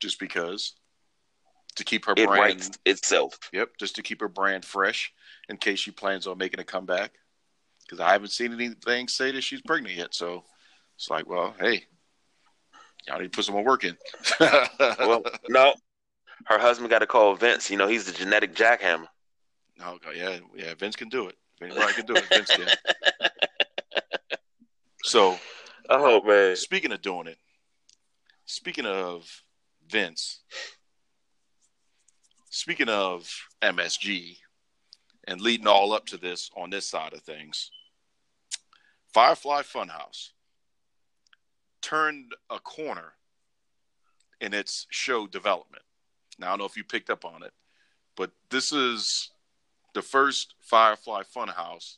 just 0.00 0.18
because 0.20 0.74
to 1.76 1.84
keep 1.84 2.04
her 2.04 2.14
It 2.16 2.26
brand. 2.26 2.78
itself. 2.84 3.38
Yep, 3.52 3.70
just 3.80 3.96
to 3.96 4.02
keep 4.02 4.20
her 4.20 4.28
brand 4.28 4.64
fresh 4.64 5.12
in 5.48 5.56
case 5.56 5.80
she 5.80 5.90
plans 5.90 6.26
on 6.26 6.38
making 6.38 6.60
a 6.60 6.64
comeback. 6.64 7.12
Because 7.82 8.00
I 8.00 8.12
haven't 8.12 8.30
seen 8.30 8.52
anything 8.52 9.08
say 9.08 9.30
that 9.32 9.42
she's 9.42 9.60
pregnant 9.60 9.96
yet. 9.96 10.14
So 10.14 10.44
it's 10.96 11.10
like, 11.10 11.26
well, 11.28 11.54
hey, 11.60 11.84
y'all 13.06 13.18
need 13.18 13.32
to 13.32 13.36
put 13.36 13.44
some 13.44 13.54
more 13.54 13.64
work 13.64 13.84
in. 13.84 13.96
Well, 14.98 15.22
no. 15.48 15.74
Her 16.46 16.58
husband 16.58 16.90
got 16.90 16.98
to 16.98 17.06
call 17.06 17.34
Vince. 17.36 17.70
You 17.70 17.76
know, 17.76 17.88
he's 17.88 18.04
the 18.04 18.12
genetic 18.12 18.54
jackhammer. 18.54 19.06
oh, 19.82 19.98
God, 20.04 20.14
yeah, 20.16 20.38
yeah, 20.54 20.74
Vince 20.74 20.96
can 20.96 21.08
do 21.08 21.28
it. 21.28 21.36
If 21.60 21.70
anybody 21.70 21.92
can 21.94 22.06
do 22.06 22.14
it, 22.14 22.24
Vince 22.30 22.50
can. 22.50 22.68
So 25.06 25.38
Oh 25.88 26.22
man. 26.22 26.56
Speaking 26.56 26.92
of 26.92 27.02
doing 27.02 27.26
it, 27.26 27.38
speaking 28.46 28.86
of 28.86 29.42
Vince, 29.88 30.40
speaking 32.50 32.88
of 32.88 33.30
MSG, 33.62 34.38
and 35.26 35.40
leading 35.40 35.66
all 35.66 35.92
up 35.92 36.06
to 36.06 36.16
this 36.16 36.50
on 36.56 36.70
this 36.70 36.86
side 36.86 37.12
of 37.12 37.20
things, 37.20 37.70
Firefly 39.12 39.62
Funhouse 39.62 40.30
turned 41.84 42.34
a 42.50 42.58
corner 42.58 43.12
in 44.40 44.54
its 44.54 44.86
show 44.90 45.26
development. 45.26 45.82
Now, 46.38 46.48
I 46.48 46.50
don't 46.50 46.60
know 46.60 46.64
if 46.64 46.76
you 46.76 46.84
picked 46.84 47.10
up 47.10 47.24
on 47.24 47.42
it, 47.42 47.52
but 48.16 48.30
this 48.50 48.72
is 48.72 49.30
the 49.94 50.02
first 50.02 50.54
Firefly 50.60 51.22
Funhouse 51.34 51.96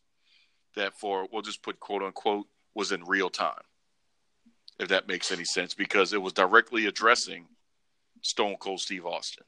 that, 0.74 0.98
for 0.98 1.26
we'll 1.32 1.42
just 1.42 1.62
put 1.62 1.80
quote 1.80 2.02
unquote, 2.02 2.46
was 2.74 2.92
in 2.92 3.04
real 3.04 3.30
time 3.30 3.62
if 4.78 4.88
that 4.88 5.08
makes 5.08 5.32
any 5.32 5.44
sense, 5.44 5.74
because 5.74 6.12
it 6.12 6.20
was 6.20 6.32
directly 6.32 6.86
addressing 6.86 7.46
Stone 8.22 8.56
Cold 8.60 8.80
Steve 8.80 9.06
Austin 9.06 9.44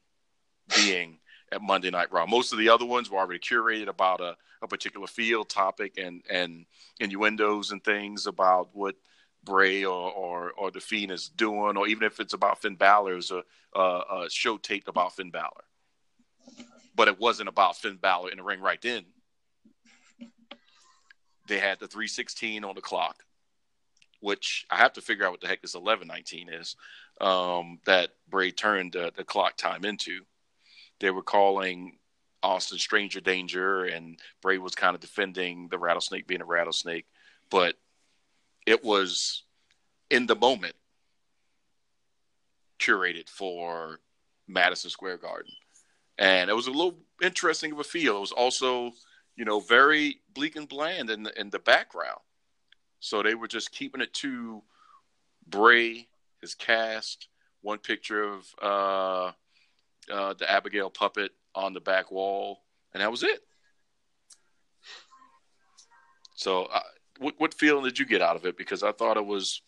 being 0.75 1.19
at 1.51 1.61
Monday 1.61 1.89
Night 1.89 2.11
Raw. 2.11 2.25
Most 2.25 2.51
of 2.51 2.59
the 2.59 2.69
other 2.69 2.85
ones 2.85 3.09
were 3.09 3.19
already 3.19 3.39
curated 3.39 3.87
about 3.87 4.21
a, 4.21 4.35
a 4.61 4.67
particular 4.67 5.07
field 5.07 5.49
topic 5.49 5.97
and, 5.97 6.23
and 6.29 6.65
innuendos 6.99 7.71
and 7.71 7.83
things 7.83 8.27
about 8.27 8.69
what 8.73 8.95
Bray 9.43 9.85
or, 9.85 10.11
or, 10.11 10.51
or 10.51 10.71
The 10.71 10.79
Fiend 10.79 11.11
is 11.11 11.29
doing, 11.29 11.77
or 11.77 11.87
even 11.87 12.03
if 12.03 12.19
it's 12.19 12.33
about 12.33 12.61
Finn 12.61 12.75
Balor, 12.75 13.17
it's 13.17 13.31
a, 13.31 13.43
a, 13.73 13.81
a 13.81 14.27
show 14.29 14.57
taped 14.57 14.87
about 14.87 15.15
Finn 15.15 15.31
Balor. 15.31 15.63
But 16.95 17.07
it 17.07 17.19
wasn't 17.19 17.49
about 17.49 17.77
Finn 17.77 17.97
Balor 17.97 18.31
in 18.31 18.37
the 18.37 18.43
ring 18.43 18.61
right 18.61 18.81
then. 18.81 19.05
They 21.47 21.59
had 21.59 21.79
the 21.79 21.87
316 21.87 22.63
on 22.63 22.75
the 22.75 22.81
clock 22.81 23.23
which 24.21 24.65
I 24.69 24.75
have 24.77 24.93
to 24.93 25.01
figure 25.01 25.25
out 25.25 25.31
what 25.31 25.41
the 25.41 25.47
heck 25.47 25.61
this 25.61 25.75
1119 25.75 26.49
is. 26.49 26.75
um, 27.21 27.79
that 27.85 28.11
Bray 28.29 28.51
turned 28.51 28.95
uh, 28.95 29.11
the 29.15 29.23
clock 29.23 29.57
time 29.57 29.85
into. 29.85 30.21
They 30.99 31.11
were 31.11 31.23
calling 31.23 31.97
Austin 32.41 32.77
stranger 32.77 33.19
danger, 33.19 33.85
and 33.85 34.19
Bray 34.41 34.57
was 34.57 34.75
kind 34.75 34.95
of 34.95 35.01
defending 35.01 35.67
the 35.69 35.77
rattlesnake 35.77 36.27
being 36.27 36.41
a 36.41 36.45
rattlesnake, 36.45 37.05
but 37.49 37.75
it 38.65 38.83
was 38.83 39.43
in 40.09 40.25
the 40.27 40.35
moment 40.35 40.75
curated 42.79 43.29
for 43.29 43.99
Madison 44.47 44.89
Square 44.89 45.17
Garden. 45.17 45.51
And 46.17 46.49
it 46.49 46.53
was 46.53 46.67
a 46.67 46.71
little 46.71 46.97
interesting 47.21 47.71
of 47.71 47.79
a 47.79 47.83
feel. 47.83 48.17
It 48.17 48.21
was 48.21 48.31
also, 48.31 48.91
you 49.35 49.45
know, 49.45 49.59
very 49.59 50.17
bleak 50.33 50.55
and 50.55 50.67
bland 50.67 51.09
in 51.09 51.23
the, 51.23 51.39
in 51.39 51.49
the 51.49 51.59
background. 51.59 52.19
So 52.99 53.23
they 53.23 53.35
were 53.35 53.47
just 53.47 53.71
keeping 53.71 54.01
it 54.01 54.13
to 54.15 54.61
Bray, 55.47 56.07
his 56.41 56.55
cast, 56.55 57.27
one 57.61 57.79
picture 57.79 58.23
of 58.23 58.45
uh, 58.61 59.31
uh, 60.11 60.33
the 60.33 60.49
Abigail 60.49 60.89
puppet 60.89 61.31
on 61.55 61.73
the 61.73 61.79
back 61.79 62.11
wall, 62.11 62.59
and 62.93 63.01
that 63.01 63.11
was 63.11 63.23
it. 63.23 63.41
So, 66.35 66.65
uh, 66.65 66.79
what, 67.19 67.35
what 67.37 67.53
feeling 67.53 67.83
did 67.83 67.99
you 67.99 68.05
get 68.05 68.21
out 68.21 68.35
of 68.35 68.45
it? 68.45 68.57
Because 68.57 68.83
I 68.83 68.91
thought 68.91 69.17
it 69.17 69.25
was, 69.25 69.61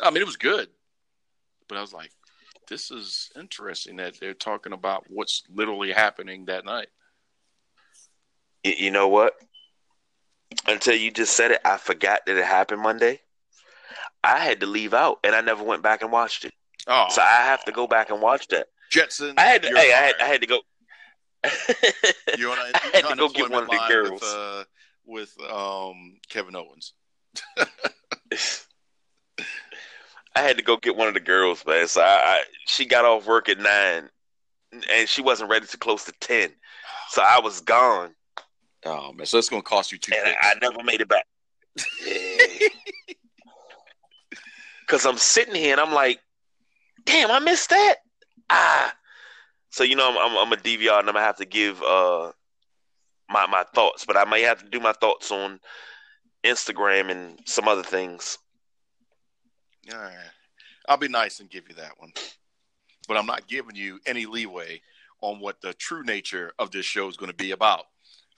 I 0.00 0.10
mean, 0.10 0.20
it 0.20 0.26
was 0.26 0.36
good, 0.36 0.68
but 1.68 1.78
I 1.78 1.80
was 1.80 1.92
like, 1.92 2.10
this 2.68 2.90
is 2.90 3.30
interesting 3.38 3.96
that 3.96 4.18
they're 4.20 4.34
talking 4.34 4.72
about 4.72 5.04
what's 5.08 5.44
literally 5.52 5.92
happening 5.92 6.46
that 6.46 6.64
night. 6.64 6.88
You 8.64 8.90
know 8.90 9.08
what? 9.08 9.34
Until 10.66 10.96
you 10.96 11.10
just 11.12 11.36
said 11.36 11.52
it, 11.52 11.60
I 11.64 11.76
forgot 11.76 12.20
that 12.26 12.36
it 12.36 12.44
happened 12.44 12.82
Monday. 12.82 13.20
I 14.24 14.38
had 14.38 14.60
to 14.60 14.66
leave 14.66 14.94
out, 14.94 15.20
and 15.22 15.34
I 15.34 15.40
never 15.40 15.62
went 15.62 15.82
back 15.82 16.02
and 16.02 16.10
watched 16.10 16.44
it. 16.44 16.52
Oh, 16.88 17.06
so 17.10 17.22
I 17.22 17.44
have 17.44 17.64
to 17.66 17.72
go 17.72 17.86
back 17.86 18.10
and 18.10 18.20
watch 18.20 18.48
that. 18.48 18.66
Jetson, 18.90 19.34
I 19.36 19.42
had 19.42 19.62
to. 19.62 19.68
Hey, 19.68 19.92
I 19.92 19.96
had, 19.96 20.14
I 20.20 20.24
had 20.24 20.40
to 20.40 20.46
go. 20.46 20.60
you're 22.36 22.50
on, 22.50 22.58
I 22.74 22.90
had 22.94 23.08
to 23.08 23.16
go 23.16 23.28
get 23.28 23.50
one 23.50 23.64
of 23.64 23.68
the 23.68 23.80
girls 23.88 24.20
with, 24.20 24.24
uh, 24.24 24.64
with 25.06 25.34
um, 25.50 26.18
Kevin 26.28 26.56
Owens. 26.56 26.92
I 30.36 30.42
had 30.42 30.58
to 30.58 30.62
go 30.62 30.76
get 30.76 30.96
one 30.96 31.08
of 31.08 31.14
the 31.14 31.20
girls, 31.20 31.64
man. 31.66 31.88
So 31.88 32.02
I, 32.02 32.04
I, 32.04 32.42
she 32.66 32.84
got 32.84 33.04
off 33.04 33.26
work 33.26 33.48
at 33.48 33.58
nine, 33.58 34.10
and 34.92 35.08
she 35.08 35.22
wasn't 35.22 35.50
ready 35.50 35.66
to 35.66 35.76
close 35.78 36.04
to 36.04 36.12
ten. 36.20 36.50
So 37.08 37.22
I 37.22 37.40
was 37.40 37.60
gone. 37.60 38.14
Oh 38.84 39.12
man, 39.12 39.26
so 39.26 39.38
it's 39.38 39.48
gonna 39.48 39.62
cost 39.62 39.92
you 39.92 39.98
two. 39.98 40.12
And 40.14 40.36
I, 40.42 40.50
I 40.50 40.54
never 40.60 40.82
made 40.82 41.00
it 41.00 41.08
back. 41.08 41.26
Cause 44.86 45.04
I'm 45.04 45.16
sitting 45.16 45.54
here 45.56 45.72
and 45.72 45.80
I'm 45.80 45.92
like, 45.92 46.20
damn, 47.04 47.30
I 47.30 47.40
missed 47.40 47.70
that. 47.70 47.96
Ah, 48.48 48.94
so 49.70 49.82
you 49.82 49.96
know 49.96 50.08
I'm, 50.08 50.16
I'm, 50.16 50.36
I'm 50.36 50.52
a 50.52 50.56
DVR 50.56 51.00
and 51.00 51.08
I'm 51.08 51.14
gonna 51.14 51.20
have 51.20 51.38
to 51.38 51.44
give 51.44 51.82
uh 51.82 52.30
my 53.28 53.46
my 53.46 53.64
thoughts, 53.74 54.04
but 54.04 54.16
I 54.16 54.24
may 54.24 54.42
have 54.42 54.62
to 54.62 54.68
do 54.68 54.80
my 54.80 54.92
thoughts 54.92 55.30
on 55.30 55.60
Instagram 56.44 57.10
and 57.10 57.40
some 57.44 57.68
other 57.68 57.82
things. 57.82 58.38
All 59.92 59.98
right, 59.98 60.14
I'll 60.88 60.96
be 60.96 61.08
nice 61.08 61.40
and 61.40 61.50
give 61.50 61.68
you 61.68 61.74
that 61.76 61.98
one, 61.98 62.12
but 63.08 63.16
I'm 63.16 63.26
not 63.26 63.46
giving 63.46 63.76
you 63.76 64.00
any 64.06 64.26
leeway 64.26 64.80
on 65.20 65.40
what 65.40 65.60
the 65.60 65.72
true 65.74 66.04
nature 66.04 66.52
of 66.58 66.70
this 66.70 66.84
show 66.84 67.08
is 67.08 67.16
going 67.16 67.30
to 67.30 67.36
be 67.36 67.52
about 67.52 67.84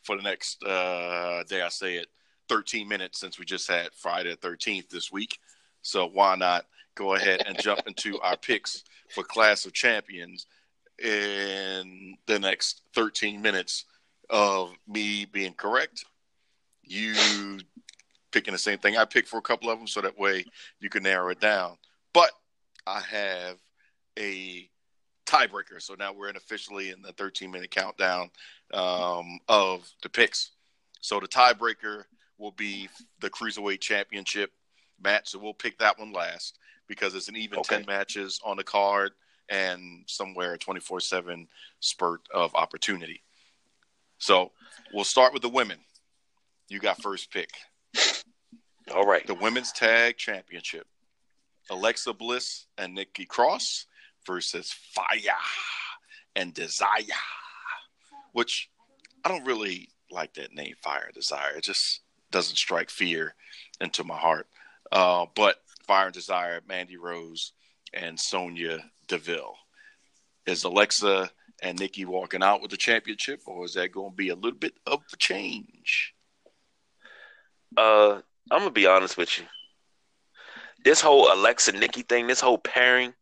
for 0.03 0.17
the 0.17 0.23
next 0.23 0.63
uh, 0.65 1.43
day. 1.49 1.63
I 1.63 1.69
say 1.69 1.97
it, 1.97 2.07
13 2.49 2.89
minutes 2.89 3.21
since 3.21 3.39
we 3.39 3.45
just 3.45 3.69
had 3.69 3.91
Friday 3.95 4.31
the 4.31 4.49
13th 4.49 4.89
this 4.89 5.13
week. 5.13 5.39
So 5.83 6.07
why 6.07 6.37
not 6.37 6.67
go 6.95 7.15
ahead 7.15 7.43
and 7.47 7.61
jump 7.61 7.81
into 7.87 8.21
our 8.21 8.37
picks 8.37 8.85
for 9.15 9.23
Clash 9.23 9.67
of 9.67 9.73
Champions 9.73 10.47
in 11.03 12.17
the 12.27 12.39
next 12.39 12.83
13 12.95 13.41
minutes 13.41 13.85
of 14.31 14.73
me 14.87 15.25
being 15.25 15.55
correct, 15.55 16.05
you 16.83 17.15
picking 18.31 18.53
the 18.53 18.59
same 18.59 18.79
thing 18.79 18.97
I 18.97 19.05
picked 19.05 19.29
for 19.29 19.39
a 19.39 19.43
couple 19.43 19.71
of 19.71 19.79
them, 19.79 19.89
so 19.89 20.01
that 20.01 20.19
way 20.19 20.45
you 20.81 20.91
can 20.91 21.03
narrow 21.03 21.31
it 21.31 21.41
down. 21.41 21.77
But 22.13 22.31
I 22.87 23.01
have 23.01 23.57
a 24.19 24.69
tiebreaker, 25.27 25.81
so 25.81 25.95
now 25.99 26.13
we're 26.13 26.29
in 26.29 26.37
officially 26.37 26.91
in 26.91 27.03
the 27.03 27.13
13 27.13 27.51
minute 27.51 27.71
countdown 27.71 28.31
um, 28.73 29.39
of 29.49 29.89
the 30.03 30.09
picks. 30.09 30.53
So 31.01 31.21
the 31.21 31.29
tiebreaker 31.29 32.05
will 32.39 32.53
be 32.53 32.89
the 33.21 33.31
cruiserweight 33.31 33.81
championship 33.81 34.53
match. 35.03 35.29
So 35.31 35.39
we'll 35.39 35.55
pick 35.55 35.79
that 35.79 35.99
one 35.99 36.13
last 36.13 36.59
because 36.87 37.15
it's 37.15 37.29
an 37.29 37.37
even 37.37 37.59
okay. 37.61 37.77
10 37.77 37.87
matches 37.87 38.41
on 38.45 38.57
the 38.57 38.65
card 38.65 39.13
and 39.49 40.05
somewhere 40.07 40.57
24 40.57 41.01
7 41.01 41.47
spurt 41.81 42.21
of 42.33 42.55
opportunity. 42.55 43.23
So 44.19 44.53
we'll 44.93 45.05
start 45.05 45.33
with 45.33 45.43
the 45.43 45.49
women. 45.49 45.79
You 46.69 46.81
got 46.81 47.03
first 47.03 47.33
pick. 47.33 47.51
All 48.95 49.07
right. 49.07 49.27
The 49.27 49.35
women's 49.35 49.73
tag 49.73 50.17
championship. 50.17 50.87
Alexa 51.71 52.13
Bliss 52.13 52.67
and 52.77 52.95
Nikki 52.95 53.27
Cross 53.27 53.87
versus 54.27 54.73
Fire 54.93 55.07
and 56.37 56.53
Desire. 56.55 57.03
Which 58.33 58.71
I 59.25 59.29
don't 59.29 59.47
really 59.47 59.89
like 60.11 60.35
that 60.35 60.55
name, 60.55 60.75
Fire 60.83 61.05
and 61.07 61.15
Desire. 61.15 61.57
It 61.57 61.65
just 61.65 62.01
doesn't 62.31 62.57
strike 62.57 62.91
fear 62.91 63.35
into 63.81 64.05
my 64.05 64.17
heart. 64.17 64.47
Uh, 64.91 65.27
but 65.35 65.57
Fire 65.87 66.07
and 66.07 66.15
Desire, 66.15 66.61
Mandy 66.67 66.97
Rose, 66.97 67.53
and 67.93 68.19
Sonya 68.19 68.79
Deville. 69.07 69.55
Is 70.47 70.65
Alexa 70.65 71.31
and 71.63 71.79
Nikki 71.79 72.05
walking 72.05 72.43
out 72.43 72.63
with 72.63 72.71
the 72.71 72.77
championship, 72.77 73.41
or 73.47 73.65
is 73.65 73.75
that 73.75 73.93
going 73.93 74.11
to 74.11 74.17
be 74.17 74.29
a 74.29 74.35
little 74.35 74.59
bit 74.59 74.75
of 74.87 75.03
a 75.13 75.17
change? 75.17 76.15
Uh, 77.77 78.21
I'm 78.51 78.61
gonna 78.61 78.71
be 78.71 78.87
honest 78.87 79.17
with 79.17 79.39
you. 79.39 79.45
This 80.85 81.01
whole 81.01 81.33
Alexa 81.33 81.73
Nikki 81.73 82.03
thing, 82.03 82.27
this 82.27 82.41
whole 82.41 82.59
pairing, 82.59 83.13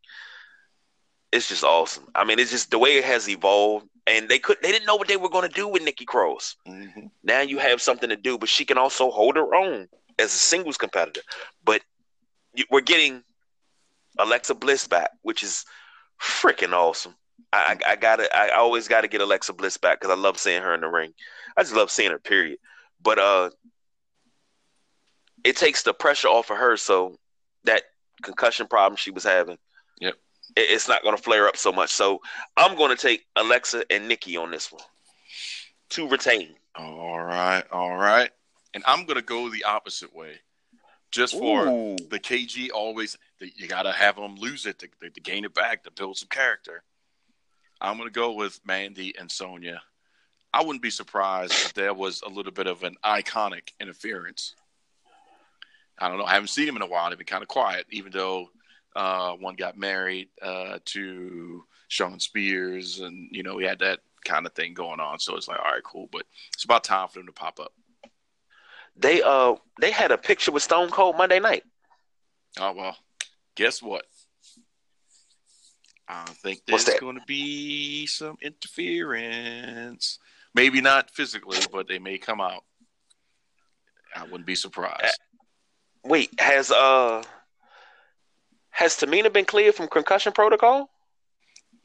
it's 1.33 1.49
just 1.49 1.65
awesome. 1.65 2.05
I 2.15 2.25
mean, 2.25 2.39
it's 2.39 2.51
just 2.51 2.71
the 2.71 2.79
way 2.79 2.97
it 2.97 3.05
has 3.05 3.29
evolved, 3.29 3.87
and 4.07 4.29
they 4.29 4.39
could 4.39 4.59
they 4.63 4.71
didn't 4.71 4.87
know 4.87 4.97
what 4.97 5.09
they 5.09 5.17
were 5.17 5.29
going 5.29 5.49
to 5.49 5.55
do 5.55 5.67
with 5.67 5.83
Nikki 5.83 6.05
Cross. 6.05 6.57
Mm-hmm. 6.67 7.07
Now 7.25 7.41
you 7.41 7.59
have 7.59 7.83
something 7.83 8.09
to 8.09 8.17
do, 8.17 8.39
but 8.39 8.49
she 8.49 8.65
can 8.65 8.79
also 8.79 9.11
hold 9.11 9.37
her 9.37 9.55
own 9.55 9.89
as 10.19 10.35
a 10.35 10.39
singles 10.39 10.77
competitor. 10.77 11.23
But 11.65 11.83
we're 12.71 12.81
getting 12.81 13.23
Alexa 14.19 14.55
Bliss 14.55 14.87
back, 14.87 15.11
which 15.23 15.43
is 15.43 15.65
freaking 16.21 16.73
awesome. 16.73 17.15
I, 17.53 17.79
I, 17.87 17.97
gotta, 17.97 18.35
I 18.37 18.51
always 18.51 18.89
gotta 18.89 19.09
get 19.09 19.21
Alexa 19.21 19.53
Bliss 19.53 19.77
back 19.77 20.01
because 20.01 20.17
I 20.17 20.21
love 20.21 20.39
seeing 20.39 20.63
her 20.63 20.75
in 20.75 20.81
the 20.81 20.89
ring. 20.89 21.13
I 21.57 21.63
just 21.63 21.75
love 21.75 21.91
seeing 21.91 22.11
her. 22.11 22.19
Period. 22.19 22.59
But 23.03 23.19
uh, 23.19 23.51
it 25.45 25.57
takes 25.57 25.83
the 25.83 25.95
pressure 25.95 26.29
off 26.29 26.51
of 26.51 26.59
her, 26.59 26.77
so 26.77 27.19
that 27.65 27.83
concussion 28.23 28.67
problem 28.67 28.97
she 28.97 29.11
was 29.11 29.25
having, 29.25 29.59
yep, 30.01 30.15
it, 30.57 30.67
it's 30.71 30.89
not 30.89 31.03
gonna 31.03 31.17
flare 31.17 31.47
up 31.47 31.57
so 31.57 31.73
much. 31.73 31.91
So 31.91 32.21
I'm 32.57 32.77
gonna 32.77 32.97
take 32.97 33.27
Alexa 33.37 33.85
and 33.91 34.09
Nikki 34.09 34.37
on 34.37 34.51
this 34.51 34.73
one 34.73 34.83
to 35.91 36.09
retain. 36.09 36.55
All 36.75 37.21
right, 37.21 37.65
all 37.71 37.97
right, 37.97 38.31
and 38.75 38.83
I'm 38.87 39.07
gonna 39.07 39.23
go 39.23 39.49
the 39.49 39.65
opposite 39.65 40.15
way 40.15 40.41
just 41.11 41.39
for 41.39 41.67
Ooh. 41.67 41.97
the 42.11 42.19
KG 42.19 42.71
always 42.75 43.17
you 43.41 43.67
got 43.69 43.83
to 43.83 43.93
have 43.93 44.17
them 44.17 44.37
lose 44.37 44.67
it 44.67 44.79
to, 44.81 44.89
to, 45.01 45.21
gain 45.21 45.45
it 45.45 45.55
back 45.55 45.85
to 45.85 45.91
build 45.91 46.17
some 46.17 46.29
character. 46.29 46.83
I'm 47.81 47.97
going 47.97 48.09
to 48.09 48.13
go 48.13 48.33
with 48.33 48.61
Mandy 48.65 49.15
and 49.19 49.31
Sonya. 49.31 49.81
I 50.53 50.65
wouldn't 50.65 50.83
be 50.83 50.91
surprised 50.91 51.53
if 51.53 51.75
there 51.75 51.93
was 51.93 52.23
a 52.23 52.31
little 52.31 52.53
bit 52.53 52.67
of 52.67 52.83
an 52.83 52.97
iconic 53.05 53.73
interference. 53.81 54.55
I 55.99 56.09
don't 56.09 56.19
know. 56.19 56.25
I 56.25 56.35
haven't 56.35 56.49
seen 56.49 56.69
him 56.69 56.77
in 56.77 56.83
a 56.83 56.87
while. 56.87 57.09
They've 57.09 57.19
been 57.19 57.27
kind 57.27 57.43
of 57.43 57.49
quiet, 57.49 57.87
even 57.91 58.13
though 58.13 58.49
uh, 58.95 59.33
one 59.33 59.57
got 59.57 59.77
married 59.77 60.29
uh, 60.41 60.79
to 60.87 61.65
Shawn 61.89 62.21
Spears, 62.21 63.01
and 63.01 63.29
you 63.31 63.43
know 63.43 63.59
he 63.59 63.67
had 63.67 63.79
that 63.81 64.01
kind 64.25 64.47
of 64.47 64.53
thing 64.53 64.75
going 64.75 65.01
on. 65.01 65.19
So 65.19 65.37
it's 65.37 65.49
like, 65.49 65.59
all 65.59 65.73
right, 65.73 65.83
cool. 65.83 66.09
But 66.11 66.25
it's 66.55 66.65
about 66.65 66.85
time 66.85 67.09
for 67.09 67.19
them 67.19 67.27
to 67.27 67.33
pop 67.33 67.61
up. 67.61 67.73
They 68.97 69.23
uh 69.23 69.57
they 69.81 69.91
had 69.91 70.11
a 70.11 70.19
picture 70.19 70.53
with 70.53 70.63
Stone 70.63 70.91
Cold 70.91 71.17
Monday 71.17 71.39
night. 71.39 71.65
Oh 72.59 72.73
well, 72.73 72.97
guess 73.55 73.83
what? 73.83 74.07
I 76.09 76.25
think 76.27 76.63
there's 76.67 76.89
going 77.01 77.17
to 77.17 77.25
be 77.27 78.07
some 78.07 78.37
interference. 78.41 80.19
Maybe 80.55 80.81
not 80.81 81.11
physically, 81.11 81.59
but 81.73 81.89
they 81.89 81.99
may 81.99 82.19
come 82.19 82.41
out. 82.41 82.65
I 84.15 84.23
wouldn't 84.23 84.47
be 84.47 84.55
surprised. 84.55 85.05
Uh, 85.05 85.09
wait, 86.05 86.31
has 86.41 86.71
uh 86.71 87.23
has 88.71 88.95
Tamina 88.97 89.33
been 89.33 89.45
cleared 89.45 89.75
from 89.75 89.89
concussion 89.89 90.33
protocol? 90.33 90.91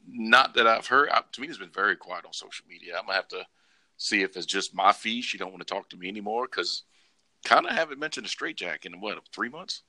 Not 0.06 0.54
that 0.54 0.66
I've 0.66 0.86
heard. 0.86 1.10
I, 1.10 1.22
Tamina's 1.32 1.58
been 1.58 1.70
very 1.70 1.96
quiet 1.96 2.24
on 2.24 2.32
social 2.32 2.64
media. 2.68 2.96
I'm 2.98 3.06
gonna 3.06 3.16
have 3.16 3.28
to 3.28 3.44
see 3.96 4.22
if 4.22 4.36
it's 4.36 4.46
just 4.46 4.74
my 4.74 4.92
feed. 4.92 5.22
She 5.22 5.38
don't 5.38 5.50
want 5.52 5.66
to 5.66 5.74
talk 5.74 5.88
to 5.90 5.96
me 5.96 6.08
anymore 6.08 6.46
because 6.50 6.84
kind 7.44 7.66
of 7.66 7.72
haven't 7.72 7.98
mentioned 7.98 8.26
a 8.26 8.28
straight 8.28 8.56
jack 8.56 8.86
in 8.86 9.00
what 9.00 9.18
three 9.34 9.48
months. 9.48 9.82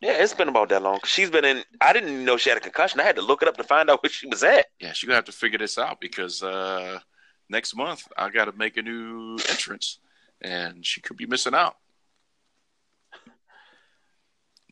Yeah, 0.00 0.22
it's 0.22 0.34
been 0.34 0.48
about 0.48 0.68
that 0.68 0.82
long. 0.82 1.00
She's 1.04 1.30
been 1.30 1.44
in. 1.44 1.64
I 1.80 1.92
didn't 1.92 2.24
know 2.24 2.36
she 2.36 2.50
had 2.50 2.56
a 2.58 2.60
concussion. 2.60 3.00
I 3.00 3.04
had 3.04 3.16
to 3.16 3.22
look 3.22 3.42
it 3.42 3.48
up 3.48 3.56
to 3.56 3.64
find 3.64 3.90
out 3.90 4.02
where 4.02 4.10
she 4.10 4.28
was 4.28 4.44
at. 4.44 4.66
Yeah, 4.80 4.92
she's 4.92 5.08
gonna 5.08 5.16
have 5.16 5.24
to 5.24 5.32
figure 5.32 5.58
this 5.58 5.76
out 5.76 6.00
because 6.00 6.42
uh, 6.42 7.00
next 7.48 7.74
month 7.74 8.06
I 8.16 8.30
got 8.30 8.44
to 8.44 8.52
make 8.52 8.76
a 8.76 8.82
new 8.82 9.36
entrance, 9.48 9.98
and 10.40 10.86
she 10.86 11.00
could 11.00 11.16
be 11.16 11.26
missing 11.26 11.54
out. 11.54 11.76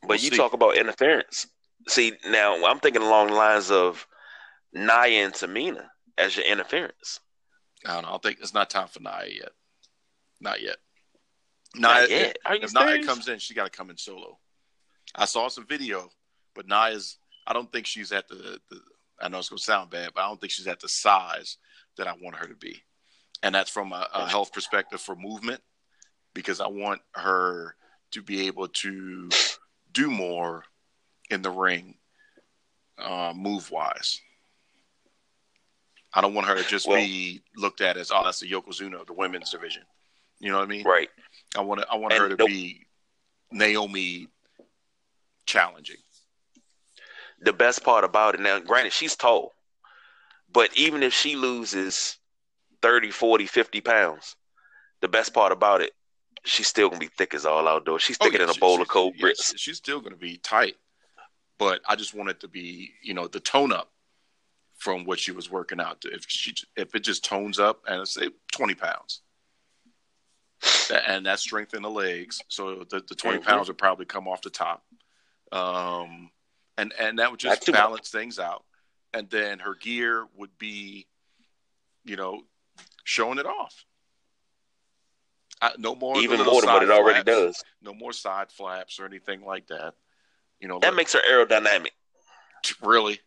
But 0.02 0.08
We'll 0.08 0.18
you 0.18 0.30
see. 0.30 0.36
talk 0.36 0.52
about 0.52 0.76
interference. 0.76 1.48
See, 1.88 2.12
now 2.28 2.64
I'm 2.64 2.78
thinking 2.78 3.02
along 3.02 3.28
the 3.28 3.34
lines 3.34 3.70
of 3.72 4.06
Nia 4.72 5.24
and 5.24 5.32
Tamina 5.32 5.86
as 6.18 6.36
your 6.36 6.46
interference. 6.46 7.18
I 7.84 7.94
don't 7.94 8.02
know. 8.04 8.14
I 8.14 8.18
think 8.18 8.38
it's 8.40 8.54
not 8.54 8.70
time 8.70 8.88
for 8.88 9.00
Nia 9.00 9.26
yet. 9.28 9.50
Not 10.40 10.60
yet. 10.60 10.76
Not 11.74 12.10
yet. 12.10 12.36
You 12.48 12.58
If 12.62 12.74
Nia 12.74 13.04
comes 13.04 13.26
in, 13.28 13.38
she 13.40 13.54
got 13.54 13.64
to 13.64 13.76
come 13.76 13.90
in 13.90 13.96
solo. 13.96 14.38
I 15.16 15.24
saw 15.24 15.48
some 15.48 15.66
video, 15.66 16.10
but 16.54 16.68
Nia's. 16.68 17.18
I 17.46 17.52
don't 17.52 17.70
think 17.72 17.86
she's 17.86 18.12
at 18.12 18.28
the, 18.28 18.58
the. 18.70 18.80
I 19.20 19.28
know 19.28 19.38
it's 19.38 19.48
gonna 19.48 19.58
sound 19.58 19.90
bad, 19.90 20.10
but 20.14 20.22
I 20.22 20.28
don't 20.28 20.40
think 20.40 20.52
she's 20.52 20.66
at 20.66 20.80
the 20.80 20.88
size 20.88 21.58
that 21.96 22.06
I 22.06 22.14
want 22.20 22.36
her 22.36 22.46
to 22.46 22.54
be, 22.56 22.82
and 23.42 23.54
that's 23.54 23.70
from 23.70 23.92
a, 23.92 24.08
a 24.12 24.28
health 24.28 24.52
perspective 24.52 25.00
for 25.00 25.16
movement, 25.16 25.60
because 26.34 26.60
I 26.60 26.68
want 26.68 27.00
her 27.14 27.76
to 28.12 28.22
be 28.22 28.46
able 28.46 28.68
to 28.68 29.28
do 29.92 30.10
more 30.10 30.64
in 31.30 31.42
the 31.42 31.50
ring, 31.50 31.96
uh, 32.98 33.32
move 33.34 33.70
wise. 33.70 34.20
I 36.14 36.20
don't 36.20 36.34
want 36.34 36.46
her 36.46 36.56
to 36.56 36.62
just 36.62 36.88
Well- 36.88 36.98
be 36.98 37.42
looked 37.56 37.80
at 37.80 37.96
as, 37.96 38.10
oh, 38.10 38.22
that's 38.24 38.40
the 38.40 38.50
Yokozuna 38.50 39.00
of 39.00 39.06
the 39.06 39.12
women's 39.12 39.50
division. 39.50 39.82
You 40.38 40.50
know 40.50 40.58
what 40.58 40.64
I 40.64 40.68
mean? 40.68 40.84
Right. 40.84 41.10
I 41.56 41.60
want 41.62 41.80
to, 41.80 41.88
I 41.90 41.96
want 41.96 42.14
her 42.14 42.28
to 42.28 42.36
nope. 42.36 42.48
be 42.48 42.86
Naomi 43.50 44.28
challenging. 45.46 45.96
The 47.40 47.52
best 47.52 47.84
part 47.84 48.04
about 48.04 48.34
it 48.34 48.40
now, 48.40 48.58
granted, 48.58 48.92
she's 48.92 49.16
tall, 49.16 49.52
but 50.52 50.70
even 50.76 51.02
if 51.02 51.12
she 51.12 51.36
loses 51.36 52.18
30, 52.82 53.10
40, 53.10 53.46
50 53.46 53.80
pounds, 53.80 54.36
the 55.00 55.08
best 55.08 55.32
part 55.34 55.52
about 55.52 55.80
it, 55.82 55.92
she's 56.44 56.66
still 56.66 56.88
gonna 56.88 57.00
be 57.00 57.08
thick 57.18 57.34
as 57.34 57.44
all 57.44 57.68
outdoors. 57.68 58.02
She's 58.02 58.16
thicker 58.16 58.36
Oh, 58.36 58.40
yeah, 58.40 58.46
than 58.46 58.56
a 58.56 58.58
bowl 58.60 58.76
she- 58.76 58.82
of 58.82 58.88
cold 58.88 59.14
yeah, 59.16 59.20
grits. 59.22 59.54
She's 59.58 59.76
still 59.76 60.00
to 60.02 60.14
be 60.16 60.38
tight, 60.38 60.76
but 61.58 61.80
I 61.86 61.96
just 61.96 62.14
want 62.14 62.30
it 62.30 62.40
to 62.40 62.48
be, 62.48 62.92
you 63.02 63.14
know, 63.14 63.26
the 63.28 63.40
tone 63.40 63.72
up 63.72 63.92
from 64.78 65.04
what 65.04 65.18
she 65.18 65.32
was 65.32 65.50
working 65.50 65.80
out. 65.80 66.04
If 66.04 66.24
she, 66.28 66.54
if 66.76 66.94
it 66.94 67.00
just 67.00 67.24
tones 67.24 67.58
up 67.58 67.82
and 67.86 68.06
say 68.08 68.30
twenty 68.52 68.74
pounds, 68.74 69.22
and 71.06 71.26
that 71.26 71.40
strengthen 71.40 71.82
the 71.82 71.90
legs, 71.90 72.40
so 72.48 72.84
the, 72.88 73.00
the 73.00 73.14
20 73.14 73.38
Mhm. 73.38 73.42
pounds 73.44 73.68
would 73.68 73.78
probably 73.78 74.06
come 74.06 74.26
off 74.28 74.40
the 74.42 74.50
top, 74.50 74.84
um, 75.52 76.30
and 76.78 76.92
and 76.98 77.18
that 77.18 77.30
would 77.30 77.40
just 77.40 77.66
much. 77.68 77.74
balance 77.76 78.10
things 78.10 78.38
out, 78.38 78.64
and 79.14 79.28
then 79.30 79.58
her 79.60 79.74
gear 79.74 80.26
would 80.36 80.56
be, 80.58 81.06
you 82.04 82.16
know, 82.16 82.42
showing 83.04 83.38
it 83.38 83.46
off. 83.46 83.84
Uh, 85.62 85.70
no 85.78 85.94
more 85.94 86.18
Even 86.18 86.44
more 86.44 86.60
than 86.60 86.70
what 86.70 86.82
it 86.82 86.90
already 86.90 87.22
flaps 87.22 87.24
does. 87.24 87.64
no 87.80 87.94
more 87.94 88.12
side 88.12 88.50
flaps 88.52 89.00
or 89.00 89.06
anything 89.06 89.42
like 89.42 89.66
that. 89.68 89.94
You 90.60 90.68
know, 90.68 90.78
That 90.80 90.88
look, 90.88 90.96
makes 90.96 91.14
her 91.14 91.20
aerodynamic. 91.26 91.92
really. 92.82 93.20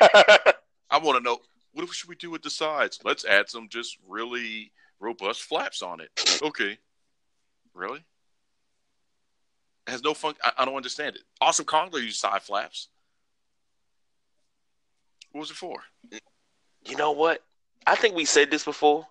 I 0.00 0.98
want 1.02 1.18
to 1.18 1.22
know 1.22 1.38
what 1.72 1.88
should 1.88 2.08
we 2.08 2.14
do 2.14 2.30
with 2.30 2.42
the 2.42 2.50
sides? 2.50 3.00
Let's 3.04 3.24
add 3.24 3.48
some 3.48 3.68
just 3.68 3.98
really 4.08 4.70
robust 5.00 5.42
flaps 5.42 5.82
on 5.82 6.00
it. 6.00 6.10
Okay, 6.42 6.78
really? 7.74 8.04
Has 9.86 10.02
no 10.02 10.14
fun. 10.14 10.34
I, 10.42 10.52
I 10.58 10.64
don't 10.64 10.76
understand 10.76 11.16
it. 11.16 11.22
Awesome 11.40 11.66
Kongler 11.66 12.02
used 12.02 12.18
side 12.18 12.42
flaps. 12.42 12.88
What 15.32 15.40
was 15.40 15.50
it 15.50 15.56
for? 15.56 15.82
you 16.86 16.96
know 16.96 17.12
what? 17.12 17.42
I 17.86 17.96
think 17.96 18.14
we 18.14 18.24
said 18.24 18.50
this 18.50 18.64
before, 18.64 19.06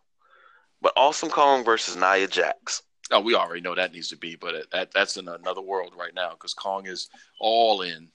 but 0.81 0.93
Awesome 0.95 1.29
Kong 1.29 1.63
versus 1.63 1.95
Nia 1.95 2.27
Jax. 2.27 2.81
Oh, 3.11 3.19
we 3.19 3.35
already 3.35 3.61
know 3.61 3.75
that 3.75 3.93
needs 3.93 4.09
to 4.09 4.17
be, 4.17 4.35
but 4.35 4.71
that 4.71 4.91
that's 4.91 5.17
in 5.17 5.27
another 5.27 5.61
world 5.61 5.93
right 5.97 6.13
now 6.15 6.31
because 6.31 6.53
Kong 6.53 6.87
is 6.87 7.09
all 7.39 7.81
in. 7.81 8.09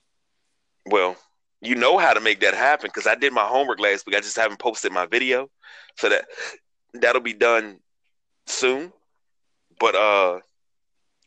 Well, 0.86 1.16
you 1.61 1.74
know 1.74 1.98
how 1.98 2.14
to 2.14 2.20
make 2.20 2.40
that 2.40 2.54
happen 2.54 2.88
because 2.88 3.06
I 3.06 3.14
did 3.14 3.32
my 3.32 3.44
homework 3.44 3.80
last 3.80 4.06
week. 4.06 4.16
I 4.16 4.20
just 4.20 4.36
haven't 4.36 4.59
posted 4.59 4.92
my 4.92 5.06
video, 5.06 5.50
so 5.96 6.09
that 6.09 6.26
that'll 6.94 7.20
be 7.20 7.34
done 7.34 7.78
soon. 8.46 8.92
But 9.78 9.94
uh, 9.94 10.40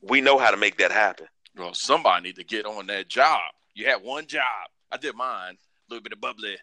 we 0.02 0.22
know 0.22 0.38
how 0.38 0.52
to 0.52 0.58
make 0.58 0.78
that 0.78 0.92
happen. 0.92 1.28
Well, 1.58 1.74
somebody 1.74 2.30
need 2.30 2.36
to 2.38 2.44
get 2.44 2.66
on 2.66 2.88
that 2.88 3.08
job. 3.08 3.42
You 3.74 3.88
had 3.88 4.04
one 4.04 4.28
job. 4.28 4.70
I 4.92 4.98
did 4.98 5.16
mine. 5.16 5.56
A 5.56 5.94
little 5.94 6.04
bit 6.04 6.14
of 6.14 6.22
bubbly. 6.22 6.58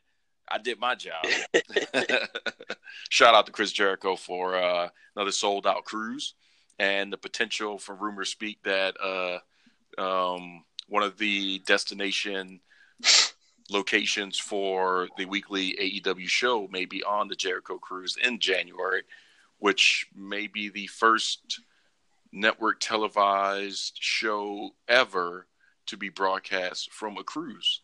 I 0.51 0.59
did 0.59 0.81
my 0.81 0.95
job. 0.95 1.25
Shout 3.11 3.35
out 3.35 3.47
to 3.47 3.53
Chris 3.53 3.73
Jericho 3.73 4.17
for 4.17 4.57
uh, 4.57 4.89
another 5.15 5.33
sold 5.33 5.67
out 5.67 5.85
cruise 5.85 6.35
and 6.79 7.13
the 7.13 7.19
potential 7.19 7.79
for 7.79 7.95
rumors 7.95 8.31
speak 8.31 8.63
that 8.63 8.95
uh, 9.03 9.39
um, 10.01 10.65
one 10.89 11.03
of 11.03 11.19
the 11.19 11.59
destination 11.61 12.61
locations 13.71 14.39
for 14.39 15.09
the 15.17 15.27
weekly 15.27 15.77
AEW 15.81 16.29
show 16.29 16.69
may 16.69 16.85
be 16.85 17.03
on 17.03 17.29
the 17.29 17.35
Jericho 17.35 17.79
cruise 17.79 18.17
in 18.23 18.39
January, 18.39 19.03
which 19.59 20.07
may 20.15 20.47
be 20.47 20.69
the 20.69 20.87
first 20.87 21.61
network 22.33 22.81
televised 22.81 23.97
show 24.01 24.71
ever 24.89 25.47
to 25.87 25.97
be 25.97 26.09
broadcast 26.09 26.93
from 26.93 27.17
a 27.17 27.25
cruise. 27.25 27.83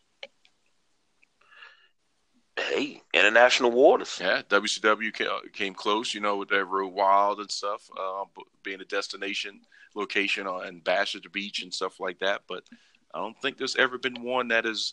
Hey, 2.57 3.03
international 3.13 3.73
waters. 3.73 4.19
Yeah, 4.21 4.43
WCW 4.49 5.53
came 5.53 5.75
close, 5.75 6.15
you 6.15 6.21
know, 6.21 6.37
with 6.37 6.51
that 6.51 6.65
Road 6.67 6.93
Wild 6.93 7.41
and 7.41 7.51
stuff, 7.51 7.91
uh, 7.99 8.25
being 8.63 8.81
a 8.81 8.85
destination 8.85 9.61
location 9.95 10.47
on 10.47 10.67
at 10.67 10.85
the 10.85 11.29
Beach 11.33 11.63
and 11.63 11.75
stuff 11.75 11.99
like 11.99 12.21
that. 12.21 12.43
But 12.49 12.65
I 13.13 13.19
don't 13.19 13.41
think 13.41 13.57
there's 13.57 13.77
ever 13.77 13.99
been 13.99 14.23
one 14.23 14.49
that 14.49 14.65
has 14.65 14.93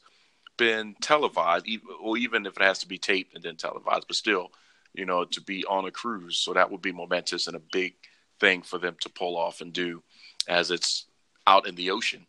been 0.57 0.95
televised, 1.01 1.67
or 2.01 2.17
even 2.17 2.45
if 2.45 2.57
it 2.57 2.63
has 2.63 2.79
to 2.79 2.87
be 2.87 2.97
taped 2.97 3.35
and 3.35 3.43
then 3.43 3.57
televised, 3.57 4.07
but 4.07 4.15
still, 4.15 4.51
you 4.93 5.05
know, 5.05 5.25
to 5.25 5.41
be 5.41 5.65
on 5.65 5.85
a 5.85 5.91
cruise. 5.91 6.37
So 6.37 6.53
that 6.53 6.71
would 6.71 6.81
be 6.81 6.91
momentous 6.91 7.47
and 7.47 7.55
a 7.55 7.61
big 7.71 7.93
thing 8.41 8.63
for 8.63 8.79
them 8.79 8.97
to 8.99 9.09
pull 9.09 9.37
off 9.37 9.61
and 9.61 9.71
do 9.71 10.03
as 10.49 10.71
it's 10.71 11.05
out 11.47 11.67
in 11.67 11.75
the 11.75 11.91
ocean, 11.91 12.25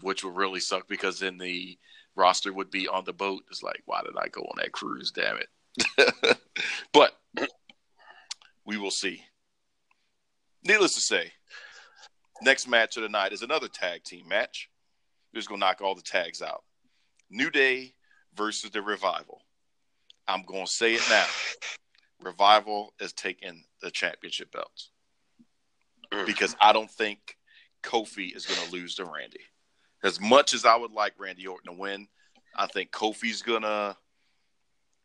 which 0.00 0.24
would 0.24 0.36
really 0.36 0.60
suck 0.60 0.88
because 0.88 1.18
then 1.18 1.36
the 1.36 1.76
roster 2.14 2.52
would 2.52 2.70
be 2.70 2.88
on 2.88 3.04
the 3.04 3.12
boat. 3.12 3.42
It's 3.50 3.62
like, 3.62 3.82
why 3.84 4.00
did 4.02 4.16
I 4.16 4.28
go 4.28 4.42
on 4.42 4.56
that 4.56 4.72
cruise? 4.72 5.10
Damn 5.10 5.38
it. 5.38 6.38
but 6.92 7.12
we 8.64 8.78
will 8.78 8.90
see. 8.90 9.22
Needless 10.64 10.94
to 10.94 11.00
say, 11.00 11.32
next 12.40 12.66
match 12.66 12.96
of 12.96 13.02
the 13.02 13.08
night 13.08 13.32
is 13.32 13.42
another 13.42 13.68
tag 13.68 14.04
team 14.04 14.26
match. 14.28 14.70
We're 15.32 15.40
just 15.40 15.48
gonna 15.48 15.60
knock 15.60 15.82
all 15.82 15.94
the 15.94 16.02
tags 16.02 16.40
out. 16.40 16.62
New 17.28 17.50
Day 17.50 17.94
versus 18.34 18.70
the 18.70 18.80
Revival. 18.80 19.42
I'm 20.26 20.44
gonna 20.44 20.66
say 20.66 20.94
it 20.94 21.02
now. 21.10 21.26
Revival 22.22 22.94
is 23.00 23.12
taking 23.12 23.64
the 23.82 23.90
championship 23.90 24.50
belts 24.50 24.90
Mm. 26.12 26.26
because 26.26 26.56
I 26.60 26.72
don't 26.72 26.90
think 26.90 27.36
Kofi 27.82 28.34
is 28.34 28.46
gonna 28.46 28.70
lose 28.70 28.94
to 28.96 29.04
Randy. 29.04 29.40
As 30.02 30.20
much 30.20 30.54
as 30.54 30.64
I 30.64 30.76
would 30.76 30.92
like 30.92 31.14
Randy 31.18 31.46
Orton 31.46 31.72
to 31.72 31.78
win, 31.78 32.08
I 32.54 32.66
think 32.66 32.90
Kofi's 32.90 33.42
gonna 33.42 33.96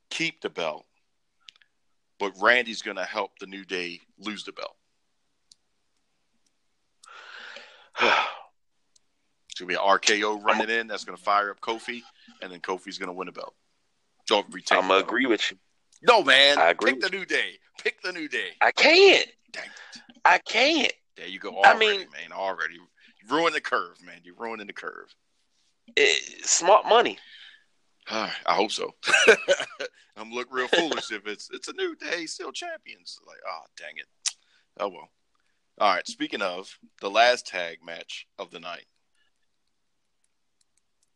keep 0.09 0.41
the 0.41 0.49
belt, 0.49 0.85
but 2.19 2.33
Randy's 2.41 2.81
gonna 2.81 3.05
help 3.05 3.31
the 3.39 3.47
New 3.47 3.65
Day 3.65 4.01
lose 4.19 4.43
the 4.43 4.51
belt. 4.51 4.75
It's 9.49 9.59
gonna 9.59 9.67
be 9.67 9.75
an 9.75 9.81
RKO 9.81 10.41
running 10.41 10.69
in 10.69 10.87
that's 10.87 11.03
gonna 11.03 11.17
fire 11.17 11.51
up 11.51 11.59
Kofi, 11.59 12.01
and 12.41 12.49
then 12.49 12.61
Kofi's 12.61 12.97
gonna 12.97 13.11
win 13.11 13.25
the 13.25 13.33
belt. 13.33 13.53
Don't 14.25 14.47
retain. 14.53 14.77
I'm 14.77 14.87
gonna 14.87 15.03
agree 15.03 15.25
with 15.25 15.51
you. 15.51 15.57
No, 16.01 16.23
man. 16.23 16.57
I 16.57 16.69
agree 16.69 16.93
Pick 16.93 17.01
the 17.01 17.09
New 17.09 17.25
Day. 17.25 17.59
Pick 17.77 18.01
the 18.01 18.13
New 18.13 18.29
Day. 18.29 18.51
I 18.61 18.71
can't. 18.71 19.27
Dang 19.51 19.65
it. 19.65 20.00
I 20.25 20.37
can't. 20.39 20.93
There 21.17 21.27
you 21.27 21.39
go. 21.39 21.61
I 21.63 21.77
mean- 21.77 21.99
man. 21.99 22.31
Already. 22.31 22.75
You 22.75 22.87
ruined 23.29 23.55
the 23.55 23.61
curve, 23.61 24.01
man. 24.03 24.21
You're 24.23 24.35
ruining 24.35 24.67
the 24.67 24.73
curve. 24.73 25.13
It, 25.95 26.45
smart 26.45 26.85
money. 26.87 27.17
I 28.09 28.31
hope 28.47 28.71
so. 28.71 28.93
I'm 30.17 30.31
look 30.31 30.47
real 30.51 30.67
foolish 30.67 31.11
if 31.11 31.27
it's 31.27 31.49
it's 31.51 31.67
a 31.67 31.73
new 31.73 31.95
day, 31.95 32.25
still 32.25 32.51
champions. 32.51 33.19
Like, 33.27 33.39
oh 33.47 33.61
dang 33.77 33.97
it. 33.97 34.05
Oh 34.79 34.89
well. 34.89 35.09
All 35.79 35.93
right. 35.93 36.05
Speaking 36.07 36.41
of 36.41 36.77
the 36.99 37.09
last 37.09 37.47
tag 37.47 37.79
match 37.83 38.27
of 38.37 38.51
the 38.51 38.59
night, 38.59 38.85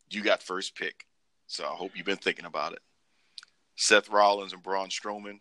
you 0.09 0.21
got 0.23 0.41
first 0.41 0.75
pick, 0.75 1.05
so 1.47 1.65
I 1.65 1.75
hope 1.75 1.91
you've 1.95 2.05
been 2.05 2.17
thinking 2.17 2.45
about 2.45 2.73
it. 2.73 2.79
Seth 3.75 4.09
Rollins 4.09 4.53
and 4.53 4.63
Braun 4.63 4.89
Strowman 4.89 5.39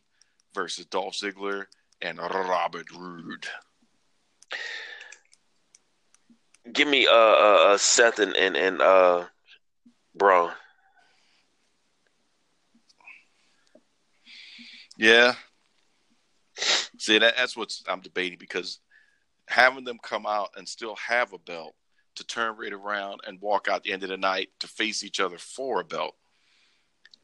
versus 0.54 0.86
Dolph 0.86 1.14
Ziggler 1.14 1.66
and 2.01 2.18
Robert 2.18 2.90
Roode. 2.90 3.47
give 6.72 6.88
me 6.88 7.07
uh, 7.07 7.12
uh, 7.12 7.64
uh 7.68 7.78
Seth 7.78 8.18
and 8.18 8.34
and, 8.36 8.57
and 8.57 8.80
uh 8.80 9.24
Braun. 10.14 10.53
Yeah. 14.97 15.34
See 16.99 17.18
that 17.18 17.34
that's 17.36 17.57
what 17.57 17.74
I'm 17.88 18.01
debating 18.01 18.38
because 18.38 18.78
having 19.49 19.84
them 19.84 19.99
come 20.03 20.24
out 20.24 20.51
and 20.57 20.68
still 20.68 20.97
have 20.97 21.32
a 21.32 21.38
belt 21.38 21.74
to 22.16 22.24
turn 22.24 22.57
right 22.57 22.72
around 22.72 23.20
and 23.26 23.40
walk 23.40 23.68
out 23.68 23.82
the 23.82 23.92
end 23.92 24.05
of 24.05 24.09
the 24.09 24.16
night 24.16 24.51
to 24.61 24.68
face 24.68 25.03
each 25.03 25.18
other 25.20 25.36
for 25.36 25.80
a 25.80 25.84
belt. 25.84 26.14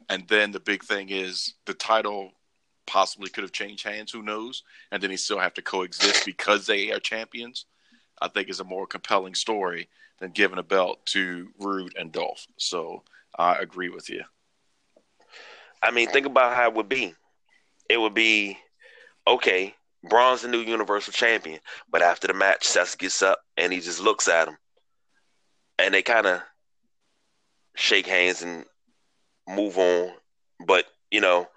And 0.09 0.27
then 0.27 0.51
the 0.51 0.59
big 0.59 0.83
thing 0.83 1.09
is 1.09 1.53
the 1.65 1.73
title 1.73 2.31
possibly 2.87 3.29
could 3.29 3.43
have 3.43 3.51
changed 3.51 3.85
hands, 3.85 4.11
who 4.11 4.21
knows? 4.21 4.63
And 4.91 5.01
then 5.01 5.11
he 5.11 5.17
still 5.17 5.39
have 5.39 5.53
to 5.55 5.61
coexist 5.61 6.25
because 6.25 6.65
they 6.65 6.91
are 6.91 6.99
champions. 6.99 7.65
I 8.21 8.27
think 8.27 8.49
is 8.49 8.59
a 8.59 8.65
more 8.65 8.85
compelling 8.85 9.35
story 9.35 9.89
than 10.19 10.31
giving 10.31 10.59
a 10.59 10.63
belt 10.63 11.05
to 11.07 11.49
Roode 11.59 11.95
and 11.97 12.11
Dolph. 12.11 12.45
So 12.57 13.03
I 13.37 13.55
agree 13.55 13.89
with 13.89 14.09
you. 14.09 14.23
I 15.81 15.91
mean, 15.91 16.09
think 16.09 16.27
about 16.27 16.55
how 16.55 16.67
it 16.67 16.75
would 16.75 16.89
be. 16.89 17.15
It 17.89 17.99
would 17.99 18.13
be 18.13 18.57
okay. 19.27 19.75
Braun's 20.07 20.41
the 20.43 20.47
new 20.47 20.59
Universal 20.59 21.13
Champion, 21.13 21.59
but 21.89 22.01
after 22.01 22.27
the 22.27 22.33
match, 22.33 22.65
Seth 22.65 22.97
gets 22.97 23.21
up 23.21 23.39
and 23.57 23.73
he 23.73 23.79
just 23.79 23.99
looks 23.99 24.27
at 24.27 24.47
him, 24.47 24.57
and 25.77 25.93
they 25.93 26.01
kind 26.01 26.25
of 26.25 26.41
shake 27.75 28.07
hands 28.07 28.41
and 28.41 28.65
move 29.47 29.77
on. 29.77 30.11
But 30.65 30.85
you 31.11 31.21
know, 31.21 31.47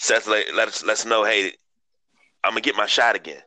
Seth 0.00 0.26
let, 0.26 0.54
let 0.54 0.68
us 0.68 0.82
let 0.82 0.94
us 0.94 1.04
know, 1.04 1.24
hey, 1.24 1.52
I'm 2.42 2.52
gonna 2.52 2.62
get 2.62 2.74
my 2.74 2.86
shot 2.86 3.16
again 3.16 3.42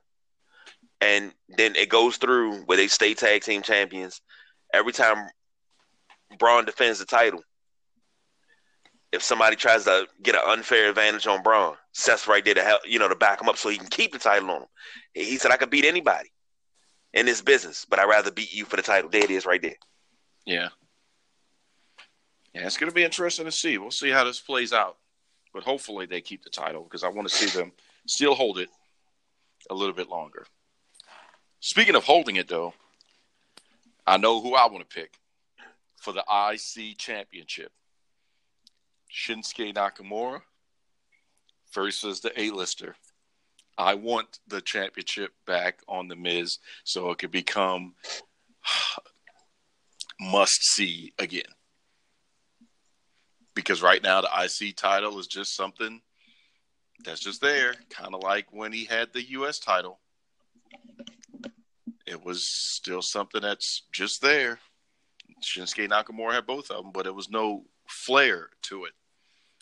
and 1.01 1.33
then 1.57 1.75
it 1.75 1.89
goes 1.89 2.17
through 2.17 2.61
where 2.61 2.77
they 2.77 2.87
stay 2.87 3.13
tag 3.13 3.41
team 3.41 3.61
champions. 3.61 4.21
Every 4.73 4.93
time 4.93 5.27
Braun 6.39 6.63
defends 6.65 6.99
the 6.99 7.05
title, 7.05 7.41
if 9.11 9.21
somebody 9.21 9.55
tries 9.55 9.83
to 9.83 10.07
get 10.23 10.35
an 10.35 10.41
unfair 10.47 10.89
advantage 10.89 11.27
on 11.27 11.43
Braun, 11.43 11.75
Seth's 11.91 12.27
right 12.27 12.43
there 12.43 12.53
to 12.53 12.63
help, 12.63 12.81
you 12.85 12.99
know, 12.99 13.09
to 13.09 13.15
back 13.15 13.41
him 13.41 13.49
up 13.49 13.57
so 13.57 13.69
he 13.69 13.77
can 13.77 13.87
keep 13.87 14.13
the 14.13 14.19
title 14.19 14.49
on 14.49 14.61
him. 14.61 14.67
He 15.13 15.37
said, 15.37 15.51
"I 15.51 15.57
could 15.57 15.69
beat 15.69 15.85
anybody 15.85 16.31
in 17.13 17.25
this 17.25 17.41
business, 17.41 17.85
but 17.85 17.99
I'd 17.99 18.09
rather 18.09 18.31
beat 18.31 18.53
you 18.53 18.65
for 18.65 18.77
the 18.77 18.81
title." 18.81 19.09
There 19.09 19.23
it 19.23 19.29
is, 19.29 19.45
right 19.45 19.61
there. 19.61 19.75
Yeah, 20.45 20.69
yeah, 22.53 22.65
it's 22.65 22.77
going 22.77 22.89
to 22.89 22.95
be 22.95 23.03
interesting 23.03 23.45
to 23.45 23.51
see. 23.51 23.77
We'll 23.77 23.91
see 23.91 24.09
how 24.09 24.23
this 24.23 24.39
plays 24.39 24.71
out, 24.71 24.97
but 25.53 25.63
hopefully 25.63 26.05
they 26.05 26.21
keep 26.21 26.43
the 26.43 26.49
title 26.49 26.83
because 26.83 27.03
I 27.03 27.09
want 27.09 27.27
to 27.27 27.35
see 27.35 27.57
them 27.57 27.71
still 28.07 28.35
hold 28.35 28.57
it 28.57 28.69
a 29.69 29.73
little 29.73 29.93
bit 29.93 30.09
longer. 30.09 30.45
Speaking 31.59 31.95
of 31.95 32.03
holding 32.03 32.35
it, 32.35 32.47
though, 32.47 32.73
I 34.05 34.17
know 34.17 34.41
who 34.41 34.55
I 34.55 34.67
want 34.67 34.87
to 34.87 34.95
pick 34.95 35.19
for 35.95 36.11
the 36.11 36.23
IC 36.29 36.97
championship 36.97 37.71
Shinsuke 39.13 39.73
Nakamura 39.73 40.41
versus 41.73 42.19
the 42.19 42.37
A-lister. 42.39 42.95
I 43.77 43.93
want 43.95 44.39
the 44.47 44.61
championship 44.61 45.31
back 45.47 45.81
on 45.87 46.07
the 46.07 46.15
Miz 46.15 46.59
so 46.83 47.11
it 47.11 47.19
could 47.19 47.31
become 47.31 47.93
must 50.19 50.63
see 50.63 51.13
again. 51.17 51.43
Because 53.55 53.81
right 53.81 54.01
now 54.01 54.21
the 54.21 54.29
IC 54.43 54.75
title 54.75 55.19
is 55.19 55.27
just 55.27 55.55
something 55.55 56.01
that's 57.03 57.19
just 57.19 57.41
there, 57.41 57.75
kind 57.89 58.15
of 58.15 58.21
like 58.23 58.47
when 58.51 58.71
he 58.71 58.85
had 58.85 59.13
the 59.13 59.29
US 59.31 59.59
title 59.59 59.99
it 62.05 62.23
was 62.23 62.43
still 62.43 63.01
something 63.01 63.41
that's 63.41 63.83
just 63.91 64.21
there. 64.21 64.59
Shinsuke 65.41 65.89
Nakamura 65.89 66.33
had 66.33 66.45
both 66.45 66.69
of 66.69 66.83
them, 66.83 66.91
but 66.93 67.07
it 67.07 67.15
was 67.15 67.29
no 67.29 67.65
flair 67.87 68.49
to 68.63 68.85
it. 68.85 68.93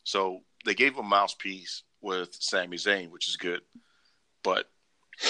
So 0.03 0.41
they 0.65 0.73
gave 0.73 0.93
him 0.93 1.05
a 1.05 1.07
mouthpiece 1.07 1.83
with 2.01 2.35
Sami 2.39 2.77
Zayn, 2.77 3.09
which 3.09 3.27
is 3.27 3.37
good. 3.37 3.61
But 4.43 4.69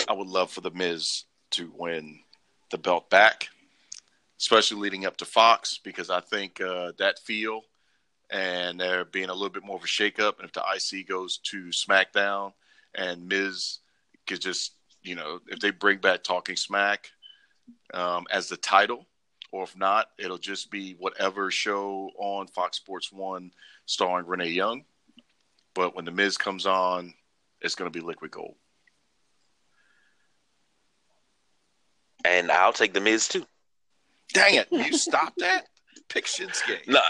I 0.08 0.14
would 0.14 0.28
love 0.28 0.52
for 0.52 0.62
the 0.62 0.72
Miz 0.72 1.26
to 1.52 1.72
win 1.76 2.20
the 2.70 2.78
belt 2.78 3.10
back, 3.10 3.50
especially 4.40 4.80
leading 4.80 5.06
up 5.06 5.18
to 5.18 5.26
Fox, 5.26 5.80
because 5.84 6.10
I 6.10 6.22
think 6.22 6.62
uh, 6.62 6.94
that 6.98 7.20
feel 7.20 7.62
and 8.32 8.80
there 8.80 9.06
being 9.06 9.30
a 9.30 9.34
little 9.34 9.50
bit 9.50 9.64
more 9.64 9.78
of 9.78 9.84
a 9.84 9.88
shakeup. 9.88 10.40
And 10.40 10.48
if 10.48 10.54
the 10.54 10.64
IC 10.76 11.08
goes 11.08 11.38
to 11.46 11.66
SmackDown 11.66 12.54
and 12.96 13.28
Miz 13.28 13.80
could 14.26 14.42
just 14.42 14.74
you 15.04 15.16
know, 15.16 15.40
if 15.48 15.60
they 15.60 15.72
bring 15.72 15.98
back 15.98 16.24
Talking 16.24 16.56
Smack 16.56 17.10
um, 17.94 18.26
as 18.32 18.48
the 18.48 18.58
title, 18.58 19.08
or 19.52 19.64
if 19.64 19.76
not, 19.76 20.08
it'll 20.18 20.38
just 20.38 20.72
be 20.72 20.96
whatever 20.98 21.52
show 21.52 22.12
on 22.18 22.48
Fox 22.48 22.78
Sports 22.78 23.12
One 23.12 23.52
starring 23.86 24.28
Renee 24.28 24.50
Young. 24.50 24.86
But 25.74 25.96
when 25.96 26.06
the 26.06 26.12
Miz 26.12 26.38
comes 26.38 26.66
on, 26.66 27.14
it's 27.62 27.76
going 27.76 27.92
to 27.92 27.98
be 27.98 28.06
Liquid 28.06 28.32
Gold. 28.32 28.56
And 32.24 32.52
I'll 32.52 32.74
take 32.74 32.94
the 32.94 33.02
Miz 33.02 33.28
too. 33.28 33.46
Dang 34.34 34.56
it! 34.56 34.68
You 34.72 34.94
stop 34.94 35.34
that. 35.38 35.68
Pick 36.08 36.26
Shinsuke. 36.26 36.88
No, 36.88 37.02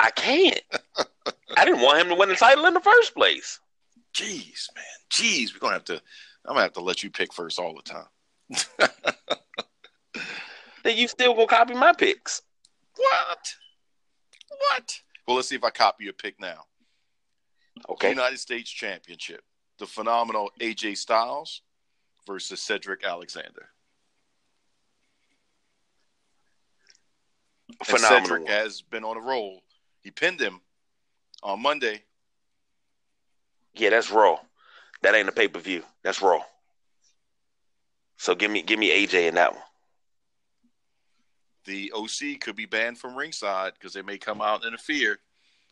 I 0.00 0.10
can't. 0.10 0.60
I 1.56 1.64
didn't 1.64 1.82
want 1.82 2.00
him 2.00 2.08
to 2.08 2.14
win 2.14 2.28
the 2.28 2.36
title 2.36 2.66
in 2.66 2.74
the 2.74 2.80
first 2.80 3.14
place. 3.14 3.60
Jeez, 4.14 4.68
man. 4.74 4.84
Jeez, 5.10 5.52
we're 5.52 5.60
gonna 5.60 5.74
have 5.74 5.84
to 5.84 6.00
I'm 6.46 6.54
gonna 6.54 6.62
have 6.62 6.72
to 6.74 6.80
let 6.80 7.02
you 7.02 7.10
pick 7.10 7.32
first 7.32 7.58
all 7.58 7.74
the 7.74 7.82
time. 7.82 8.06
then 10.84 10.96
you 10.96 11.06
still 11.06 11.34
gonna 11.34 11.46
copy 11.46 11.74
my 11.74 11.92
picks? 11.92 12.42
What? 12.96 13.54
What? 14.48 15.00
Well, 15.26 15.36
let's 15.36 15.48
see 15.48 15.56
if 15.56 15.64
I 15.64 15.70
copy 15.70 16.04
your 16.04 16.12
pick 16.12 16.40
now. 16.40 16.64
Okay. 17.88 18.10
United 18.10 18.38
States 18.38 18.70
Championship. 18.70 19.42
The 19.78 19.86
phenomenal 19.86 20.50
AJ 20.60 20.96
Styles 20.98 21.62
versus 22.26 22.60
Cedric 22.60 23.04
Alexander. 23.04 23.70
Phenomenal. 27.84 28.26
Cedric 28.26 28.48
has 28.48 28.82
been 28.82 29.04
on 29.04 29.16
a 29.16 29.20
roll. 29.20 29.62
He 30.00 30.10
pinned 30.10 30.40
him 30.40 30.60
on 31.42 31.62
Monday. 31.62 32.02
Yeah, 33.74 33.90
that's 33.90 34.10
Raw. 34.10 34.38
That 35.02 35.14
ain't 35.14 35.28
a 35.28 35.32
pay 35.32 35.48
per 35.48 35.60
view. 35.60 35.82
That's 36.02 36.20
Raw. 36.20 36.42
So 38.16 38.34
give 38.34 38.50
me 38.50 38.62
give 38.62 38.78
me 38.78 38.90
AJ 38.90 39.28
in 39.28 39.34
that 39.36 39.54
one. 39.54 39.62
The 41.64 41.92
OC 41.94 42.40
could 42.40 42.56
be 42.56 42.66
banned 42.66 42.98
from 42.98 43.16
ringside 43.16 43.74
because 43.74 43.92
they 43.92 44.02
may 44.02 44.18
come 44.18 44.40
out 44.40 44.62
and 44.62 44.68
interfere. 44.68 45.18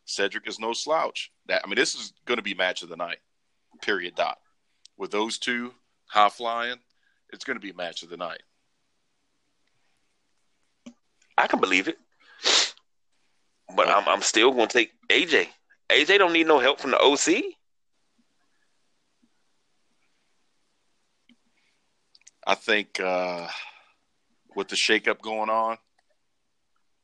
Cedric 0.05 0.47
is 0.47 0.59
no 0.59 0.73
slouch. 0.73 1.31
That 1.47 1.61
I 1.63 1.67
mean, 1.67 1.75
this 1.75 1.93
is 1.93 2.13
going 2.25 2.37
to 2.37 2.43
be 2.43 2.53
match 2.53 2.81
of 2.81 2.89
the 2.89 2.95
night. 2.95 3.19
Period. 3.81 4.15
Dot. 4.15 4.39
With 4.97 5.11
those 5.11 5.37
two 5.37 5.73
high 6.07 6.29
flying, 6.29 6.79
it's 7.31 7.45
going 7.45 7.57
to 7.57 7.61
be 7.61 7.73
match 7.73 8.01
of 8.01 8.09
the 8.09 8.17
night. 8.17 8.41
I 11.39 11.47
can 11.47 11.61
believe 11.61 11.87
it, 11.87 11.97
but 13.73 13.87
I'm 13.87 14.07
I'm 14.09 14.21
still 14.21 14.51
going 14.51 14.67
to 14.67 14.77
take 14.77 14.91
AJ. 15.07 15.47
AJ 15.89 16.17
don't 16.17 16.33
need 16.33 16.47
no 16.47 16.59
help 16.59 16.81
from 16.81 16.91
the 16.91 16.99
OC. 16.99 17.55
I 22.45 22.55
think 22.55 22.99
uh, 22.99 23.47
with 24.53 24.67
the 24.67 24.75
shakeup 24.75 25.21
going 25.21 25.49
on 25.49 25.77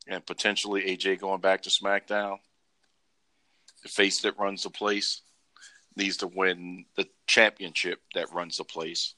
and 0.07 0.25
potentially 0.25 0.81
AJ 0.81 1.21
going 1.21 1.39
back 1.39 1.61
to 1.61 1.69
SmackDown, 1.69 2.37
the 3.83 3.89
face 3.89 4.19
that 4.21 4.37
runs 4.37 4.63
the 4.63 4.69
place 4.69 5.21
needs 5.95 6.17
to 6.17 6.27
win 6.27 6.85
the 6.97 7.07
championship 7.25 8.01
that 8.15 8.33
runs 8.33 8.57
the 8.57 8.65
place 8.65 9.15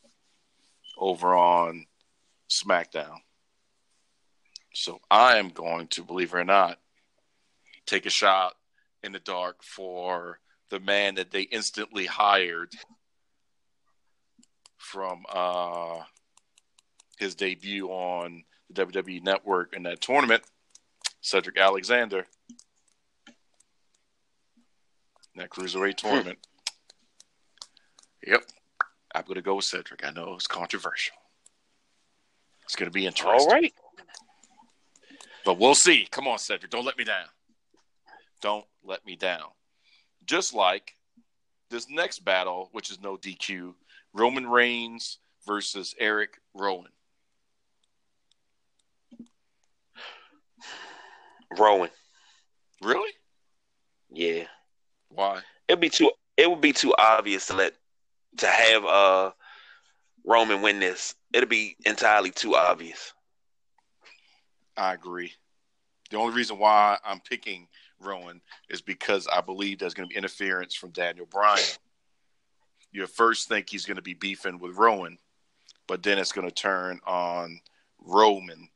over 0.95 1.33
on 1.33 1.87
SmackDown. 2.51 3.17
So 4.77 4.99
I 5.09 5.37
am 5.37 5.49
going 5.49 5.87
to, 5.87 6.03
believe 6.03 6.35
it 6.35 6.37
or 6.37 6.43
not, 6.43 6.77
take 7.87 8.05
a 8.05 8.11
shot 8.11 8.53
in 9.01 9.11
the 9.11 9.19
dark 9.19 9.63
for 9.63 10.39
the 10.69 10.79
man 10.79 11.15
that 11.15 11.31
they 11.31 11.41
instantly 11.41 12.05
hired 12.05 12.71
from 14.77 15.25
uh, 15.33 16.01
his 17.17 17.33
debut 17.33 17.87
on 17.87 18.43
the 18.69 18.85
WWE 18.85 19.23
Network 19.23 19.75
in 19.75 19.81
that 19.83 19.99
tournament, 19.99 20.43
Cedric 21.21 21.57
Alexander. 21.57 22.27
That 25.37 25.49
cruiserweight 25.49 25.99
hmm. 25.99 26.07
tournament. 26.07 26.37
Yep. 28.27 28.43
I'm 29.15 29.23
going 29.23 29.35
to 29.35 29.41
go 29.41 29.55
with 29.55 29.65
Cedric. 29.65 30.05
I 30.05 30.11
know 30.11 30.35
it's 30.35 30.45
controversial. 30.45 31.15
It's 32.65 32.75
going 32.75 32.91
to 32.91 32.93
be 32.93 33.07
interesting. 33.07 33.49
All 33.49 33.59
right. 33.59 33.73
But 35.47 35.59
we'll 35.59 35.75
see. 35.75 36.05
Come 36.11 36.27
on, 36.27 36.39
Cedric. 36.39 36.69
Don't 36.69 36.83
let 36.83 36.97
me 36.97 37.05
down. 37.05 37.23
Don't 38.41 38.65
let 38.83 39.05
me 39.05 39.15
down. 39.15 39.45
Just 40.25 40.53
like 40.53 40.91
this 41.69 41.89
next 41.89 42.25
battle, 42.25 42.67
which 42.73 42.91
is 42.91 42.99
no 43.01 43.15
DQ 43.15 43.73
Roman 44.13 44.45
Reigns 44.45 45.19
versus 45.45 45.95
Eric 45.99 46.41
Rowan. 46.53 46.91
Rowan. 51.57 51.91
Really? 52.81 53.13
Yeah. 54.11 54.47
Why? 55.07 55.39
It'd 55.69 55.79
be 55.79 55.89
too 55.89 56.11
it 56.35 56.49
would 56.49 56.59
be 56.59 56.73
too 56.73 56.93
obvious 56.97 57.47
to 57.47 57.53
let 57.53 57.73
to 58.39 58.47
have 58.47 58.83
uh 58.83 59.31
Roman 60.25 60.61
win 60.61 60.81
this. 60.81 61.15
It'd 61.31 61.47
be 61.47 61.77
entirely 61.85 62.31
too 62.31 62.57
obvious. 62.57 63.13
I 64.77 64.93
agree. 64.93 65.33
The 66.09 66.17
only 66.17 66.35
reason 66.35 66.57
why 66.57 66.97
I'm 67.03 67.19
picking 67.19 67.67
Rowan 67.99 68.41
is 68.69 68.81
because 68.81 69.27
I 69.27 69.41
believe 69.41 69.79
there's 69.79 69.93
going 69.93 70.07
to 70.07 70.13
be 70.13 70.17
interference 70.17 70.75
from 70.75 70.91
Daniel 70.91 71.25
Bryan. 71.25 71.65
You 72.91 73.05
first 73.07 73.49
think 73.49 73.69
he's 73.69 73.85
going 73.85 73.97
to 73.97 74.01
be 74.03 74.13
beefing 74.13 74.59
with 74.59 74.77
Rowan, 74.77 75.17
but 75.87 76.03
then 76.03 76.17
it's 76.17 76.31
going 76.31 76.47
to 76.47 76.53
turn 76.53 76.99
on 77.05 77.59
Roman. 77.99 78.69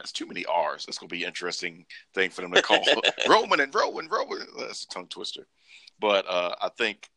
It's 0.00 0.10
too 0.10 0.26
many 0.26 0.44
R's. 0.46 0.84
That's 0.84 0.98
going 0.98 1.08
to 1.08 1.14
be 1.14 1.22
an 1.22 1.28
interesting 1.28 1.86
thing 2.12 2.30
for 2.30 2.42
them 2.42 2.52
to 2.52 2.62
call 2.62 2.82
Roman 3.28 3.60
and 3.60 3.72
Rowan, 3.72 4.08
Rowan. 4.08 4.46
That's 4.58 4.82
a 4.82 4.88
tongue 4.88 5.06
twister. 5.06 5.46
But 6.00 6.26
uh, 6.28 6.56
I 6.60 6.70
think 6.70 7.08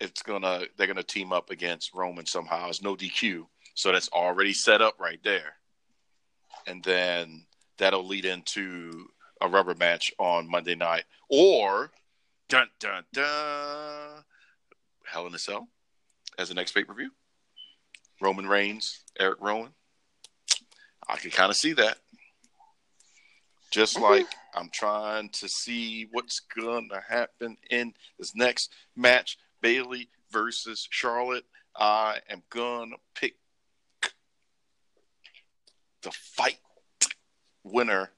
it's 0.00 0.22
gonna 0.22 0.62
they're 0.76 0.86
gonna 0.86 1.02
team 1.02 1.32
up 1.32 1.50
against 1.50 1.94
Roman 1.94 2.26
somehow. 2.26 2.68
It's 2.68 2.82
no 2.82 2.96
DQ, 2.96 3.46
so 3.74 3.92
that's 3.92 4.08
already 4.10 4.52
set 4.52 4.80
up 4.80 4.98
right 4.98 5.20
there. 5.22 5.56
And 6.66 6.82
then 6.82 7.44
that'll 7.82 8.06
lead 8.06 8.24
into 8.24 9.08
a 9.40 9.48
rubber 9.48 9.74
match 9.74 10.12
on 10.18 10.48
Monday 10.48 10.76
night, 10.76 11.02
or 11.28 11.90
dun 12.48 12.68
dun 12.78 13.02
dun, 13.12 14.22
Hell 15.04 15.26
in 15.26 15.34
a 15.34 15.38
Cell 15.38 15.66
as 16.38 16.48
the 16.48 16.54
next 16.54 16.72
pay 16.72 16.84
per 16.84 16.94
view. 16.94 17.10
Roman 18.20 18.46
Reigns, 18.46 19.00
Eric 19.18 19.38
Rowan. 19.40 19.72
I 21.08 21.16
can 21.16 21.32
kind 21.32 21.50
of 21.50 21.56
see 21.56 21.72
that. 21.72 21.98
Just 23.72 23.96
mm-hmm. 23.96 24.04
like 24.04 24.26
I'm 24.54 24.70
trying 24.72 25.30
to 25.30 25.48
see 25.48 26.06
what's 26.12 26.38
going 26.38 26.88
to 26.90 27.02
happen 27.08 27.56
in 27.68 27.94
this 28.16 28.36
next 28.36 28.72
match 28.94 29.38
Bayley 29.60 30.08
versus 30.30 30.86
Charlotte. 30.88 31.46
I 31.74 32.18
am 32.30 32.44
going 32.48 32.90
to 32.90 32.96
pick 33.20 33.34
the 36.02 36.12
fight 36.12 36.58
winner. 37.64 38.10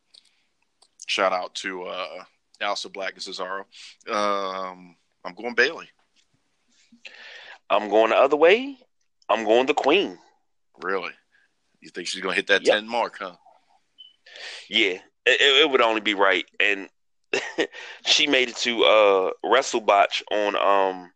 Shout 1.06 1.32
out 1.32 1.54
to 1.56 1.84
uh, 1.84 2.24
Aleister 2.60 2.92
Black 2.92 3.14
and 3.14 3.22
Cesaro. 3.22 3.64
Um, 4.10 4.96
I'm 5.24 5.34
going 5.34 5.54
Bayley. 5.54 5.88
I'm 7.70 7.88
going 7.88 8.10
the 8.10 8.16
other 8.16 8.36
way. 8.36 8.78
I'm 9.28 9.44
going 9.44 9.66
the 9.66 9.74
Queen. 9.74 10.18
Really? 10.82 11.12
You 11.80 11.90
think 11.90 12.08
she's 12.08 12.22
to 12.22 12.36
hit 12.36 12.46
that 12.48 12.66
yep. 12.66 12.76
10 12.76 12.88
mark, 12.88 13.18
huh? 13.20 13.36
Yeah, 14.68 14.98
it, 15.26 15.64
it 15.66 15.70
would 15.70 15.80
only 15.80 16.00
be 16.00 16.14
right. 16.14 16.44
And 16.60 16.88
she 18.06 18.26
made 18.26 18.50
it 18.50 18.56
to 18.56 18.84
uh, 18.84 19.30
WrestleBotch 19.44 20.22
on 20.30 20.56
um 20.56 21.10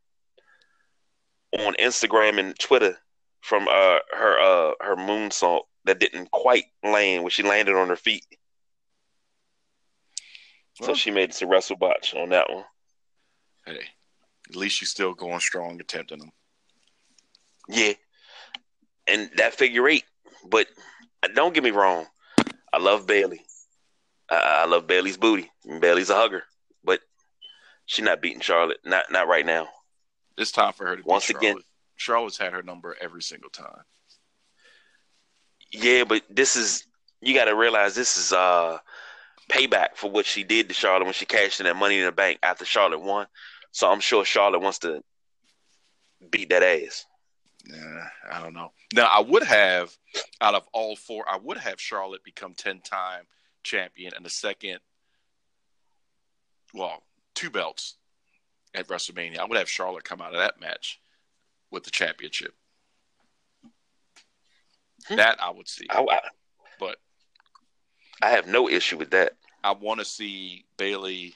on 1.58 1.74
Instagram 1.80 2.38
and 2.38 2.58
Twitter 2.58 2.98
from 3.40 3.68
uh, 3.68 3.98
her 4.12 4.38
uh, 4.38 4.72
her 4.80 4.96
moonsault 4.96 5.62
that 5.88 6.00
didn't 6.00 6.30
quite 6.30 6.64
land 6.82 7.22
when 7.22 7.30
she 7.30 7.42
landed 7.42 7.74
on 7.74 7.88
her 7.88 7.96
feet. 7.96 8.24
So 10.80 10.94
she 10.94 11.10
made 11.10 11.30
it 11.30 11.36
to 11.36 11.46
WrestleBotch 11.46 12.14
on 12.14 12.28
that 12.28 12.48
one. 12.48 12.64
Hey, 13.66 13.80
at 14.48 14.56
least 14.56 14.76
she's 14.76 14.90
still 14.90 15.12
going 15.12 15.40
strong, 15.40 15.80
attempting 15.80 16.20
them. 16.20 16.30
Yeah, 17.68 17.94
and 19.08 19.28
that 19.36 19.54
figure 19.54 19.88
eight. 19.88 20.04
But 20.48 20.68
don't 21.34 21.52
get 21.52 21.64
me 21.64 21.72
wrong, 21.72 22.06
I 22.72 22.78
love 22.78 23.06
Bayley. 23.06 23.40
I, 24.30 24.62
I 24.62 24.66
love 24.66 24.86
Bayley's 24.86 25.16
booty. 25.16 25.50
Bayley's 25.80 26.10
a 26.10 26.14
hugger, 26.14 26.44
but 26.84 27.00
she's 27.86 28.04
not 28.04 28.22
beating 28.22 28.40
Charlotte. 28.40 28.78
Not 28.84 29.06
not 29.10 29.26
right 29.26 29.44
now. 29.44 29.68
It's 30.36 30.52
time 30.52 30.72
for 30.74 30.86
her 30.86 30.96
to 30.96 31.02
once 31.04 31.28
again. 31.28 31.58
Charlotte's 31.96 32.38
had 32.38 32.52
her 32.52 32.62
number 32.62 32.96
every 33.00 33.22
single 33.22 33.50
time. 33.50 33.82
Yeah, 35.72 36.04
but 36.04 36.22
this 36.30 36.56
is 36.56 36.84
you 37.20 37.34
got 37.34 37.46
to 37.46 37.56
realize 37.56 37.94
this 37.94 38.16
is 38.16 38.32
uh 38.32 38.78
payback 39.50 39.96
for 39.96 40.10
what 40.10 40.26
she 40.26 40.44
did 40.44 40.68
to 40.68 40.74
Charlotte 40.74 41.04
when 41.04 41.14
she 41.14 41.26
cashed 41.26 41.60
in 41.60 41.66
that 41.66 41.76
money 41.76 41.98
in 41.98 42.04
the 42.04 42.12
bank 42.12 42.38
after 42.42 42.64
Charlotte 42.64 43.00
won. 43.00 43.26
So 43.72 43.90
I'm 43.90 44.00
sure 44.00 44.24
Charlotte 44.24 44.60
wants 44.60 44.78
to 44.80 45.02
beat 46.30 46.50
that 46.50 46.62
ass. 46.62 47.06
Yeah, 47.66 48.08
I 48.30 48.42
don't 48.42 48.54
know. 48.54 48.72
Now 48.94 49.06
I 49.06 49.20
would 49.20 49.42
have 49.42 49.96
out 50.40 50.54
of 50.54 50.66
all 50.72 50.96
four, 50.96 51.24
I 51.28 51.38
would 51.38 51.58
have 51.58 51.80
Charlotte 51.80 52.24
become 52.24 52.54
ten 52.54 52.80
time 52.80 53.24
champion 53.62 54.12
and 54.14 54.24
the 54.24 54.30
second 54.30 54.78
well, 56.74 57.02
two 57.34 57.50
belts 57.50 57.96
at 58.74 58.88
WrestleMania. 58.88 59.38
I 59.38 59.44
would 59.44 59.58
have 59.58 59.70
Charlotte 59.70 60.04
come 60.04 60.20
out 60.20 60.34
of 60.34 60.40
that 60.40 60.60
match 60.60 61.00
with 61.70 61.84
the 61.84 61.90
championship. 61.90 62.54
Hmm. 65.08 65.16
That 65.16 65.42
I 65.42 65.50
would 65.50 65.68
see. 65.68 65.86
I, 65.90 66.00
I, 66.00 66.20
but 66.78 66.96
I 68.22 68.30
have 68.30 68.46
no 68.46 68.68
issue 68.68 68.98
with 68.98 69.10
that. 69.10 69.32
I 69.64 69.72
want 69.72 70.00
to 70.00 70.06
see 70.06 70.64
Bayley. 70.76 71.34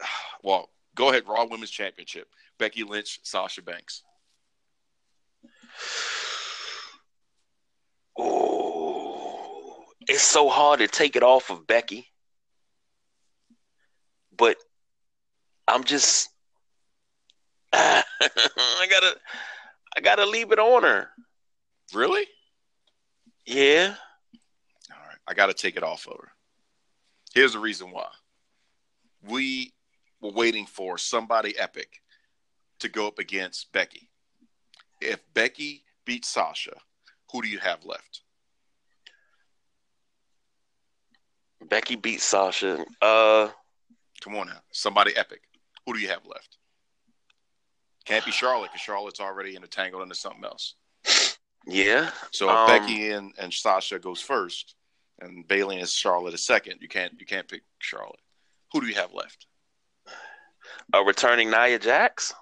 Well, 0.42 0.70
go 0.94 1.10
ahead. 1.10 1.24
Raw 1.28 1.44
Women's 1.44 1.70
Championship. 1.70 2.26
Becky 2.58 2.82
Lynch, 2.82 3.20
Sasha 3.22 3.60
Banks. 3.60 4.02
Oh, 8.18 9.84
it's 10.08 10.22
so 10.22 10.48
hard 10.48 10.80
to 10.80 10.88
take 10.88 11.14
it 11.14 11.22
off 11.22 11.50
of 11.50 11.66
Becky 11.66 12.10
but 14.40 14.56
I'm 15.68 15.84
just 15.84 16.30
I 17.72 18.02
gotta 18.88 19.16
I 20.00 20.02
gotta 20.02 20.24
leave 20.24 20.50
it 20.50 20.58
on 20.58 20.82
her. 20.82 21.10
Really? 21.92 22.24
Yeah. 23.44 23.94
All 24.90 25.06
right. 25.06 25.18
I 25.28 25.34
gotta 25.34 25.52
take 25.52 25.76
it 25.76 25.82
off 25.82 26.06
of 26.06 26.16
her. 26.16 26.32
Here's 27.34 27.52
the 27.52 27.58
reason 27.58 27.90
why. 27.90 28.08
We 29.28 29.74
were 30.22 30.30
waiting 30.30 30.64
for 30.64 30.96
somebody 30.96 31.54
epic 31.58 32.00
to 32.78 32.88
go 32.88 33.08
up 33.08 33.18
against 33.18 33.70
Becky. 33.72 34.08
If 35.02 35.20
Becky 35.34 35.82
beats 36.06 36.28
Sasha, 36.28 36.78
who 37.30 37.42
do 37.42 37.48
you 37.48 37.58
have 37.58 37.84
left? 37.84 38.22
Becky 41.68 41.96
beats 41.96 42.24
Sasha. 42.24 42.86
Uh 43.02 43.50
Come 44.22 44.36
on 44.36 44.46
now, 44.46 44.62
somebody 44.72 45.14
epic. 45.14 45.42
Who 45.84 45.92
do 45.92 46.00
you 46.00 46.08
have 46.08 46.24
left? 46.26 46.56
Can't 48.04 48.24
be 48.24 48.30
Charlotte 48.30 48.70
because 48.72 48.80
Charlotte's 48.80 49.20
already 49.20 49.56
entangled 49.56 50.02
into 50.02 50.14
something 50.14 50.44
else. 50.44 50.74
Yeah. 51.66 52.10
So 52.30 52.48
um, 52.48 52.66
Becky 52.66 53.10
and, 53.10 53.32
and 53.38 53.52
Sasha 53.52 53.98
goes 53.98 54.20
first, 54.20 54.74
and 55.20 55.46
Bayley 55.46 55.78
and 55.78 55.88
Charlotte 55.88 56.34
is 56.34 56.44
second. 56.44 56.78
You 56.80 56.88
can't 56.88 57.12
you 57.18 57.26
can't 57.26 57.48
pick 57.48 57.62
Charlotte. 57.78 58.20
Who 58.72 58.80
do 58.80 58.86
you 58.86 58.94
have 58.94 59.12
left? 59.12 59.46
A 60.92 61.02
returning 61.02 61.50
Nia 61.50 61.78
Jax. 61.78 62.32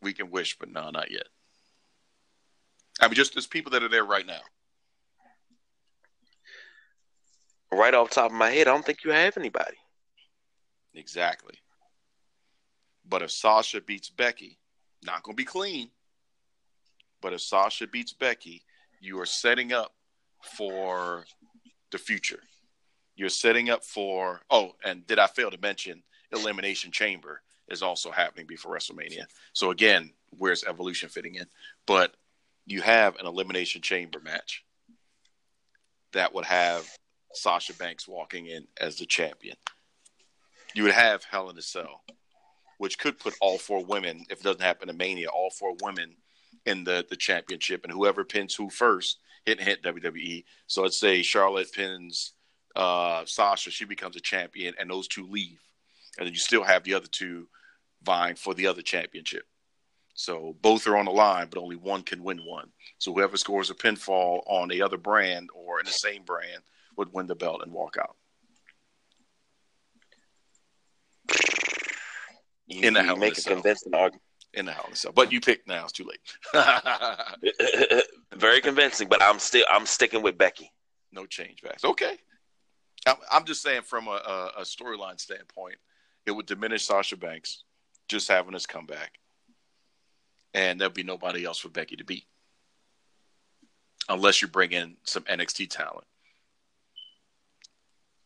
We 0.00 0.12
can 0.12 0.30
wish, 0.30 0.58
but 0.58 0.70
no, 0.70 0.90
not 0.90 1.10
yet. 1.10 1.26
I 3.00 3.08
mean, 3.08 3.14
just 3.14 3.34
there's 3.34 3.46
people 3.46 3.72
that 3.72 3.82
are 3.82 3.88
there 3.88 4.04
right 4.04 4.26
now. 4.26 4.40
Right 7.72 7.94
off 7.94 8.10
top 8.10 8.30
of 8.30 8.36
my 8.36 8.50
head, 8.50 8.68
I 8.68 8.72
don't 8.72 8.84
think 8.84 9.04
you 9.04 9.10
have 9.10 9.36
anybody. 9.36 9.76
Exactly. 10.94 11.54
But 13.08 13.22
if 13.22 13.30
Sasha 13.30 13.80
beats 13.80 14.10
Becky, 14.10 14.58
not 15.02 15.22
going 15.22 15.36
to 15.36 15.40
be 15.40 15.44
clean. 15.44 15.90
But 17.20 17.32
if 17.32 17.40
Sasha 17.40 17.86
beats 17.86 18.12
Becky, 18.12 18.62
you 19.00 19.20
are 19.20 19.26
setting 19.26 19.72
up 19.72 19.94
for 20.56 21.24
the 21.90 21.98
future. 21.98 22.40
You're 23.16 23.28
setting 23.28 23.70
up 23.70 23.84
for, 23.84 24.40
oh, 24.50 24.72
and 24.84 25.06
did 25.06 25.18
I 25.18 25.26
fail 25.26 25.50
to 25.50 25.58
mention 25.60 26.02
Elimination 26.32 26.90
Chamber 26.90 27.42
is 27.68 27.82
also 27.82 28.10
happening 28.10 28.46
before 28.46 28.74
WrestleMania. 28.74 29.24
So 29.52 29.70
again, 29.70 30.10
where's 30.30 30.64
Evolution 30.64 31.08
fitting 31.08 31.36
in? 31.36 31.46
But 31.86 32.14
you 32.66 32.82
have 32.82 33.16
an 33.16 33.26
Elimination 33.26 33.82
Chamber 33.82 34.20
match 34.20 34.64
that 36.12 36.34
would 36.34 36.44
have 36.44 36.88
Sasha 37.32 37.74
Banks 37.74 38.08
walking 38.08 38.46
in 38.46 38.66
as 38.80 38.96
the 38.96 39.06
champion 39.06 39.56
you 40.74 40.82
would 40.82 40.92
have 40.92 41.24
Hell 41.24 41.48
in 41.50 41.56
a 41.56 41.62
Cell, 41.62 42.02
which 42.78 42.98
could 42.98 43.18
put 43.18 43.34
all 43.40 43.58
four 43.58 43.84
women, 43.84 44.24
if 44.30 44.40
it 44.40 44.44
doesn't 44.44 44.62
happen 44.62 44.88
in 44.88 44.96
Mania, 44.96 45.28
all 45.28 45.50
four 45.50 45.74
women 45.82 46.14
in 46.66 46.84
the 46.84 47.04
the 47.08 47.16
championship, 47.16 47.84
and 47.84 47.92
whoever 47.92 48.24
pins 48.24 48.54
who 48.54 48.70
first, 48.70 49.18
hit 49.44 49.58
and 49.58 49.68
hit 49.68 49.82
WWE. 49.82 50.44
So 50.66 50.82
let's 50.82 50.98
say 50.98 51.22
Charlotte 51.22 51.72
pins 51.72 52.34
uh, 52.76 53.24
Sasha, 53.24 53.70
she 53.70 53.84
becomes 53.84 54.16
a 54.16 54.20
champion, 54.20 54.74
and 54.78 54.90
those 54.90 55.08
two 55.08 55.26
leave, 55.26 55.60
and 56.18 56.26
then 56.26 56.32
you 56.32 56.40
still 56.40 56.64
have 56.64 56.82
the 56.84 56.94
other 56.94 57.06
two 57.06 57.48
vying 58.02 58.34
for 58.34 58.54
the 58.54 58.66
other 58.66 58.82
championship. 58.82 59.44
So 60.14 60.56
both 60.60 60.86
are 60.86 60.96
on 60.96 61.06
the 61.06 61.10
line, 61.10 61.48
but 61.50 61.60
only 61.60 61.76
one 61.76 62.02
can 62.02 62.22
win 62.22 62.38
one. 62.38 62.70
So 62.98 63.12
whoever 63.12 63.36
scores 63.36 63.70
a 63.70 63.74
pinfall 63.74 64.42
on 64.46 64.68
the 64.68 64.82
other 64.82 64.96
brand 64.96 65.50
or 65.54 65.80
in 65.80 65.86
the 65.86 65.92
same 65.92 66.22
brand 66.22 66.62
would 66.96 67.12
win 67.12 67.26
the 67.26 67.34
belt 67.34 67.62
and 67.62 67.72
walk 67.72 67.96
out. 68.00 68.16
You, 72.66 72.88
In 72.88 72.94
the 72.94 73.00
you 73.00 73.06
Hell 73.06 73.16
make 73.16 73.38
a 73.38 73.42
convincing 73.42 73.94
argument. 73.94 74.22
in 74.54 74.66
the 74.66 74.72
Hell 74.72 74.84
in 74.86 74.92
a 74.92 74.96
Cell. 74.96 75.12
But 75.12 75.32
you 75.32 75.40
picked 75.40 75.68
now; 75.68 75.84
it's 75.84 75.92
too 75.92 76.06
late. 76.06 78.02
Very 78.34 78.60
convincing, 78.60 79.08
but 79.08 79.22
I'm 79.22 79.38
still 79.38 79.64
I'm 79.70 79.86
sticking 79.86 80.22
with 80.22 80.38
Becky. 80.38 80.70
no 81.12 81.26
change 81.26 81.62
backs. 81.62 81.84
Okay. 81.84 82.18
I'm, 83.06 83.16
I'm 83.30 83.44
just 83.44 83.62
saying, 83.62 83.82
from 83.82 84.08
a, 84.08 84.50
a, 84.56 84.62
storyline 84.62 85.20
standpoint, 85.20 85.76
it 86.24 86.30
would 86.30 86.46
diminish 86.46 86.84
Sasha 86.84 87.16
Banks 87.16 87.64
just 88.08 88.28
having 88.28 88.54
us 88.54 88.66
come 88.66 88.86
back, 88.86 89.12
and 90.54 90.80
there'll 90.80 90.92
be 90.92 91.02
nobody 91.02 91.44
else 91.44 91.58
for 91.58 91.68
Becky 91.68 91.96
to 91.96 92.04
beat, 92.04 92.24
unless 94.08 94.40
you 94.40 94.48
bring 94.48 94.72
in 94.72 94.96
some 95.04 95.22
NXT 95.24 95.68
talent. 95.68 96.06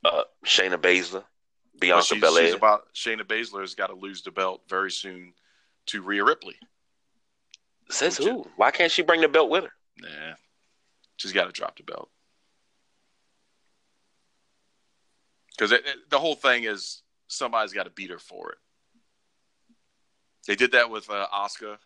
Uh, 0.05 0.23
Shayna 0.47 0.77
Baszler, 0.77 1.25
Bianca 1.79 2.05
she's, 2.05 2.21
Belair. 2.21 2.55
about 2.55 2.93
Shayna 2.95 3.23
Baszler 3.23 3.61
has 3.61 3.75
got 3.75 3.89
to 3.89 3.95
lose 3.95 4.23
the 4.23 4.31
belt 4.31 4.63
very 4.69 4.91
soon 4.91 5.33
to 5.87 6.03
Rhea 6.03 6.25
Ripley. 6.25 6.57
Says 7.91 8.19
who? 8.19 8.47
Why 8.57 8.71
can't 8.71 8.93
she 8.93 9.03
bring 9.03 9.21
the 9.21 9.29
belt 9.29 9.49
with 9.51 9.65
her? 9.65 9.73
Nah, 10.01 10.35
she's 11.17 11.33
got 11.33 11.47
to 11.47 11.53
drop 11.53 11.77
the 11.77 11.85
belt 11.85 12.11
because 15.59 15.77
the 16.09 16.19
whole 16.19 16.35
thing 16.35 16.65
is 16.65 17.03
somebody's 17.27 17.73
got 17.73 17.85
to 17.85 17.91
beat 17.91 18.11
her 18.11 18.19
for 18.19 18.53
it. 18.53 18.59
They 20.47 20.55
did 20.55 20.73
that 20.73 20.91
with 20.91 21.11
uh, 21.11 21.27
Oscar, 21.33 21.79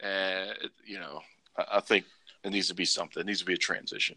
and 0.00 0.54
you 0.86 0.98
know, 0.98 1.20
I, 1.56 1.64
I 1.74 1.80
think 1.80 2.06
it 2.44 2.50
needs 2.50 2.68
to 2.68 2.74
be 2.74 2.84
something. 2.84 3.20
It 3.20 3.26
needs 3.26 3.40
to 3.40 3.44
be 3.44 3.54
a 3.54 3.58
transition. 3.58 4.16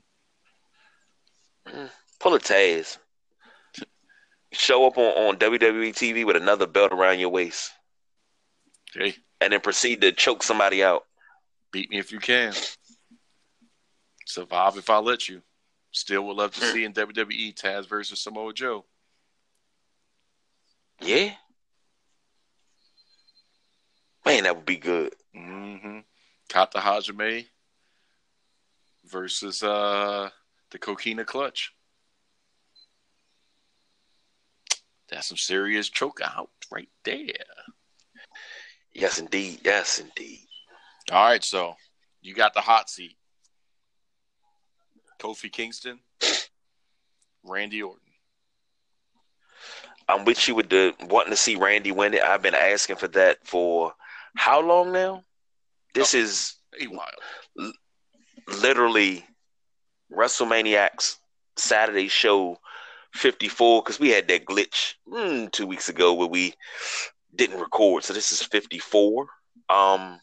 Pull 2.20 2.36
a 2.36 2.40
Taz. 2.40 2.98
Show 4.54 4.86
up 4.86 4.98
on, 4.98 5.06
on 5.30 5.38
WWE 5.38 5.94
TV 5.94 6.26
with 6.26 6.36
another 6.36 6.68
belt 6.68 6.92
around 6.92 7.20
your 7.20 7.30
waist, 7.30 7.72
Okay, 8.96 9.16
and 9.40 9.54
then 9.54 9.62
proceed 9.62 10.02
to 10.02 10.12
choke 10.12 10.44
somebody 10.44 10.84
out. 10.84 11.06
beat 11.72 11.90
me 11.90 11.98
if 12.00 12.12
you 12.12 12.20
can. 12.20 12.54
Survive 14.26 14.78
if 14.78 14.90
I 14.90 14.98
let 15.00 15.30
you. 15.30 15.42
Still 15.92 16.26
would 16.28 16.38
love 16.38 16.54
to 16.56 16.66
see 16.66 16.84
in 16.86 16.94
WWE 16.94 17.54
Taz 17.54 17.88
versus 17.88 18.22
Samoa 18.22 18.54
Joe. 18.54 18.86
Yeah. 21.02 21.32
Man, 24.26 24.44
that 24.44 24.56
would 24.56 24.66
be 24.66 24.78
good. 24.78 25.14
Mm-hmm. 25.36 26.00
Kata 26.50 26.78
Hajime 26.78 27.46
versus 29.06 29.64
uh, 29.64 30.30
the 30.72 30.78
Coquina 30.80 31.26
Clutch. 31.26 31.74
That's 35.12 35.28
some 35.28 35.38
serious 35.38 35.90
choke 35.90 36.22
out 36.24 36.50
right 36.72 36.90
there. 37.04 37.26
Yes, 38.94 39.20
indeed. 39.20 39.60
Yes, 39.64 40.00
indeed. 40.00 40.40
All 41.12 41.26
right, 41.26 41.44
so 41.44 41.76
you 42.22 42.34
got 42.34 42.54
the 42.54 42.62
hot 42.62 42.90
seat. 42.90 43.18
Kofi 45.20 45.52
Kingston, 45.52 46.00
Randy 47.44 47.84
Orton. 47.84 48.00
I'm 50.08 50.26
with 50.26 50.48
you 50.48 50.56
with 50.56 50.70
the 50.70 50.94
wanting 51.10 51.32
to 51.32 51.38
see 51.38 51.56
Randy 51.56 51.92
win 51.92 52.14
it. 52.14 52.22
I've 52.22 52.42
been 52.42 52.56
asking 52.56 52.96
for 52.96 53.08
that 53.10 53.46
for 53.46 53.94
how 54.36 54.62
long 54.62 54.92
now? 54.92 55.24
This 55.94 56.16
oh, 56.16 56.20
is 56.20 56.56
Hey, 56.74 56.88
wild. 56.88 57.74
literally 58.48 59.26
WrestleManiacs 60.12 61.18
Saturday 61.58 62.08
show 62.08 62.58
54 63.14 63.84
because 63.84 64.00
we 64.00 64.10
had 64.10 64.28
that 64.28 64.46
glitch 64.46 64.96
mm, 65.08 65.52
two 65.52 65.68
weeks 65.68 65.90
ago 65.90 66.14
where 66.14 66.28
we 66.28 66.54
didn't 67.36 67.60
record. 67.60 68.04
So 68.04 68.14
this 68.14 68.32
is 68.32 68.42
54. 68.42 69.28
Um, 69.70 70.20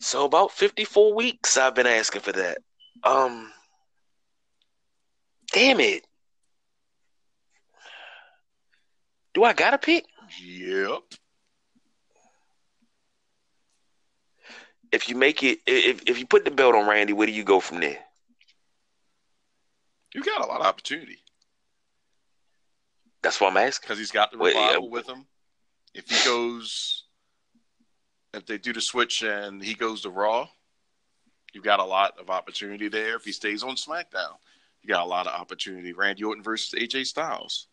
so 0.00 0.24
about 0.24 0.52
54 0.52 1.14
weeks 1.14 1.56
I've 1.56 1.74
been 1.74 1.86
asking 1.86 2.22
for 2.22 2.32
that. 2.32 2.58
Um, 3.04 3.52
damn 5.52 5.80
it. 5.80 6.04
Do 9.34 9.44
I 9.44 9.52
got 9.52 9.70
to 9.70 9.78
pick? 9.78 10.04
Yep. 10.42 11.02
If 14.92 15.08
you 15.08 15.14
make 15.14 15.42
it, 15.44 15.60
if 15.66 16.02
if 16.08 16.18
you 16.18 16.26
put 16.26 16.44
the 16.44 16.50
belt 16.50 16.74
on 16.74 16.88
Randy, 16.88 17.12
where 17.12 17.26
do 17.26 17.32
you 17.32 17.44
go 17.44 17.60
from 17.60 17.78
there? 17.78 17.98
You 20.14 20.22
got 20.22 20.42
a 20.42 20.46
lot 20.46 20.60
of 20.60 20.66
opportunity 20.66 21.18
That's 23.22 23.40
why 23.40 23.48
I'm 23.48 23.56
asking. 23.56 23.86
because 23.86 23.98
he's 23.98 24.10
got 24.10 24.32
the 24.32 24.38
Well, 24.38 24.52
yeah. 24.52 24.66
revival 24.68 24.90
with 24.90 25.08
him. 25.08 25.26
If 25.94 26.08
he 26.08 26.24
goes, 26.24 27.04
if 28.34 28.46
they 28.46 28.58
do 28.58 28.72
the 28.72 28.80
switch 28.80 29.22
and 29.22 29.62
he 29.62 29.74
goes 29.74 30.02
to 30.02 30.10
Raw, 30.10 30.48
you've 31.52 31.64
got 31.64 31.80
a 31.80 31.84
lot 31.84 32.18
of 32.18 32.30
opportunity 32.30 32.88
there. 32.88 33.16
If 33.16 33.24
he 33.24 33.32
stays 33.32 33.62
on 33.62 33.74
SmackDown, 33.76 34.36
you 34.82 34.88
got 34.88 35.02
a 35.04 35.08
lot 35.08 35.26
of 35.26 35.38
opportunity. 35.38 35.92
Randy 35.92 36.24
Orton 36.24 36.42
versus 36.42 36.78
AJ 36.78 37.06
Styles 37.06 37.66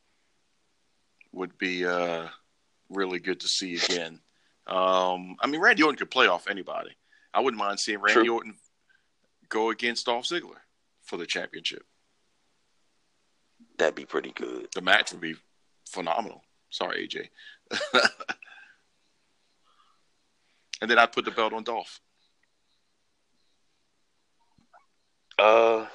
would 1.31 1.57
be 1.57 1.85
uh, 1.85 2.27
really 2.89 3.19
good 3.19 3.39
to 3.41 3.47
see 3.47 3.75
again. 3.75 4.19
Um, 4.65 5.37
I 5.39 5.47
mean, 5.47 5.61
Randy 5.61 5.83
Orton 5.83 5.97
could 5.97 6.11
play 6.11 6.27
off 6.27 6.47
anybody. 6.47 6.91
I 7.33 7.39
wouldn't 7.39 7.59
mind 7.61 7.79
seeing 7.79 7.99
Randy 7.99 8.23
True. 8.25 8.33
Orton 8.33 8.55
go 9.49 9.69
against 9.69 10.07
Dolph 10.07 10.25
Ziggler 10.25 10.59
for 11.03 11.17
the 11.17 11.25
championship. 11.25 11.83
That'd 13.77 13.95
be 13.95 14.05
pretty 14.05 14.31
good. 14.31 14.67
The 14.73 14.81
match 14.81 15.11
would 15.11 15.21
be 15.21 15.35
phenomenal. 15.89 16.43
Sorry, 16.69 17.07
AJ. 17.07 17.29
and 20.81 20.89
then 20.89 20.97
I'd 20.97 21.11
put 21.11 21.25
the 21.25 21.31
belt 21.31 21.53
on 21.53 21.63
Dolph. 21.63 21.99
Uh, 25.37 25.85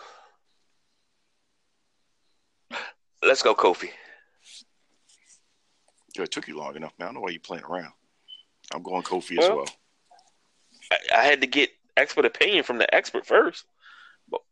let's 3.22 3.42
go, 3.42 3.54
Kofi. 3.54 3.90
It 6.16 6.30
took 6.30 6.46
you 6.46 6.56
long 6.58 6.76
enough, 6.76 6.92
man. 6.98 7.06
I 7.06 7.08
don't 7.08 7.14
know 7.14 7.20
why 7.22 7.30
you're 7.30 7.40
playing 7.40 7.64
around. 7.64 7.92
I'm 8.72 8.82
going 8.82 9.02
Kofi 9.02 9.38
as 9.38 9.48
Well- 9.48 9.56
well. 9.56 9.66
I, 10.90 11.20
I 11.20 11.24
had 11.24 11.40
to 11.40 11.46
get 11.46 11.70
expert 11.96 12.24
opinion 12.24 12.64
from 12.64 12.78
the 12.78 12.92
expert 12.94 13.26
first. 13.26 13.64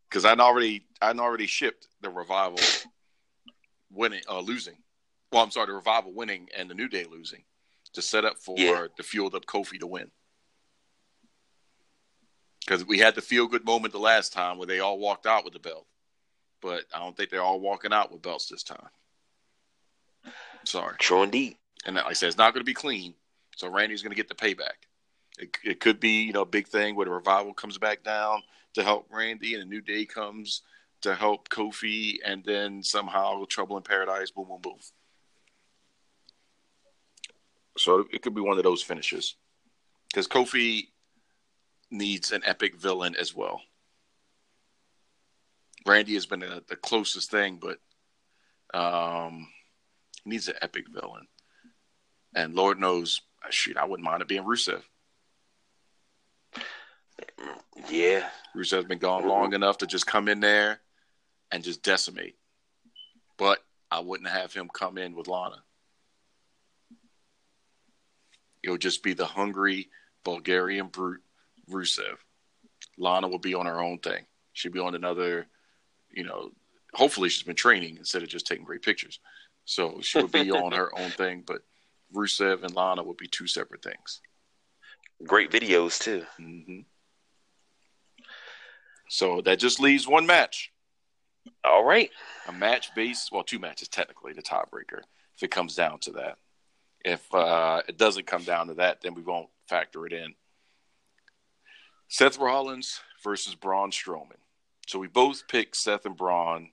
Because 0.09 0.25
I'd 0.25 0.41
already 0.41 0.87
I'd 1.01 1.19
already 1.21 1.47
shipped 1.47 1.87
the 2.01 2.11
revival 2.11 2.59
winning 3.91 4.23
uh 4.29 4.41
losing. 4.41 4.79
Well, 5.33 5.43
I'm 5.43 5.51
sorry, 5.51 5.67
the 5.67 5.73
revival 5.75 6.13
winning 6.13 6.49
and 6.57 6.69
the 6.69 6.75
New 6.75 6.89
Day 6.89 7.05
losing 7.11 7.45
to 7.93 8.03
set 8.03 8.25
up 8.25 8.39
for 8.39 8.57
Yeah. 8.59 8.87
the 8.97 9.03
fueled 9.03 9.35
up 9.35 9.47
Kofi 9.47 9.79
to 9.81 9.87
win. 9.87 10.11
Because 12.61 12.85
we 12.85 12.99
had 12.99 13.15
the 13.15 13.23
feel 13.23 13.47
good 13.47 13.65
moment 13.65 13.93
the 13.93 13.99
last 13.99 14.33
time 14.33 14.59
where 14.59 14.67
they 14.67 14.81
all 14.81 14.99
walked 14.99 15.27
out 15.27 15.45
with 15.45 15.53
the 15.55 15.59
belt. 15.59 15.87
But 16.61 16.85
I 16.95 16.99
don't 16.99 17.17
think 17.17 17.31
they're 17.31 17.43
all 17.43 17.61
walking 17.61 17.93
out 17.93 18.13
with 18.13 18.23
belts 18.23 18.49
this 18.49 18.63
time. 18.63 18.89
Sorry. 20.65 20.95
True 20.99 21.23
indeed. 21.23 21.57
And 21.87 21.97
like 21.97 22.05
I 22.07 22.13
said, 22.13 22.29
it's 22.29 22.37
not 22.37 22.53
going 22.53 22.61
to 22.61 22.69
be 22.69 22.75
clean. 22.75 23.15
So 23.57 23.69
Randy's 23.69 24.03
going 24.03 24.15
to 24.15 24.17
get 24.17 24.29
the 24.29 24.35
payback. 24.35 24.77
It, 25.39 25.57
it 25.65 25.81
could 25.81 26.01
be, 26.01 26.23
you 26.23 26.33
know, 26.33 26.43
a 26.43 26.47
big 26.47 26.69
thing 26.69 26.95
where 26.97 27.07
the 27.07 27.13
revival 27.13 27.55
comes 27.55 27.79
back 27.79 28.03
down 28.05 28.43
to 28.75 28.83
help 28.83 29.07
Randy, 29.11 29.55
and 29.55 29.63
a 29.63 29.67
new 29.67 29.81
day 29.81 30.05
comes 30.05 30.63
to 31.03 31.15
help 31.15 31.49
Kofi, 31.49 32.19
and 32.25 32.45
then 32.45 32.83
somehow 32.83 33.45
Trouble 33.49 33.77
in 33.77 33.83
Paradise, 33.83 34.31
boom, 34.31 34.49
boom, 34.49 34.61
boom. 34.61 34.79
So 37.79 38.05
it 38.13 38.23
could 38.23 38.35
be 38.35 38.41
one 38.41 38.59
of 38.59 38.65
those 38.65 38.83
finishes 38.83 39.37
because 40.09 40.29
Kofi 40.29 40.89
needs 41.91 42.33
an 42.33 42.43
epic 42.45 42.77
villain 42.77 43.17
as 43.17 43.35
well. 43.35 43.63
Randy 45.87 46.15
has 46.15 46.27
been 46.27 46.43
a, 46.43 46.61
the 46.69 46.77
closest 46.77 47.31
thing, 47.31 47.59
but 47.61 47.79
um, 48.79 49.49
he 50.25 50.31
needs 50.31 50.49
an 50.49 50.57
epic 50.61 50.87
villain. 50.89 51.27
And 52.35 52.55
Lord 52.55 52.79
knows, 52.79 53.23
shoot, 53.49 53.77
I 53.77 53.87
wouldn't 53.87 54.05
mind 54.05 54.21
it 54.21 54.29
being 54.29 54.45
Rusev. 54.45 54.83
Yeah. 57.89 58.29
Rusev's 58.55 58.87
been 58.87 58.99
gone 58.99 59.27
long 59.27 59.55
enough 59.55 59.79
to 59.79 59.87
just 59.87 60.07
come 60.07 60.29
in 60.29 60.41
there 60.41 60.81
and 61.51 61.65
just 61.65 61.83
decimate. 61.83 62.37
But 63.37 63.59
I 63.91 64.01
wouldn't 64.01 64.29
have 64.31 64.53
him 64.53 64.69
come 64.73 64.99
in 64.99 65.15
with 65.15 65.29
Lana. 65.29 65.63
It 68.63 68.71
would 68.71 68.81
just 68.81 69.03
be 69.03 69.15
the 69.15 69.27
hungry 69.27 69.89
Bulgarian 70.25 70.89
brute 70.89 71.23
Rusev. 71.69 72.17
Lana 72.99 73.29
will 73.29 73.39
be 73.39 73.55
on 73.55 73.67
her 73.67 73.81
own 73.81 73.99
thing. 73.99 74.27
She'd 74.53 74.73
be 74.73 74.81
on 74.81 74.95
another, 74.95 75.47
you 76.11 76.25
know, 76.25 76.51
hopefully 76.93 77.29
she's 77.29 77.45
been 77.45 77.57
training 77.57 77.97
instead 77.97 78.23
of 78.23 78.29
just 78.29 78.47
taking 78.47 78.65
great 78.65 78.83
pictures. 78.83 79.21
So 79.65 80.01
she 80.03 80.21
would 80.21 80.33
be 80.33 80.51
on 80.51 80.73
her 80.73 80.97
own 80.99 81.11
thing, 81.11 81.45
but 81.47 81.63
Rusev 82.15 82.65
and 82.65 82.75
Lana 82.75 83.03
would 83.03 83.17
be 83.17 83.29
two 83.29 83.47
separate 83.47 83.83
things. 83.83 84.21
Great 85.27 85.51
videos 85.51 85.99
too. 85.99 86.25
hmm 86.37 86.81
So 89.09 89.41
that 89.43 89.59
just 89.59 89.81
leaves 89.81 90.07
one 90.07 90.27
match. 90.27 90.73
All 91.65 91.85
right. 91.85 92.11
A 92.49 92.53
match 92.53 92.95
based, 92.95 93.31
well, 93.33 93.43
two 93.43 93.59
matches 93.59 93.89
technically, 93.89 94.33
the 94.33 94.43
tiebreaker, 94.43 95.03
if 95.35 95.43
it 95.43 95.51
comes 95.51 95.75
down 95.75 95.99
to 96.01 96.13
that. 96.13 96.39
If 97.05 97.35
uh, 97.35 97.83
it 97.89 97.97
doesn't 97.97 98.27
come 98.27 98.45
down 98.45 98.67
to 98.69 98.75
that, 98.75 99.01
then 99.01 99.15
we 99.15 99.23
won't 99.23 99.49
factor 99.69 100.07
it 100.07 100.13
in. 100.13 100.35
Seth 102.09 102.39
Rollins 102.39 103.01
versus 103.23 103.55
Braun 103.55 103.91
Strowman. 103.91 104.37
So 104.87 104.99
we 104.99 105.07
both 105.07 105.47
picked 105.49 105.77
Seth 105.77 106.05
and 106.05 106.17
Braun 106.17 106.71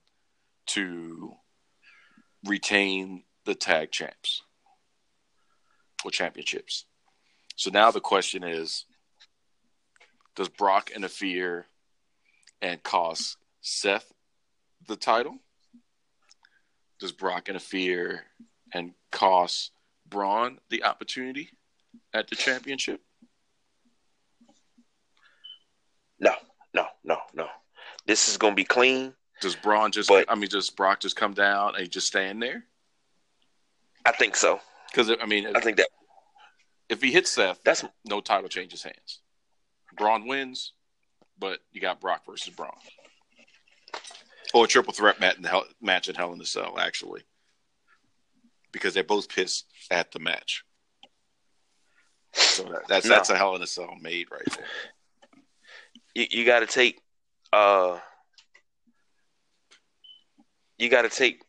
to 0.66 1.34
retain 2.44 3.22
the 3.44 3.54
tag 3.54 3.90
champs 3.90 4.42
or 6.04 6.10
championships. 6.10 6.84
So 7.56 7.70
now 7.70 7.90
the 7.90 8.00
question 8.00 8.44
is 8.44 8.84
does 10.36 10.48
Brock 10.48 10.90
interfere 10.94 11.66
and 12.60 12.82
cost 12.82 13.36
Seth 13.60 14.12
the 14.88 14.96
title? 14.96 15.36
Does 16.98 17.12
Brock 17.12 17.48
interfere 17.48 18.24
and 18.74 18.92
cost 19.12 19.70
Braun 20.08 20.58
the 20.70 20.82
opportunity 20.84 21.50
at 22.12 22.28
the 22.28 22.34
championship? 22.34 23.00
No, 26.18 26.32
no, 26.74 26.86
no, 27.04 27.18
no. 27.34 27.46
This 28.06 28.28
is 28.28 28.36
going 28.36 28.52
to 28.52 28.56
be 28.56 28.64
clean. 28.64 29.14
Does 29.40 29.54
Braun 29.54 29.92
just? 29.92 30.08
But- 30.08 30.28
I 30.28 30.34
mean, 30.34 30.48
does 30.48 30.70
Brock 30.70 31.00
just 31.00 31.14
come 31.14 31.34
down 31.34 31.76
and 31.76 31.88
just 31.90 32.08
stand 32.08 32.42
there? 32.42 32.64
I 34.04 34.12
think 34.12 34.34
so. 34.34 34.60
Because 34.90 35.14
I 35.20 35.26
mean, 35.26 35.54
I 35.54 35.60
think 35.60 35.76
that 35.76 35.88
if 36.88 37.02
he 37.02 37.12
hits 37.12 37.30
Seth, 37.30 37.60
that's 37.62 37.84
no 38.04 38.20
title 38.20 38.48
changes 38.48 38.82
hands. 38.82 39.20
Braun 39.96 40.26
wins, 40.26 40.72
but 41.38 41.60
you 41.72 41.80
got 41.80 42.00
Brock 42.00 42.22
versus 42.26 42.54
Braun. 42.54 42.72
Or 44.54 44.64
a 44.64 44.68
triple 44.68 44.92
threat 44.94 45.20
match 45.20 45.36
in, 45.36 45.44
Hell, 45.44 45.64
match 45.80 46.08
in 46.08 46.14
Hell 46.14 46.32
in 46.32 46.38
the 46.38 46.46
Cell, 46.46 46.78
actually. 46.78 47.22
Because 48.72 48.94
they're 48.94 49.04
both 49.04 49.28
pissed 49.28 49.66
at 49.90 50.10
the 50.12 50.18
match. 50.18 50.64
So 52.32 52.64
that, 52.64 52.82
that's 52.88 53.06
No. 53.06 53.14
that's 53.14 53.30
a 53.30 53.36
Hell 53.36 53.56
in 53.56 53.62
a 53.62 53.66
Cell 53.66 53.94
made 54.00 54.28
right 54.30 54.42
there. 54.56 54.66
you, 56.14 56.26
you 56.30 56.44
got 56.44 56.60
to 56.60 56.66
take 56.66 57.00
uh 57.52 57.98
you 60.78 60.88
got 60.88 61.02
to 61.02 61.08
take 61.08 61.42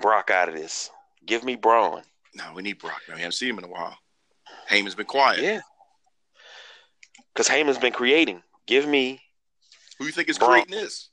Brock 0.00 0.30
out 0.30 0.48
of 0.48 0.54
this. 0.54 0.90
Give 1.26 1.42
me 1.44 1.56
Braun. 1.56 2.02
No, 2.34 2.52
we 2.54 2.62
need 2.62 2.78
Brock. 2.78 3.00
Man, 3.08 3.16
we 3.16 3.22
haven't 3.22 3.32
seen 3.32 3.50
him 3.50 3.58
in 3.58 3.64
a 3.64 3.68
while. 3.68 3.96
Heyman's 4.70 4.94
been 4.94 5.06
quiet. 5.06 5.40
Yeah. 5.40 5.60
Because 7.32 7.48
Heyman's 7.48 7.78
been 7.78 7.92
creating. 7.92 8.42
Give 8.66 8.86
me 8.86 9.20
Who 9.98 10.04
you 10.06 10.12
think 10.12 10.28
is 10.28 10.38
Braun. 10.38 10.52
creating 10.52 10.72
this? 10.74 11.08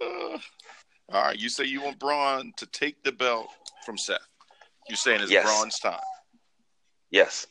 All 0.00 1.22
right, 1.22 1.38
you 1.38 1.48
say 1.48 1.64
you 1.64 1.82
want 1.82 1.98
Braun 1.98 2.52
to 2.56 2.66
take 2.66 3.02
the 3.04 3.12
belt 3.12 3.48
from 3.84 3.96
Seth. 3.98 4.18
You're 4.88 4.96
saying 4.96 5.20
it's 5.20 5.30
Yes. 5.30 5.44
Braun's 5.44 5.78
time. 5.78 6.00
yes. 7.10 7.46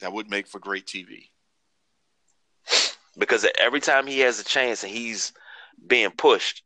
That 0.00 0.12
would 0.12 0.30
make 0.30 0.46
for 0.46 0.60
great 0.60 0.86
TV. 0.86 1.28
Because 3.18 3.44
every 3.58 3.80
time 3.80 4.06
he 4.06 4.20
has 4.20 4.38
a 4.38 4.44
chance 4.44 4.84
and 4.84 4.92
he's 4.92 5.32
being 5.86 6.10
pushed, 6.12 6.62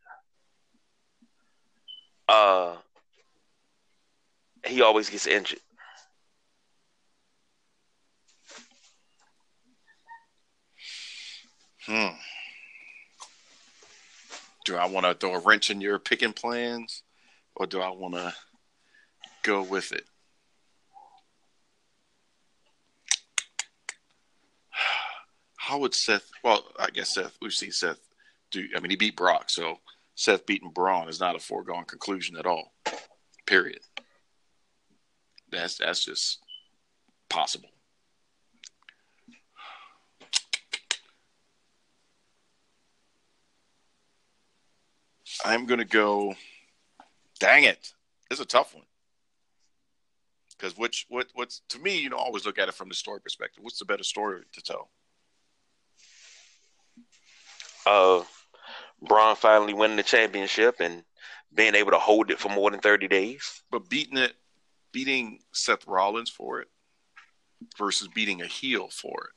uh 2.28 2.76
he 4.66 4.82
always 4.82 5.08
gets 5.10 5.26
injured. 5.26 5.58
Hmm. 11.86 12.14
Do 14.64 14.76
I 14.76 14.86
want 14.86 15.06
to 15.06 15.14
throw 15.14 15.34
a 15.34 15.40
wrench 15.40 15.70
in 15.70 15.80
your 15.80 15.98
picking 15.98 16.32
plans, 16.32 17.02
or 17.56 17.66
do 17.66 17.80
I 17.80 17.90
want 17.90 18.14
to 18.14 18.32
go 19.42 19.62
with 19.62 19.90
it? 19.90 20.04
How 25.56 25.78
would 25.78 25.94
Seth? 25.94 26.30
Well, 26.44 26.64
I 26.78 26.90
guess 26.90 27.14
Seth. 27.14 27.36
We've 27.42 27.52
seen 27.52 27.72
Seth 27.72 27.98
do. 28.52 28.68
I 28.76 28.80
mean, 28.80 28.90
he 28.90 28.96
beat 28.96 29.16
Brock, 29.16 29.50
so 29.50 29.78
Seth 30.14 30.46
beating 30.46 30.70
Braun 30.70 31.08
is 31.08 31.18
not 31.18 31.34
a 31.34 31.40
foregone 31.40 31.84
conclusion 31.84 32.36
at 32.36 32.46
all. 32.46 32.72
Period. 33.46 33.80
That's 35.50 35.78
that's 35.78 36.04
just 36.04 36.38
possible. 37.28 37.68
I'm 45.44 45.66
gonna 45.66 45.84
go. 45.84 46.34
Dang 47.40 47.64
it! 47.64 47.92
It's 48.30 48.40
a 48.40 48.44
tough 48.44 48.74
one. 48.74 48.84
Because 50.56 50.76
which 50.76 51.06
what 51.08 51.26
what's 51.34 51.62
to 51.70 51.78
me, 51.78 51.98
you 51.98 52.08
know, 52.08 52.16
always 52.16 52.46
look 52.46 52.58
at 52.58 52.68
it 52.68 52.74
from 52.74 52.88
the 52.88 52.94
story 52.94 53.20
perspective. 53.20 53.64
What's 53.64 53.78
the 53.78 53.84
better 53.84 54.04
story 54.04 54.42
to 54.52 54.62
tell? 54.62 54.90
Uh 57.84 58.22
Braun 59.00 59.34
finally 59.34 59.74
winning 59.74 59.96
the 59.96 60.04
championship 60.04 60.76
and 60.78 61.02
being 61.52 61.74
able 61.74 61.90
to 61.90 61.98
hold 61.98 62.30
it 62.30 62.38
for 62.38 62.48
more 62.48 62.70
than 62.70 62.78
30 62.78 63.08
days. 63.08 63.62
But 63.70 63.88
beating 63.88 64.18
it, 64.18 64.34
beating 64.92 65.40
Seth 65.52 65.86
Rollins 65.88 66.30
for 66.30 66.60
it, 66.60 66.68
versus 67.76 68.08
beating 68.14 68.40
a 68.42 68.46
heel 68.46 68.88
for 68.88 69.30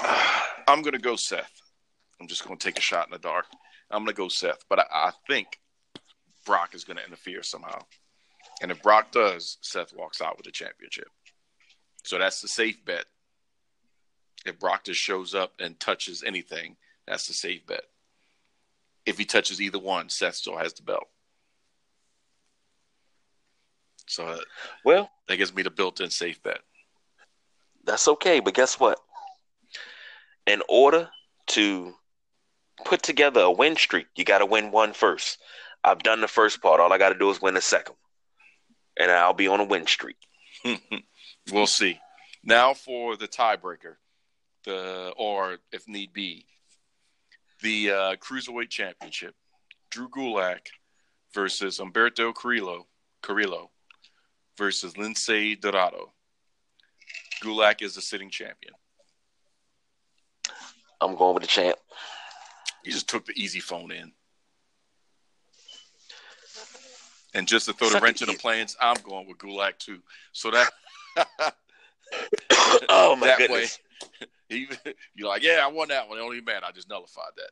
it. 0.00 0.02
I'm 0.68 0.82
gonna 0.82 0.98
go 0.98 1.16
Seth. 1.16 1.50
I'm 2.20 2.28
just 2.28 2.44
gonna 2.44 2.56
take 2.56 2.78
a 2.78 2.82
shot 2.82 3.06
in 3.06 3.12
the 3.12 3.18
dark. 3.18 3.46
I'm 3.90 4.02
gonna 4.04 4.12
go 4.14 4.28
Seth, 4.28 4.64
but 4.68 4.78
I, 4.78 4.84
I 4.92 5.10
think 5.26 5.58
Brock 6.46 6.74
is 6.74 6.84
gonna 6.84 7.02
interfere 7.06 7.42
somehow. 7.42 7.80
And 8.60 8.70
if 8.70 8.82
Brock 8.82 9.10
does, 9.12 9.58
Seth 9.60 9.94
walks 9.94 10.20
out 10.20 10.36
with 10.36 10.46
the 10.46 10.52
championship. 10.52 11.08
So 12.04 12.18
that's 12.18 12.40
the 12.40 12.48
safe 12.48 12.84
bet. 12.84 13.04
If 14.44 14.58
Brock 14.58 14.84
just 14.84 15.00
shows 15.00 15.34
up 15.34 15.52
and 15.60 15.78
touches 15.78 16.22
anything, 16.22 16.76
that's 17.06 17.26
the 17.28 17.34
safe 17.34 17.66
bet. 17.66 17.82
If 19.06 19.18
he 19.18 19.24
touches 19.24 19.60
either 19.60 19.78
one, 19.78 20.08
Seth 20.08 20.34
still 20.36 20.56
has 20.56 20.72
the 20.74 20.82
belt. 20.82 21.08
So 24.06 24.26
uh, 24.26 24.38
Well, 24.84 25.10
that 25.28 25.36
gives 25.36 25.54
me 25.54 25.62
the 25.62 25.70
built-in 25.70 26.10
safe 26.10 26.42
bet. 26.42 26.60
that's 27.84 28.06
okay, 28.08 28.40
but 28.40 28.54
guess 28.54 28.78
what? 28.78 28.98
In 30.46 30.62
order 30.68 31.08
to 31.48 31.94
put 32.84 33.02
together 33.02 33.40
a 33.40 33.50
win 33.50 33.76
streak, 33.76 34.06
you 34.16 34.24
got 34.24 34.38
to 34.38 34.46
win 34.46 34.70
one 34.70 34.92
first. 34.92 35.38
I've 35.84 36.02
done 36.02 36.20
the 36.20 36.28
first 36.28 36.62
part. 36.62 36.80
All 36.80 36.92
I 36.92 36.98
got 36.98 37.10
to 37.10 37.18
do 37.18 37.30
is 37.30 37.42
win 37.42 37.54
the 37.54 37.60
second. 37.60 37.96
And 38.98 39.10
I'll 39.10 39.34
be 39.34 39.48
on 39.48 39.60
a 39.60 39.64
win 39.64 39.86
streak. 39.86 40.16
we'll 41.52 41.66
see. 41.66 41.98
Now 42.44 42.74
for 42.74 43.16
the 43.16 43.28
tiebreaker, 43.28 43.96
the 44.64 45.12
or 45.16 45.58
if 45.72 45.88
need 45.88 46.12
be, 46.12 46.46
the 47.62 47.90
uh, 47.90 48.16
cruiserweight 48.16 48.70
championship: 48.70 49.34
Drew 49.90 50.08
Gulak 50.08 50.66
versus 51.34 51.78
Humberto 51.78 52.34
Carrillo, 52.34 52.86
Carrillo 53.22 53.70
versus 54.58 54.94
Lince 54.94 55.60
Dorado. 55.60 56.12
Gulak 57.42 57.82
is 57.82 57.94
the 57.94 58.02
sitting 58.02 58.30
champion. 58.30 58.74
I'm 61.02 61.16
going 61.16 61.34
with 61.34 61.42
the 61.42 61.48
champ. 61.48 61.76
You 62.84 62.92
just 62.92 63.08
took 63.08 63.26
the 63.26 63.32
easy 63.36 63.60
phone 63.60 63.90
in. 63.90 64.12
And 67.34 67.48
just 67.48 67.66
to 67.66 67.72
throw 67.72 67.88
the 67.88 68.00
wrench 68.00 68.20
in 68.22 68.28
the 68.28 68.34
plans, 68.34 68.76
I'm 68.80 68.96
going 69.02 69.26
with 69.26 69.38
Gulak 69.38 69.78
too. 69.78 70.00
So 70.32 70.50
that 70.50 70.70
oh 72.88 73.16
my 73.16 73.26
that 73.26 73.38
goodness. 73.38 73.78
way, 74.50 74.68
you're 75.14 75.28
like, 75.28 75.42
yeah, 75.42 75.60
I 75.64 75.68
won 75.68 75.88
that 75.88 76.08
one. 76.08 76.18
It 76.18 76.22
only 76.22 76.40
man, 76.40 76.62
I 76.64 76.72
just 76.72 76.88
nullified 76.88 77.32
that. 77.36 77.50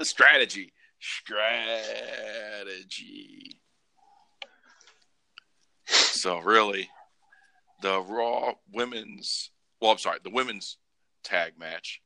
Strategy, 0.04 0.72
strategy. 1.00 1.50
So 5.86 6.38
really, 6.38 6.88
the 7.84 8.00
Raw 8.00 8.54
women's, 8.72 9.50
well, 9.78 9.90
I'm 9.90 9.98
sorry, 9.98 10.18
the 10.24 10.30
women's 10.30 10.78
tag 11.22 11.58
match, 11.58 12.00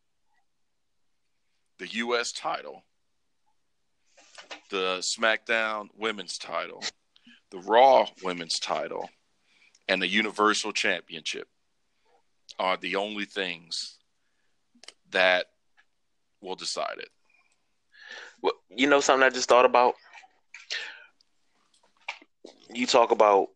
the 1.79 1.87
U.S. 1.87 2.33
title, 2.33 2.83
the 4.71 4.99
SmackDown 4.99 5.87
women's 5.97 6.37
title, 6.37 6.83
the 7.53 7.61
Raw 7.61 8.09
women's 8.25 8.59
title, 8.59 9.09
and 9.87 10.03
the 10.03 10.09
Universal 10.09 10.73
Championship 10.73 11.47
are 12.59 12.77
the 12.77 12.97
only 12.97 13.25
things 13.25 13.99
that 15.11 15.47
will 16.41 16.57
decide 16.57 16.99
it. 16.99 17.11
Well, 18.43 18.55
you 18.69 18.89
know 18.89 18.99
something 18.99 19.25
I 19.25 19.31
just 19.31 19.49
thought 19.49 19.65
about? 19.65 19.95
you 22.71 22.87
talk 22.87 23.11
about 23.11 23.49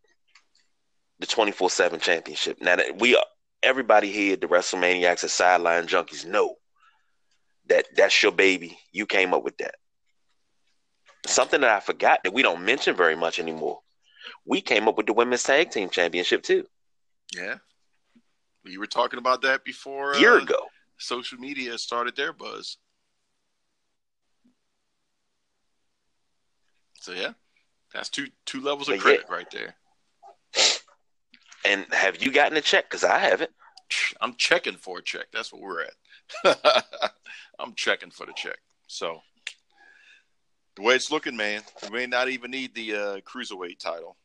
the 1.23 1.27
twenty 1.27 1.53
four 1.53 1.70
seven 1.70 2.01
championship. 2.01 2.61
Now 2.61 2.77
that 2.77 2.99
we 2.99 3.19
everybody 3.62 4.11
here, 4.11 4.36
the 4.36 4.49
WrestleManiacs 4.49 5.23
and 5.23 5.31
sideline 5.31 5.86
junkies 5.86 6.27
know 6.27 6.57
that 7.69 7.86
that's 7.97 8.23
your 8.23 8.32
baby. 8.32 8.77
You 8.90 9.07
came 9.07 9.32
up 9.32 9.44
with 9.44 9.57
that. 9.59 9.77
Something 11.24 11.61
that 11.61 11.70
I 11.70 11.78
forgot 11.78 12.24
that 12.24 12.35
we 12.35 12.43
don't 12.43 12.65
mention 12.65 12.97
very 12.97 13.15
much 13.15 13.39
anymore. 13.39 13.81
We 14.44 14.61
came 14.61 14.89
up 14.89 14.97
with 14.97 15.07
the 15.07 15.12
women's 15.12 15.44
tag 15.44 15.70
team 15.70 15.89
championship 15.89 16.43
too. 16.43 16.66
Yeah. 17.32 17.59
You 18.65 18.81
were 18.81 18.86
talking 18.86 19.20
about 19.20 19.43
that 19.43 19.65
before 19.65 20.12
a 20.12 20.19
year 20.19 20.39
uh, 20.39 20.43
ago. 20.43 20.59
Social 20.99 21.39
media 21.39 21.78
started 21.78 22.16
their 22.16 22.32
buzz. 22.32 22.78
So 27.01 27.12
yeah, 27.12 27.32
that's 27.94 28.09
two 28.09 28.27
two 28.44 28.61
levels 28.61 28.89
of 28.89 28.97
But 28.97 29.03
credit 29.03 29.27
yeah. 29.28 29.35
right 29.35 29.51
there. 29.53 29.74
And 31.64 31.86
have 31.93 32.22
you 32.22 32.32
gotten 32.32 32.56
a 32.56 32.60
check? 32.60 32.84
Because 32.90 33.05
I 33.05 33.18
haven't. 33.18 33.51
I'm 34.20 34.34
checking 34.36 34.76
for 34.76 34.98
a 34.98 35.02
check. 35.02 35.26
That's 35.32 35.52
what 35.52 35.62
we're 35.62 35.82
at. 35.82 36.84
I'm 37.59 37.74
checking 37.74 38.10
for 38.10 38.26
the 38.26 38.32
check. 38.34 38.59
So 38.86 39.20
the 40.76 40.82
way 40.82 40.94
it's 40.94 41.10
looking, 41.10 41.36
man, 41.36 41.62
we 41.82 41.90
may 41.90 42.06
not 42.06 42.28
even 42.28 42.51
need 42.51 42.74
the 42.74 42.94
uh, 42.94 43.20
cruiserweight 43.20 43.78
title. 43.78 44.16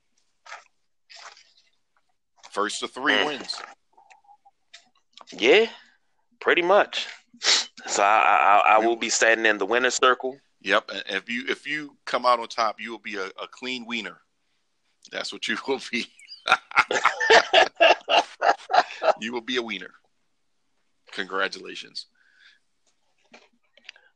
First 2.51 2.81
of 2.83 2.91
three 2.91 3.13
Mm. 3.13 3.25
wins. 3.25 3.61
Yeah, 5.33 5.67
pretty 6.39 6.61
much. 6.61 7.07
So 7.85 8.01
I, 8.01 8.61
I, 8.65 8.75
I 8.75 8.77
will 8.79 8.95
be 8.95 9.09
standing 9.09 9.45
in 9.45 9.57
the 9.57 9.65
winner's 9.65 9.95
circle. 9.95 10.37
Yep. 10.61 10.89
And 10.89 11.03
if 11.17 11.29
you 11.29 11.43
if 11.47 11.67
you 11.67 11.95
come 12.05 12.25
out 12.25 12.39
on 12.39 12.47
top, 12.47 12.79
you 12.79 12.91
will 12.91 12.99
be 12.99 13.17
a, 13.17 13.25
a 13.25 13.47
clean 13.51 13.85
wiener. 13.85 14.21
That's 15.11 15.31
what 15.31 15.47
you 15.47 15.57
will 15.67 15.81
be. 15.91 16.05
you 19.19 19.33
will 19.33 19.41
be 19.41 19.57
a 19.57 19.61
wiener. 19.61 19.91
Congratulations. 21.13 22.07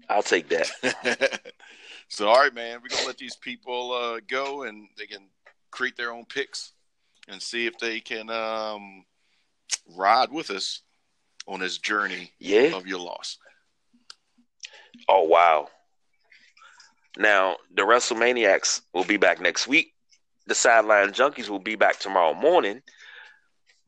I'll 0.10 0.24
take 0.24 0.50
that. 0.50 1.42
so 2.10 2.28
all 2.28 2.36
right, 2.36 2.54
man, 2.54 2.80
we're 2.82 2.90
gonna 2.90 3.08
let 3.08 3.18
these 3.18 3.36
people 3.38 3.94
uh, 3.94 4.20
go 4.28 4.64
and 4.64 4.88
they 4.98 5.06
can 5.06 5.28
create 5.72 5.96
their 5.96 6.12
own 6.12 6.26
picks 6.26 6.74
and 7.28 7.42
see 7.42 7.66
if 7.66 7.78
they 7.80 8.00
can 8.00 8.30
um, 8.30 9.06
ride 9.96 10.32
with 10.32 10.50
us 10.50 10.82
on 11.48 11.60
this 11.60 11.78
journey 11.78 12.32
Yeah. 12.40 12.76
of 12.76 12.88
your 12.88 13.00
loss. 13.00 13.38
Oh 15.08 15.24
wow. 15.24 15.70
Now 17.18 17.58
the 17.74 17.84
WrestleManiacs 17.84 18.82
will 18.94 19.06
be 19.06 19.18
back 19.18 19.42
next 19.42 19.68
week. 19.68 19.94
The 20.48 20.56
sideline 20.56 21.12
junkies 21.12 21.50
will 21.50 21.60
be 21.60 21.76
back 21.76 22.00
tomorrow 22.00 22.34
morning. 22.34 22.82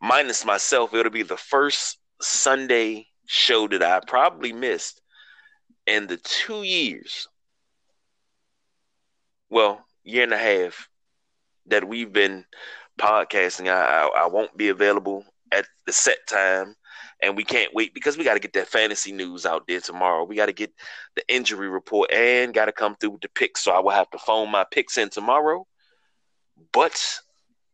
Minus 0.01 0.45
myself, 0.45 0.93
it'll 0.93 1.11
be 1.11 1.23
the 1.23 1.37
first 1.37 1.97
Sunday 2.21 3.07
show 3.25 3.67
that 3.67 3.81
I 3.81 3.99
probably 4.05 4.53
missed 4.53 5.01
in 5.87 6.07
the 6.07 6.17
two 6.17 6.63
years. 6.63 7.27
Well, 9.49 9.85
year 10.03 10.23
and 10.23 10.33
a 10.33 10.37
half 10.37 10.89
that 11.67 11.87
we've 11.87 12.11
been 12.11 12.45
podcasting. 12.99 13.67
I, 13.67 14.07
I, 14.07 14.23
I 14.23 14.27
won't 14.27 14.55
be 14.57 14.69
available 14.69 15.25
at 15.51 15.65
the 15.85 15.93
set 15.93 16.17
time, 16.27 16.75
and 17.21 17.37
we 17.37 17.43
can't 17.43 17.73
wait 17.73 17.93
because 17.93 18.17
we 18.17 18.23
got 18.23 18.33
to 18.33 18.39
get 18.39 18.53
that 18.53 18.67
fantasy 18.67 19.11
news 19.11 19.45
out 19.45 19.63
there 19.67 19.79
tomorrow. 19.79 20.23
We 20.23 20.35
got 20.35 20.47
to 20.47 20.53
get 20.53 20.71
the 21.15 21.23
injury 21.27 21.69
report 21.69 22.11
and 22.11 22.53
got 22.53 22.65
to 22.65 22.71
come 22.71 22.95
through 22.95 23.11
with 23.11 23.21
the 23.21 23.29
picks. 23.29 23.63
So 23.63 23.71
I 23.71 23.79
will 23.79 23.91
have 23.91 24.09
to 24.11 24.17
phone 24.17 24.51
my 24.51 24.65
picks 24.69 24.97
in 24.97 25.09
tomorrow. 25.09 25.65
But 26.71 27.19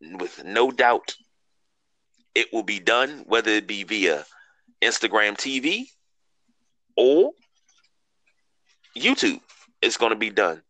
with 0.00 0.44
no 0.44 0.70
doubt, 0.70 1.14
it 2.34 2.52
will 2.52 2.62
be 2.62 2.78
done, 2.78 3.24
whether 3.26 3.50
it 3.50 3.66
be 3.66 3.84
via 3.84 4.24
Instagram 4.82 5.36
TV 5.36 5.86
or 6.96 7.32
YouTube. 8.96 9.40
It's 9.82 9.96
going 9.96 10.10
to 10.10 10.16
be 10.16 10.30
done. 10.30 10.62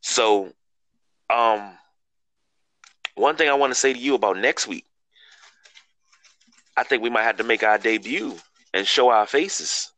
So, 0.00 0.52
um, 1.30 1.76
one 3.14 3.36
thing 3.36 3.48
I 3.48 3.54
want 3.54 3.72
to 3.72 3.78
say 3.78 3.92
to 3.92 3.98
you 3.98 4.14
about 4.14 4.38
next 4.38 4.66
week, 4.66 4.84
I 6.76 6.84
think 6.84 7.02
we 7.02 7.10
might 7.10 7.22
have 7.22 7.38
to 7.38 7.44
make 7.44 7.62
our 7.62 7.78
debut 7.78 8.36
and 8.74 8.86
show 8.86 9.08
our 9.08 9.26
faces 9.26 9.90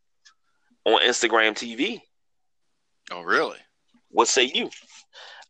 on 0.84 1.02
Instagram 1.02 1.52
TV. 1.52 2.00
Oh, 3.10 3.22
really? 3.22 3.58
What 4.10 4.28
say 4.28 4.50
you? 4.54 4.70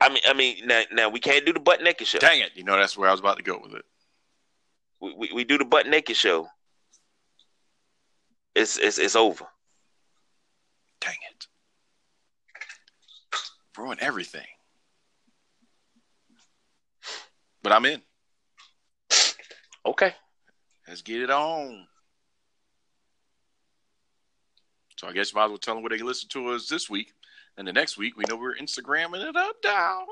I 0.00 0.08
mean, 0.08 0.22
I 0.26 0.32
mean, 0.32 0.66
now, 0.66 0.82
now 0.92 1.08
we 1.08 1.20
can't 1.20 1.44
do 1.44 1.52
the 1.52 1.60
butt 1.60 1.82
naked 1.82 2.06
show. 2.06 2.18
Dang 2.18 2.40
it! 2.40 2.52
You 2.54 2.64
know 2.64 2.76
that's 2.76 2.96
where 2.96 3.08
I 3.08 3.12
was 3.12 3.20
about 3.20 3.36
to 3.38 3.42
go 3.42 3.58
with 3.60 3.74
it. 3.74 3.84
We, 5.00 5.14
we, 5.14 5.30
we 5.34 5.44
do 5.44 5.58
the 5.58 5.64
butt 5.64 5.86
naked 5.86 6.16
show. 6.16 6.48
It's 8.54 8.78
it's 8.78 8.98
it's 8.98 9.16
over. 9.16 9.46
Dang 11.00 11.16
it! 11.30 11.46
Ruin 13.76 13.98
everything. 14.00 14.46
But 17.62 17.72
I'm 17.72 17.86
in. 17.86 18.02
Okay. 19.84 20.14
Let's 20.86 21.02
get 21.02 21.22
it 21.22 21.30
on. 21.30 21.86
So 24.96 25.06
I 25.06 25.12
guess 25.12 25.32
you 25.32 25.36
might 25.36 25.44
as 25.44 25.50
well 25.50 25.58
tell 25.58 25.74
them 25.74 25.82
where 25.82 25.90
they 25.90 25.98
can 25.98 26.06
listen 26.06 26.28
to 26.30 26.48
us 26.48 26.68
this 26.68 26.90
week. 26.90 27.12
And 27.58 27.66
the 27.66 27.72
next 27.72 27.98
week, 27.98 28.16
we 28.16 28.24
know 28.28 28.36
we're 28.36 28.54
Instagramming 28.54 29.28
it 29.28 29.34
up, 29.34 29.60
down. 29.60 30.06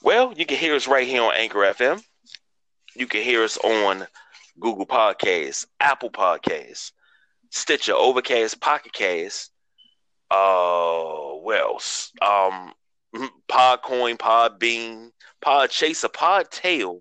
Well, 0.00 0.32
you 0.32 0.46
can 0.46 0.58
hear 0.58 0.76
us 0.76 0.86
right 0.86 1.06
here 1.06 1.22
on 1.22 1.34
Anchor 1.34 1.58
FM. 1.58 2.00
You 2.94 3.08
can 3.08 3.22
hear 3.22 3.42
us 3.42 3.58
on 3.58 4.06
Google 4.60 4.86
Podcasts, 4.86 5.66
Apple 5.80 6.10
Podcasts, 6.10 6.92
Stitcher, 7.50 7.94
Overcast, 7.94 8.60
Pocket 8.60 8.92
Cast. 8.92 9.50
Uh, 10.30 11.32
what 11.42 11.60
else? 11.60 12.12
Um, 12.22 12.72
Podcoin, 13.48 14.16
Podbean, 14.16 15.10
Podchaser, 15.44 16.12
Podtail, 16.12 17.00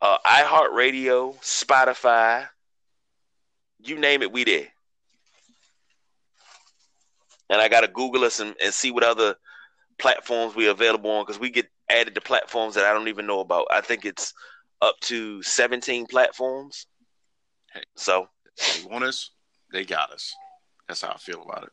uh, 0.00 0.18
iHeartRadio, 0.26 1.40
Spotify. 1.40 2.48
You 3.78 3.98
name 4.00 4.22
it, 4.22 4.32
we 4.32 4.42
there. 4.42 4.73
And 7.50 7.60
I 7.60 7.68
gotta 7.68 7.88
Google 7.88 8.24
us 8.24 8.40
and, 8.40 8.54
and 8.62 8.72
see 8.72 8.90
what 8.90 9.04
other 9.04 9.36
platforms 9.98 10.54
we're 10.54 10.70
available 10.70 11.10
on 11.10 11.24
because 11.24 11.38
we 11.38 11.50
get 11.50 11.66
added 11.90 12.14
to 12.14 12.20
platforms 12.20 12.74
that 12.74 12.84
I 12.84 12.92
don't 12.92 13.08
even 13.08 13.26
know 13.26 13.40
about. 13.40 13.66
I 13.70 13.80
think 13.80 14.04
it's 14.04 14.32
up 14.82 14.98
to 15.02 15.42
17 15.42 16.06
platforms. 16.06 16.86
Hey. 17.72 17.82
So 17.96 18.28
They 18.56 18.88
want 18.90 19.04
us, 19.04 19.30
they 19.72 19.84
got 19.84 20.10
us. 20.12 20.34
That's 20.88 21.02
how 21.02 21.10
I 21.10 21.16
feel 21.16 21.42
about 21.42 21.64
it. 21.64 21.72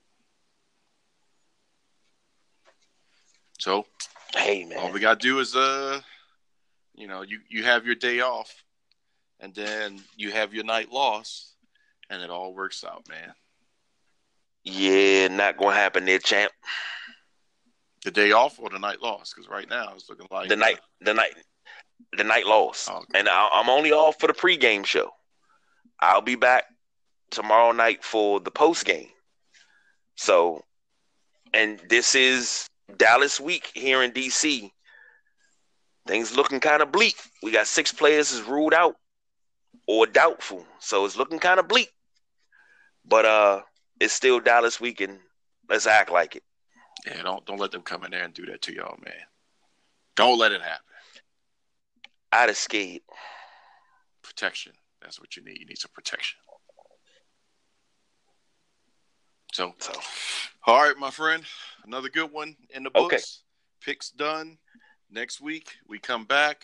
So 3.60 3.86
hey 4.36 4.66
man, 4.66 4.80
all 4.80 4.92
we 4.92 5.00
gotta 5.00 5.20
do 5.20 5.40
is 5.40 5.56
uh 5.56 6.02
you 6.94 7.08
know, 7.08 7.22
you, 7.22 7.40
you 7.50 7.64
have 7.64 7.86
your 7.86 7.96
day 7.96 8.20
off 8.20 8.64
and 9.40 9.56
then 9.56 10.02
you 10.16 10.32
have 10.32 10.54
your 10.54 10.64
night 10.64 10.92
loss 10.92 11.54
and 12.10 12.22
it 12.22 12.30
all 12.30 12.54
works 12.54 12.84
out, 12.84 13.08
man. 13.10 13.34
Yeah, 14.64 15.28
not 15.28 15.58
gonna 15.58 15.76
happen 15.76 16.06
there, 16.06 16.20
champ. 16.20 16.52
The 18.04 18.12
day 18.12 18.32
off 18.32 18.60
or 18.60 18.70
the 18.70 18.80
night 18.80 19.02
loss? 19.02 19.34
Because 19.34 19.50
right 19.50 19.70
now 19.70 19.94
it's 19.94 20.10
looking 20.10 20.28
like 20.32 20.50
The 20.50 20.56
night, 20.56 20.80
the 21.02 21.14
night, 21.14 21.36
the 22.18 22.24
night 22.24 22.48
loss, 22.48 22.90
Oh, 22.92 22.98
okay. 22.98 23.20
and 23.20 23.30
I, 23.30 23.50
I'm 23.54 23.70
only 23.70 23.92
off 23.92 24.20
for 24.20 24.28
the 24.28 24.34
pregame 24.34 24.86
show. 24.86 25.12
I'll 26.00 26.22
be 26.22 26.36
back 26.36 26.66
tomorrow 27.30 27.72
night 27.72 28.04
for 28.04 28.40
the 28.40 28.52
postgame. 28.52 29.10
So, 30.16 30.64
and 31.54 31.80
this 31.90 32.16
is 32.16 32.68
Dallas 32.98 33.40
week 33.40 33.72
here 33.76 34.02
in 34.02 34.12
DC. 34.12 34.72
Things 36.08 36.36
looking 36.36 36.60
kind 36.60 36.82
of 36.82 36.92
bleak. 36.92 37.16
We 37.44 37.52
got 37.52 37.68
six 37.68 37.92
players 37.92 38.32
is 38.32 38.42
ruled 38.42 38.74
out 38.74 38.96
or 39.88 40.08
doubtful, 40.08 40.66
so 40.80 41.06
it's 41.06 41.16
looking 41.18 41.40
kind 41.40 41.60
of 41.60 41.68
bleak. 41.68 41.92
But 43.06 43.26
uh, 43.26 43.62
it's 44.02 44.14
still 44.14 44.40
Dallas 44.40 44.82
week, 44.82 45.00
and 45.00 45.20
let's 45.70 45.86
act 45.86 46.12
like 46.12 46.36
it. 46.36 46.44
Yeah, 47.06 47.22
don't 47.22 47.46
don't 47.46 47.60
let 47.60 47.72
them 47.72 47.84
come 47.84 48.04
in 48.04 48.12
there 48.12 48.24
and 48.24 48.34
do 48.34 48.46
that 48.48 48.62
to 48.64 48.74
y'all, 48.74 48.98
man. 49.04 49.14
Don't 50.16 50.40
let 50.40 50.52
it 50.52 50.62
happen. 50.62 50.86
I'd 52.32 52.50
have 52.50 52.58
scared. 52.58 53.02
Protection. 54.24 54.74
That's 55.02 55.20
what 55.20 55.36
you 55.36 55.44
need. 55.44 55.60
You 55.60 55.66
need 55.66 55.78
some 55.78 55.92
protection. 55.94 56.40
So, 59.54 59.74
So 59.80 59.94
all 60.66 60.84
right, 60.84 60.98
my 60.98 61.12
friend. 61.12 61.44
Another 61.86 62.10
good 62.10 62.32
one 62.32 62.56
in 62.74 62.84
the 62.84 62.90
books. 62.90 63.14
Okay. 63.14 63.92
Picks 63.92 64.12
done. 64.12 64.58
Next 65.12 65.42
week 65.42 65.76
we 65.88 66.00
come 66.00 66.26
back. 66.26 66.64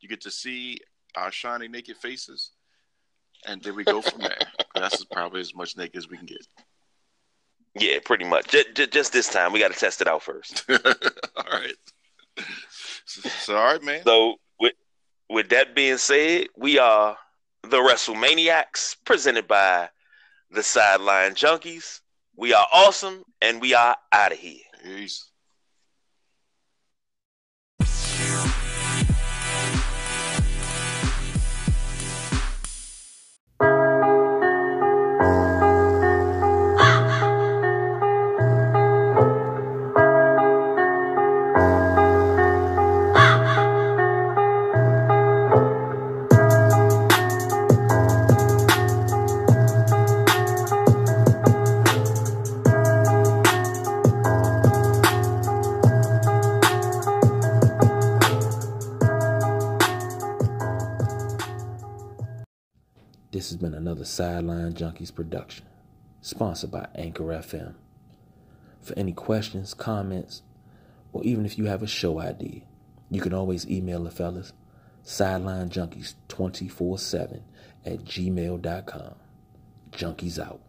You 0.00 0.08
get 0.08 0.20
to 0.22 0.30
see 0.30 0.78
our 1.14 1.30
shiny 1.30 1.68
naked 1.68 1.96
faces, 1.96 2.52
and 3.46 3.62
then 3.62 3.76
we 3.76 3.84
go 3.84 4.00
from 4.00 4.20
there. 4.20 4.38
That's 4.74 5.04
probably 5.04 5.40
as 5.40 5.54
much 5.54 5.76
naked 5.76 5.96
as 5.96 6.08
we 6.08 6.16
can 6.16 6.26
get. 6.26 6.46
Yeah, 7.80 7.98
pretty 8.04 8.26
much. 8.26 8.48
Just, 8.48 8.92
just 8.92 9.12
this 9.12 9.28
time, 9.28 9.52
we 9.52 9.58
got 9.58 9.72
to 9.72 9.78
test 9.78 10.02
it 10.02 10.06
out 10.06 10.22
first. 10.22 10.64
all 10.70 11.44
right. 11.50 11.74
So, 13.06 13.28
so, 13.28 13.56
all 13.56 13.64
right, 13.64 13.82
man. 13.82 14.02
So 14.04 14.36
with 14.60 14.74
with 15.30 15.48
that 15.48 15.74
being 15.74 15.96
said, 15.96 16.48
we 16.56 16.78
are 16.78 17.16
the 17.62 17.78
WrestleManiacs, 17.78 18.96
presented 19.04 19.48
by 19.48 19.88
the 20.50 20.62
Sideline 20.62 21.32
Junkies. 21.32 22.00
We 22.36 22.52
are 22.52 22.66
awesome, 22.72 23.24
and 23.40 23.60
we 23.60 23.74
are 23.74 23.96
out 24.12 24.32
of 24.32 24.38
here. 24.38 24.60
Peace. 24.82 25.29
This 63.50 63.56
has 63.56 63.62
been 63.68 63.74
another 63.74 64.04
Sideline 64.04 64.74
Junkies 64.74 65.12
production, 65.12 65.66
sponsored 66.20 66.70
by 66.70 66.86
Anchor 66.94 67.24
FM. 67.24 67.74
For 68.80 68.96
any 68.96 69.12
questions, 69.12 69.74
comments, 69.74 70.42
or 71.12 71.24
even 71.24 71.44
if 71.44 71.58
you 71.58 71.64
have 71.64 71.82
a 71.82 71.88
show 71.88 72.20
idea, 72.20 72.60
you 73.10 73.20
can 73.20 73.34
always 73.34 73.68
email 73.68 74.04
the 74.04 74.12
fellas 74.12 74.52
sidelinejunkies247 75.04 77.40
at 77.84 78.04
gmail.com. 78.04 79.14
Junkies 79.90 80.38
out. 80.38 80.60